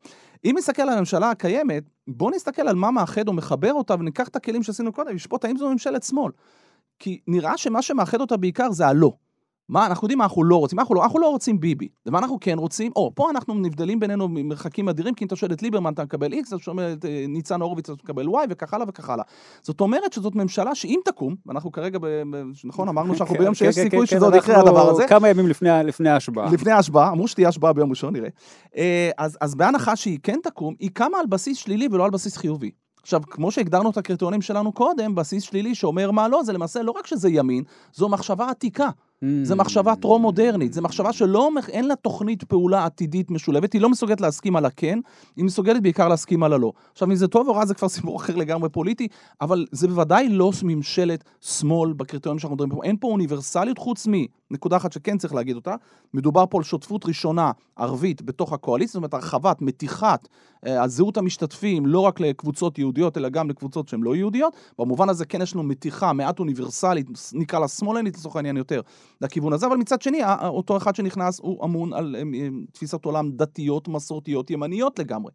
אם 0.45 0.55
נסתכל 0.57 0.81
על 0.81 0.89
הממשלה 0.89 1.29
הקיימת, 1.29 1.83
בואו 2.07 2.29
נסתכל 2.29 2.67
על 2.67 2.75
מה 2.75 2.91
מאחד 2.91 3.27
או 3.27 3.33
מחבר 3.33 3.73
אותה, 3.73 3.93
וניקח 3.93 4.27
את 4.27 4.35
הכלים 4.35 4.63
שעשינו 4.63 4.91
קודם, 4.91 5.11
ונשפוט 5.11 5.45
האם 5.45 5.57
זו 5.57 5.69
ממשלת 5.69 6.03
שמאל. 6.03 6.31
כי 6.99 7.19
נראה 7.27 7.57
שמה 7.57 7.81
שמאחד 7.81 8.21
אותה 8.21 8.37
בעיקר 8.37 8.71
זה 8.71 8.87
הלא. 8.87 9.13
מה, 9.69 9.85
אנחנו 9.85 10.05
יודעים 10.05 10.17
מה 10.17 10.23
אנחנו 10.23 10.43
לא 10.43 10.55
רוצים, 10.55 10.79
אנחנו 10.79 10.95
לא, 10.95 11.03
אנחנו 11.03 11.19
לא 11.19 11.29
רוצים 11.29 11.59
ביבי. 11.59 11.87
ומה 12.05 12.19
אנחנו 12.19 12.37
כן 12.41 12.57
רוצים? 12.59 12.91
או, 12.95 13.11
פה 13.15 13.29
אנחנו 13.29 13.53
נבדלים 13.53 13.99
בינינו 13.99 14.27
ממרחקים 14.27 14.89
אדירים, 14.89 15.13
כי 15.13 15.23
אם 15.23 15.27
אתה 15.27 15.35
שואל 15.35 15.51
את 15.51 15.61
ליברמן 15.61 15.93
אתה 15.93 16.03
מקבל 16.03 16.33
X, 16.33 16.47
אתה 16.47 16.59
שואל 16.59 16.79
את 16.79 17.05
אה, 17.05 17.25
ניצן 17.27 17.61
הורוביץ 17.61 17.89
אתה 17.89 18.03
מקבל 18.03 18.25
Y, 18.25 18.47
וכך 18.49 18.73
הלאה 18.73 18.85
וכך 18.89 19.09
הלאה. 19.09 19.23
זאת 19.61 19.81
אומרת 19.81 20.13
שזאת 20.13 20.35
ממשלה 20.35 20.75
שאם 20.75 20.99
תקום, 21.05 21.35
ואנחנו 21.45 21.71
כרגע, 21.71 21.99
ב, 21.99 22.05
ב, 22.05 22.43
נכון, 22.63 22.87
אמרנו 22.87 23.15
שאנחנו 23.15 23.35
כן, 23.35 23.41
ביום 23.41 23.53
כן, 23.53 23.57
שיש 23.57 23.75
כן, 23.75 23.83
סיכוי 23.83 24.07
שזה 24.07 24.25
עוד 24.25 24.35
יקרה 24.35 24.59
הדבר 24.59 24.89
הזה. 24.89 25.07
כמה 25.07 25.29
ימים 25.29 25.47
לפני 25.47 26.09
ההשבעה. 26.09 26.51
לפני 26.51 26.71
ההשבעה, 26.71 27.11
אמרו 27.11 27.27
שתהיה 27.27 27.47
השבעה 27.47 27.73
ביום 27.73 27.89
ראשון, 27.89 28.13
נראה. 28.13 28.29
אה, 28.77 29.09
אז, 29.17 29.37
אז 29.41 29.55
בהנחה 29.55 29.95
שהיא 29.95 30.19
כן 30.23 30.39
תקום, 30.43 30.75
היא 30.79 30.89
קמה 30.93 31.19
על 31.19 31.25
בסיס 31.25 31.57
שלילי 31.57 31.87
ולא 31.91 32.05
על 32.05 32.11
בסיס 32.11 32.37
חיובי. 32.37 32.71
עכשיו, 33.01 33.21
כמו 33.29 33.51
שהגדרנו 33.51 33.89
את 33.89 33.97
הקריטריונים 33.97 34.41
שלנו 34.41 34.71
קודם, 34.71 35.15
בסיס 35.15 35.43
שלילי 35.43 35.75
שאומר 35.75 36.11
מה 36.11 36.27
לא, 36.27 36.43
זה 36.43 36.53
למעשה 36.53 36.81
לא 36.81 36.91
רק 36.91 37.07
שזה 37.07 37.29
ימין, 37.29 37.63
זו 37.93 38.09
מחשבה 38.09 38.49
עתיקה. 38.49 38.89
זה 39.43 39.55
מחשבה 39.55 39.95
טרום-מודרנית, 39.95 40.73
זה 40.73 40.81
מחשבה 40.81 41.13
שלא, 41.13 41.49
אין 41.67 41.87
לה 41.87 41.95
תוכנית 41.95 42.43
פעולה 42.43 42.85
עתידית 42.85 43.31
משולבת, 43.31 43.73
היא 43.73 43.81
לא 43.81 43.89
מסוגלת 43.89 44.21
להסכים 44.21 44.55
על 44.55 44.65
הכן, 44.65 44.99
היא 45.35 45.45
מסוגלת 45.45 45.81
בעיקר 45.81 46.07
להסכים 46.07 46.43
על 46.43 46.53
הלא. 46.53 46.71
עכשיו, 46.91 47.09
אם 47.09 47.15
זה 47.15 47.27
טוב 47.27 47.47
או 47.47 47.53
רע 47.53 47.65
זה 47.65 47.73
כבר 47.73 47.89
סיפור 47.97 48.17
אחר 48.17 48.35
לגמרי 48.35 48.69
פוליטי, 48.69 49.07
אבל 49.41 49.65
זה 49.71 49.87
בוודאי 49.87 50.29
לא 50.29 50.51
ממשלת 50.63 51.23
שמאל 51.41 51.93
בקריטריונים 51.93 52.39
שאנחנו 52.39 52.55
מדברים 52.55 52.71
פה. 52.71 52.83
אין 52.83 52.97
פה 52.99 53.07
אוניברסליות 53.07 53.77
חוץ 53.77 54.07
מנקודה 54.51 54.77
אחת 54.77 54.91
שכן 54.91 55.17
צריך 55.17 55.33
להגיד 55.33 55.55
אותה, 55.55 55.75
מדובר 56.13 56.45
פה 56.49 56.57
על 56.57 56.63
שותפות 56.63 57.05
ראשונה 57.05 57.51
ערבית 57.75 58.21
בתוך 58.21 58.53
הקואליציה, 58.53 58.91
זאת 58.91 58.95
אומרת 58.95 59.13
הרחבת, 59.13 59.61
מתיחת 59.61 60.27
אה, 60.65 60.83
הזהות 60.83 61.17
המשתתפים, 61.17 61.85
לא 61.85 61.99
רק 61.99 62.19
לקבוצות 62.19 62.79
יהודיות, 62.79 63.17
אלא 63.17 63.29
גם 63.29 63.49
לקבוצות 63.49 63.87
שהן 63.87 64.01
לא 64.01 64.15
יהודיות. 64.15 64.55
במובן 64.79 65.09
הזה 65.09 65.25
כן 65.25 65.41
יש 65.41 65.53
לנו 65.53 65.63
מתיחה 65.63 66.13
מעט 66.13 66.39
אוניברסלית, 66.39 67.07
נקרא 67.33 67.59
לה 67.59 67.67
שמאלנית 67.67 68.17
לצורך 68.17 68.35
העניין 68.35 68.57
יותר, 68.57 68.81
לכיוון 69.21 69.53
הזה, 69.53 69.67
אבל 69.67 69.77
מצד 69.77 70.01
שני, 70.01 70.21
אותו 70.43 70.77
אחד 70.77 70.95
שנכנס 70.95 71.39
הוא 71.39 71.65
אמון 71.65 71.93
על 71.93 72.15
תפיסת 72.71 73.05
עולם 73.05 73.31
דתיות, 73.31 73.87
מסורתיות, 73.87 74.49
ימניות 74.49 74.99
לגמרי. 74.99 75.31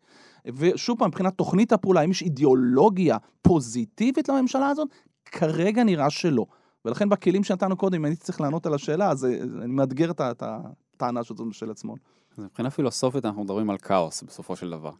ושוב 0.46 0.98
פעם, 0.98 1.08
מבחינת 1.08 1.34
תוכנית 1.34 1.72
הפעולה, 1.72 2.00
האם 2.00 2.10
יש 2.10 2.22
אידיאולוגיה 2.22 3.16
פוזיטיבית 3.42 4.28
לממשלה 4.28 4.68
הזאת? 4.68 4.88
כרגע 5.24 5.84
נראה 5.84 6.10
שלא. 6.10 6.46
ולכן 6.84 7.08
בכלים 7.08 7.44
שנתנו 7.44 7.76
קודם, 7.76 7.94
אם 7.94 8.06
אני 8.06 8.16
צריך 8.16 8.40
לענות 8.40 8.66
על 8.66 8.74
השאלה, 8.74 9.10
אז 9.10 9.24
אני 9.62 9.72
מאתגר 9.72 10.10
את 10.10 10.42
הטענה 10.42 11.24
שזאת 11.24 11.40
ממשלת 11.40 11.78
שמאל. 11.78 11.98
אז 12.38 12.44
מבחינה 12.44 12.70
פילוסופית 12.70 13.24
אנחנו 13.24 13.44
מדברים 13.44 13.70
על 13.70 13.78
כאוס 13.78 14.22
בסופו 14.22 14.56
של 14.56 14.70
דבר. 14.70 14.90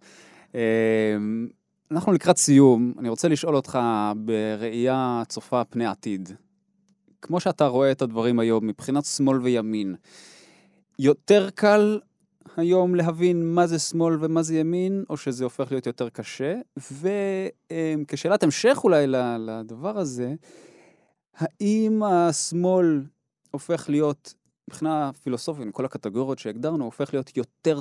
אמ, 0.55 0.61
אנחנו 1.91 2.13
לקראת 2.13 2.37
סיום, 2.39 2.93
אני 2.99 3.09
רוצה 3.09 3.29
לשאול 3.29 3.57
אותך 3.57 3.79
בראייה 4.17 5.23
צופה 5.29 5.65
פני 5.65 5.87
עתיד. 5.87 6.33
כמו 7.23 7.41
שאתה 7.41 7.67
רואה 7.67 7.93
את 7.93 8.03
הדברים 8.03 8.39
היום, 8.39 8.67
מבחינת 8.67 9.05
שמאל 9.05 9.39
וימין, 9.39 9.95
יותר 10.99 11.49
קל 11.55 12.01
היום 12.57 12.95
להבין 12.95 13.55
מה 13.55 13.67
זה 13.67 13.79
שמאל 13.79 14.17
ומה 14.21 14.43
זה 14.43 14.59
ימין, 14.59 15.05
או 15.11 15.17
שזה 15.17 15.45
הופך 15.45 15.73
להיות 15.73 15.87
יותר 15.87 16.09
קשה? 16.09 16.55
וכשאלת 16.77 18.43
המשך 18.43 18.81
אולי 18.85 19.07
לדבר 19.39 19.99
הזה, 19.99 20.35
האם 21.37 22.03
השמאל 22.03 23.03
הופך 23.51 23.89
להיות, 23.89 24.35
מבחינה 24.71 25.11
פילוסופית, 25.13 25.63
עם 25.63 25.73
כל 25.73 25.85
הקטגוריות 25.85 26.39
שהגדרנו, 26.39 26.85
הופך 26.85 27.15
להיות 27.15 27.37
יותר 27.37 27.81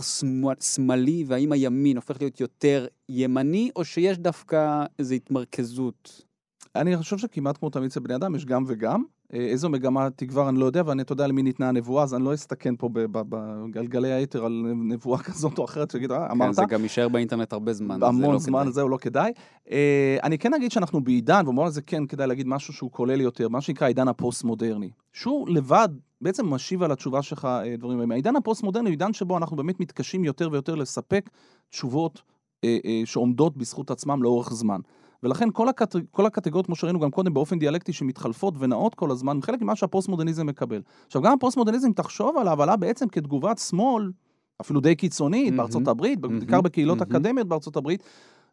שמאלי, 0.61 1.23
והאם 1.27 1.51
הימין 1.51 1.95
הופך 1.95 2.21
להיות 2.21 2.39
יותר 2.39 2.87
ימני, 3.09 3.71
או 3.75 3.85
שיש 3.85 4.17
דווקא 4.17 4.85
איזו 4.99 5.15
התמרכזות? 5.15 6.25
אני 6.75 6.97
חושב 6.97 7.17
שכמעט 7.17 7.57
כמו 7.57 7.69
תמיד 7.69 7.85
אצל 7.85 7.99
בני 7.99 8.15
אדם 8.15 8.35
יש 8.35 8.45
גם 8.45 8.63
וגם. 8.67 9.03
אה, 9.33 9.39
איזו 9.39 9.69
מגמה 9.69 10.09
תגבר 10.15 10.49
אני 10.49 10.59
לא 10.59 10.65
יודע, 10.65 10.81
ואני, 10.85 11.01
אתה 11.01 11.13
יודע 11.13 11.27
למי 11.27 11.43
ניתנה 11.43 11.69
הנבואה, 11.69 12.03
אז 12.03 12.13
אני 12.13 12.23
לא 12.23 12.33
אסתכן 12.33 12.75
פה 12.75 12.89
בגלי 13.13 14.11
האתר 14.11 14.45
על 14.45 14.65
נבואה 14.75 15.19
כזאת 15.27 15.57
או 15.57 15.65
אחרת, 15.65 15.91
שיגיד, 15.91 16.11
אה, 16.11 16.31
אמרת. 16.31 16.47
כן, 16.47 16.53
זה 16.53 16.65
גם 16.65 16.83
יישאר 16.83 17.09
באינטרנט 17.09 17.53
הרבה 17.53 17.73
זמן, 17.73 18.03
המון 18.03 18.33
לא 18.33 18.39
זמן, 18.39 18.61
כדאי. 18.61 18.73
זהו, 18.73 18.89
לא 18.89 18.97
כדאי. 18.97 19.31
אה, 19.71 20.17
אני 20.23 20.37
כן 20.37 20.53
אגיד 20.53 20.71
שאנחנו 20.71 21.03
בעידן, 21.03 21.41
ובמובן 21.45 21.67
הזה 21.67 21.81
כן 21.81 22.05
כדאי 22.05 22.27
להגיד 22.27 22.47
משהו 22.47 22.73
שהוא 22.73 22.91
כולל 22.91 23.21
יותר, 23.21 23.49
מה 23.49 23.61
שנקרא 23.61 23.85
העידן 23.85 24.07
הפוסט-מודרני. 24.07 24.89
שהוא 25.13 25.49
לבד 25.49 25.89
בעצם 26.21 26.53
משיב 26.53 26.83
על 26.83 26.91
התשובה 26.91 27.21
שלך 27.21 27.47
דברים 27.77 27.99
האלה. 27.99 28.13
העידן 28.13 28.35
הפוסט-מודרני 28.35 28.89
הוא 28.89 28.93
עידן 28.93 29.13
שבו 29.13 29.37
אנחנו 29.37 29.57
באמת 29.57 29.79
מתקשים 29.79 30.23
יותר 30.23 30.49
ויותר 30.51 30.75
לספק 30.75 31.29
תשובות 31.69 32.21
שעומדות 33.05 33.57
בזכות 33.57 33.91
עצמם 33.91 34.23
לאורך 34.23 34.53
זמן. 34.53 34.79
ולכן 35.23 35.49
כל, 35.53 35.69
הקט... 35.69 35.95
כל 36.11 36.25
הקטגוריות, 36.25 36.65
כמו 36.65 36.75
שראינו 36.75 36.99
גם 36.99 37.11
קודם, 37.11 37.33
באופן 37.33 37.59
דיאלקטי 37.59 37.93
שמתחלפות 37.93 38.53
ונעות 38.59 38.95
כל 38.95 39.11
הזמן, 39.11 39.41
חלק 39.41 39.61
ממה 39.61 39.75
שהפוסט-מודרניזם 39.75 40.45
מקבל. 40.45 40.81
עכשיו, 41.07 41.21
גם 41.21 41.33
הפוסט-מודרניזם, 41.33 41.91
תחשוב 41.91 42.37
עליו, 42.37 42.63
עלה 42.63 42.75
בעצם 42.75 43.07
כתגובת 43.07 43.57
שמאל, 43.57 44.11
אפילו 44.61 44.79
די 44.79 44.95
קיצונית, 44.95 45.53
mm-hmm. 45.53 45.57
בארצות 45.57 45.87
הברית, 45.87 46.19
mm-hmm. 46.19 46.27
בעיקר 46.27 46.61
בקהילות 46.61 46.99
mm-hmm. 46.99 47.03
אקדמיות 47.03 47.47
בארצות 47.47 47.75
הברית, 47.75 48.03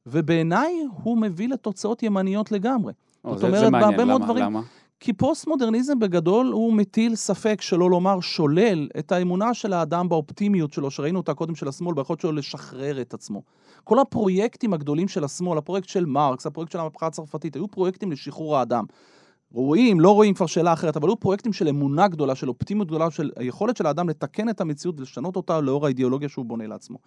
ובעיניי 0.07 0.73
הוא 1.03 1.19
מביא 1.19 1.49
לתוצאות 1.49 2.03
ימניות 2.03 2.53
לגמרי. 2.53 2.93
או, 3.25 3.39
זאת 3.39 3.51
זה, 3.51 3.67
אומרת, 3.67 3.73
בהרבה 3.73 4.05
מאוד 4.05 4.23
דברים... 4.23 4.45
למה? 4.45 4.63
כי 5.01 5.13
פוסט-מודרניזם 5.13 5.99
בגדול 5.99 6.47
הוא 6.47 6.73
מטיל 6.73 7.15
ספק, 7.15 7.61
שלא 7.61 7.91
לומר 7.91 8.21
שולל, 8.21 8.89
את 8.99 9.13
האמונה 9.13 9.55
של 9.55 9.73
האדם 9.73 10.09
באופטימיות 10.09 10.73
שלו, 10.73 10.91
שראינו 10.91 11.19
אותה 11.19 11.35
קודם 11.35 11.55
של 11.55 11.69
השמאל, 11.69 11.95
ביכולת 11.95 12.21
שלו 12.21 12.33
לשחרר 12.33 13.01
את 13.01 13.15
עצמו. 13.15 13.43
כל 13.85 13.99
הפרויקטים 13.99 14.73
הגדולים 14.73 15.09
של 15.09 15.25
השמאל, 15.25 15.59
הפרויקט 15.59 15.89
של 15.89 16.07
מרקס, 16.07 16.47
הפרויקט 16.47 16.73
של 16.73 16.79
המהפכה 16.79 17.07
הצרפתית, 17.07 17.55
היו 17.55 17.69
פרויקטים 17.69 18.13
לשחרור 18.13 18.57
האדם. 18.57 18.85
רואים, 19.53 20.01
לא 20.01 20.15
רואים 20.15 20.35
כבר 20.35 20.47
שאלה 20.47 20.73
אחרת, 20.73 20.97
אבל 20.97 21.09
היו 21.09 21.17
פרויקטים 21.17 21.53
של 21.53 21.69
אמונה 21.69 22.09
גדולה, 22.09 22.35
של 22.35 22.49
אופטימיות 22.49 22.89
גדולה, 22.89 23.11
של 23.11 23.31
היכולת 23.37 23.77
של 23.77 23.87
האדם 23.87 24.09
לתקן 24.09 24.49
את 24.49 24.61
המציאות 24.61 25.01
ולשנות 25.01 25.37
אותה 25.37 25.61
לאור 25.61 25.87
האידיאולוגיה 25.87 26.29
שהוא 26.29 26.45
בונה 26.45 26.67
לעצמו. 26.67 26.99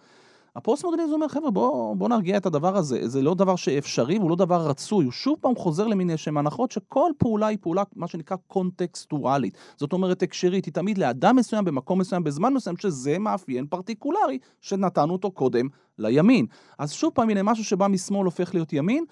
הפוסט-מודרניזם 0.56 1.12
אומר, 1.12 1.28
חבר'ה, 1.28 1.50
בואו 1.50 1.94
בוא 1.96 2.08
נרגיע 2.08 2.36
את 2.36 2.46
הדבר 2.46 2.76
הזה. 2.76 3.08
זה 3.08 3.22
לא 3.22 3.34
דבר 3.34 3.56
שאפשרי 3.56 4.18
והוא 4.18 4.30
לא 4.30 4.36
דבר 4.36 4.68
רצוי. 4.68 5.04
הוא 5.04 5.12
שוב 5.12 5.38
פעם 5.40 5.54
חוזר 5.54 5.86
למין 5.86 6.10
איזשהם 6.10 6.38
הנחות 6.38 6.70
שכל 6.70 7.10
פעולה 7.18 7.46
היא 7.46 7.58
פעולה, 7.60 7.82
מה 7.96 8.06
שנקרא 8.06 8.36
קונטקסטואלית. 8.46 9.58
זאת 9.76 9.92
אומרת, 9.92 10.22
הקשרית, 10.22 10.64
היא 10.64 10.74
תמיד 10.74 10.98
לאדם 10.98 11.36
מסוים, 11.36 11.64
במקום 11.64 11.98
מסוים, 11.98 12.24
בזמן 12.24 12.54
מסוים, 12.54 12.76
שזה 12.76 13.18
מאפיין 13.18 13.66
פרטיקולרי 13.66 14.38
שנתנו 14.60 15.12
אותו 15.12 15.30
קודם 15.30 15.68
לימין. 15.98 16.46
אז 16.78 16.92
שוב 16.92 17.12
פעם, 17.14 17.30
הנה 17.30 17.42
משהו 17.42 17.64
שבא 17.64 17.88
משמאל 17.88 18.24
הופך 18.24 18.54
להיות 18.54 18.72
ימין, 18.72 19.04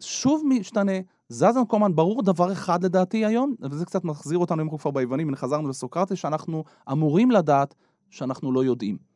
שוב 0.00 0.42
משתנה. 0.48 0.92
זז 1.28 1.56
המקומן, 1.56 1.94
ברור 1.94 2.22
דבר 2.22 2.52
אחד 2.52 2.84
לדעתי 2.84 3.24
היום, 3.24 3.54
וזה 3.70 3.84
קצת 3.84 4.04
מחזיר 4.04 4.38
אותנו, 4.38 4.62
אם 4.62 4.66
אנחנו 4.66 4.78
כבר 4.78 4.90
ביוונים, 4.90 5.28
הנה 5.28 5.36
חזרנו 5.36 5.68
לסוקרטס, 5.68 6.16
שאנחנו 6.16 6.64
אמורים 6.92 7.30
לדעת 7.30 7.74
שאנחנו 8.10 8.52
לא 8.52 8.64
יודעים. 8.64 9.15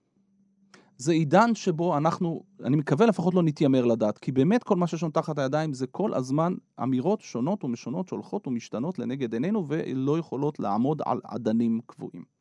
זה 1.01 1.13
עידן 1.13 1.55
שבו 1.55 1.97
אנחנו, 1.97 2.43
אני 2.65 2.77
מקווה 2.77 3.07
לפחות 3.07 3.35
לא 3.35 3.43
נתיימר 3.43 3.85
לדעת, 3.85 4.19
כי 4.19 4.33
באמת 4.33 4.63
כל 4.63 4.77
מה 4.77 4.87
שיש 4.87 5.03
לנו 5.03 5.13
תחת 5.13 5.39
הידיים 5.39 5.73
זה 5.73 5.87
כל 5.87 6.15
הזמן 6.15 6.55
אמירות 6.83 7.21
שונות 7.21 7.65
ומשונות 7.65 8.09
שהולכות 8.09 8.47
ומשתנות 8.47 8.99
לנגד 8.99 9.33
עינינו 9.33 9.67
ולא 9.69 10.19
יכולות 10.19 10.61
לעמוד 10.61 11.03
על 11.07 11.21
אדנים 11.25 11.81
קבועים. 11.87 12.40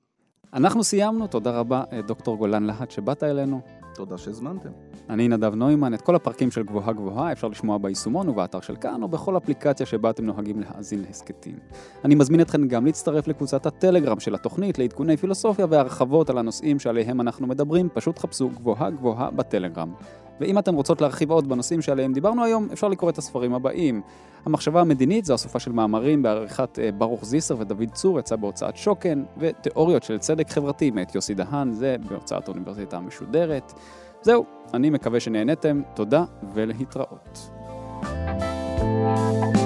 אנחנו 0.53 0.83
סיימנו, 0.83 1.27
תודה 1.27 1.51
רבה 1.51 1.83
דוקטור 2.07 2.37
גולן 2.37 2.63
להט 2.63 2.91
שבאת 2.91 3.23
אלינו. 3.23 3.61
תודה 3.95 4.17
שהזמנתם. 4.17 4.69
אני 5.09 5.27
נדב 5.27 5.55
נוימן, 5.55 5.93
את 5.93 6.01
כל 6.01 6.15
הפרקים 6.15 6.51
של 6.51 6.63
גבוהה 6.63 6.93
גבוהה 6.93 7.31
אפשר 7.31 7.47
לשמוע 7.47 7.77
ביישומון 7.77 8.29
ובאתר 8.29 8.61
של 8.61 8.75
כאן 8.75 9.03
או 9.03 9.07
בכל 9.07 9.37
אפליקציה 9.37 9.85
שבה 9.85 10.09
אתם 10.09 10.25
נוהגים 10.25 10.59
להאזין 10.59 11.01
להסכתים. 11.01 11.59
אני 12.05 12.15
מזמין 12.15 12.41
אתכם 12.41 12.67
גם 12.67 12.85
להצטרף 12.85 13.27
לקבוצת 13.27 13.65
הטלגרם 13.65 14.19
של 14.19 14.35
התוכנית 14.35 14.79
לעדכוני 14.79 15.17
פילוסופיה 15.17 15.65
והרחבות 15.69 16.29
על 16.29 16.37
הנושאים 16.37 16.79
שעליהם 16.79 17.21
אנחנו 17.21 17.47
מדברים, 17.47 17.89
פשוט 17.93 18.19
חפשו 18.19 18.49
גבוהה 18.49 18.89
גבוהה 18.89 19.31
בטלגרם. 19.31 19.93
ואם 20.39 20.59
אתם 20.59 20.75
רוצות 20.75 21.01
להרחיב 21.01 21.31
עוד 21.31 21.49
בנושאים 21.49 21.81
שעליהם 21.81 22.13
דיברנו 22.13 22.43
היום, 22.43 22.67
אפשר 22.73 22.87
לקרוא 22.87 23.09
את 23.09 23.17
הספרים 23.17 23.53
הבאים. 23.53 24.01
המחשבה 24.45 24.81
המדינית 24.81 25.25
זו 25.25 25.35
אסופה 25.35 25.59
של 25.59 25.71
מאמרים 25.71 26.21
בעריכת 26.21 26.79
אה, 26.79 26.91
ברוך 26.91 27.25
זיסר 27.25 27.55
ודוד 27.59 27.89
צור, 27.93 28.19
יצא 28.19 28.35
בהוצאת 28.35 28.77
שוקן, 28.77 29.23
ותיאוריות 29.37 30.03
של 30.03 30.17
צדק 30.17 30.49
חברתי 30.49 30.91
מאת 30.91 31.15
יוסי 31.15 31.33
דהן, 31.33 31.71
זה 31.71 31.95
בהוצאת 32.09 32.47
האוניברסיטה 32.47 32.97
המשודרת. 32.97 33.73
זהו, 34.21 34.45
אני 34.73 34.89
מקווה 34.89 35.19
שנהנתם, 35.19 35.81
תודה 35.93 36.23
ולהתראות. 36.53 37.49
thank 38.01 39.55
you 39.55 39.58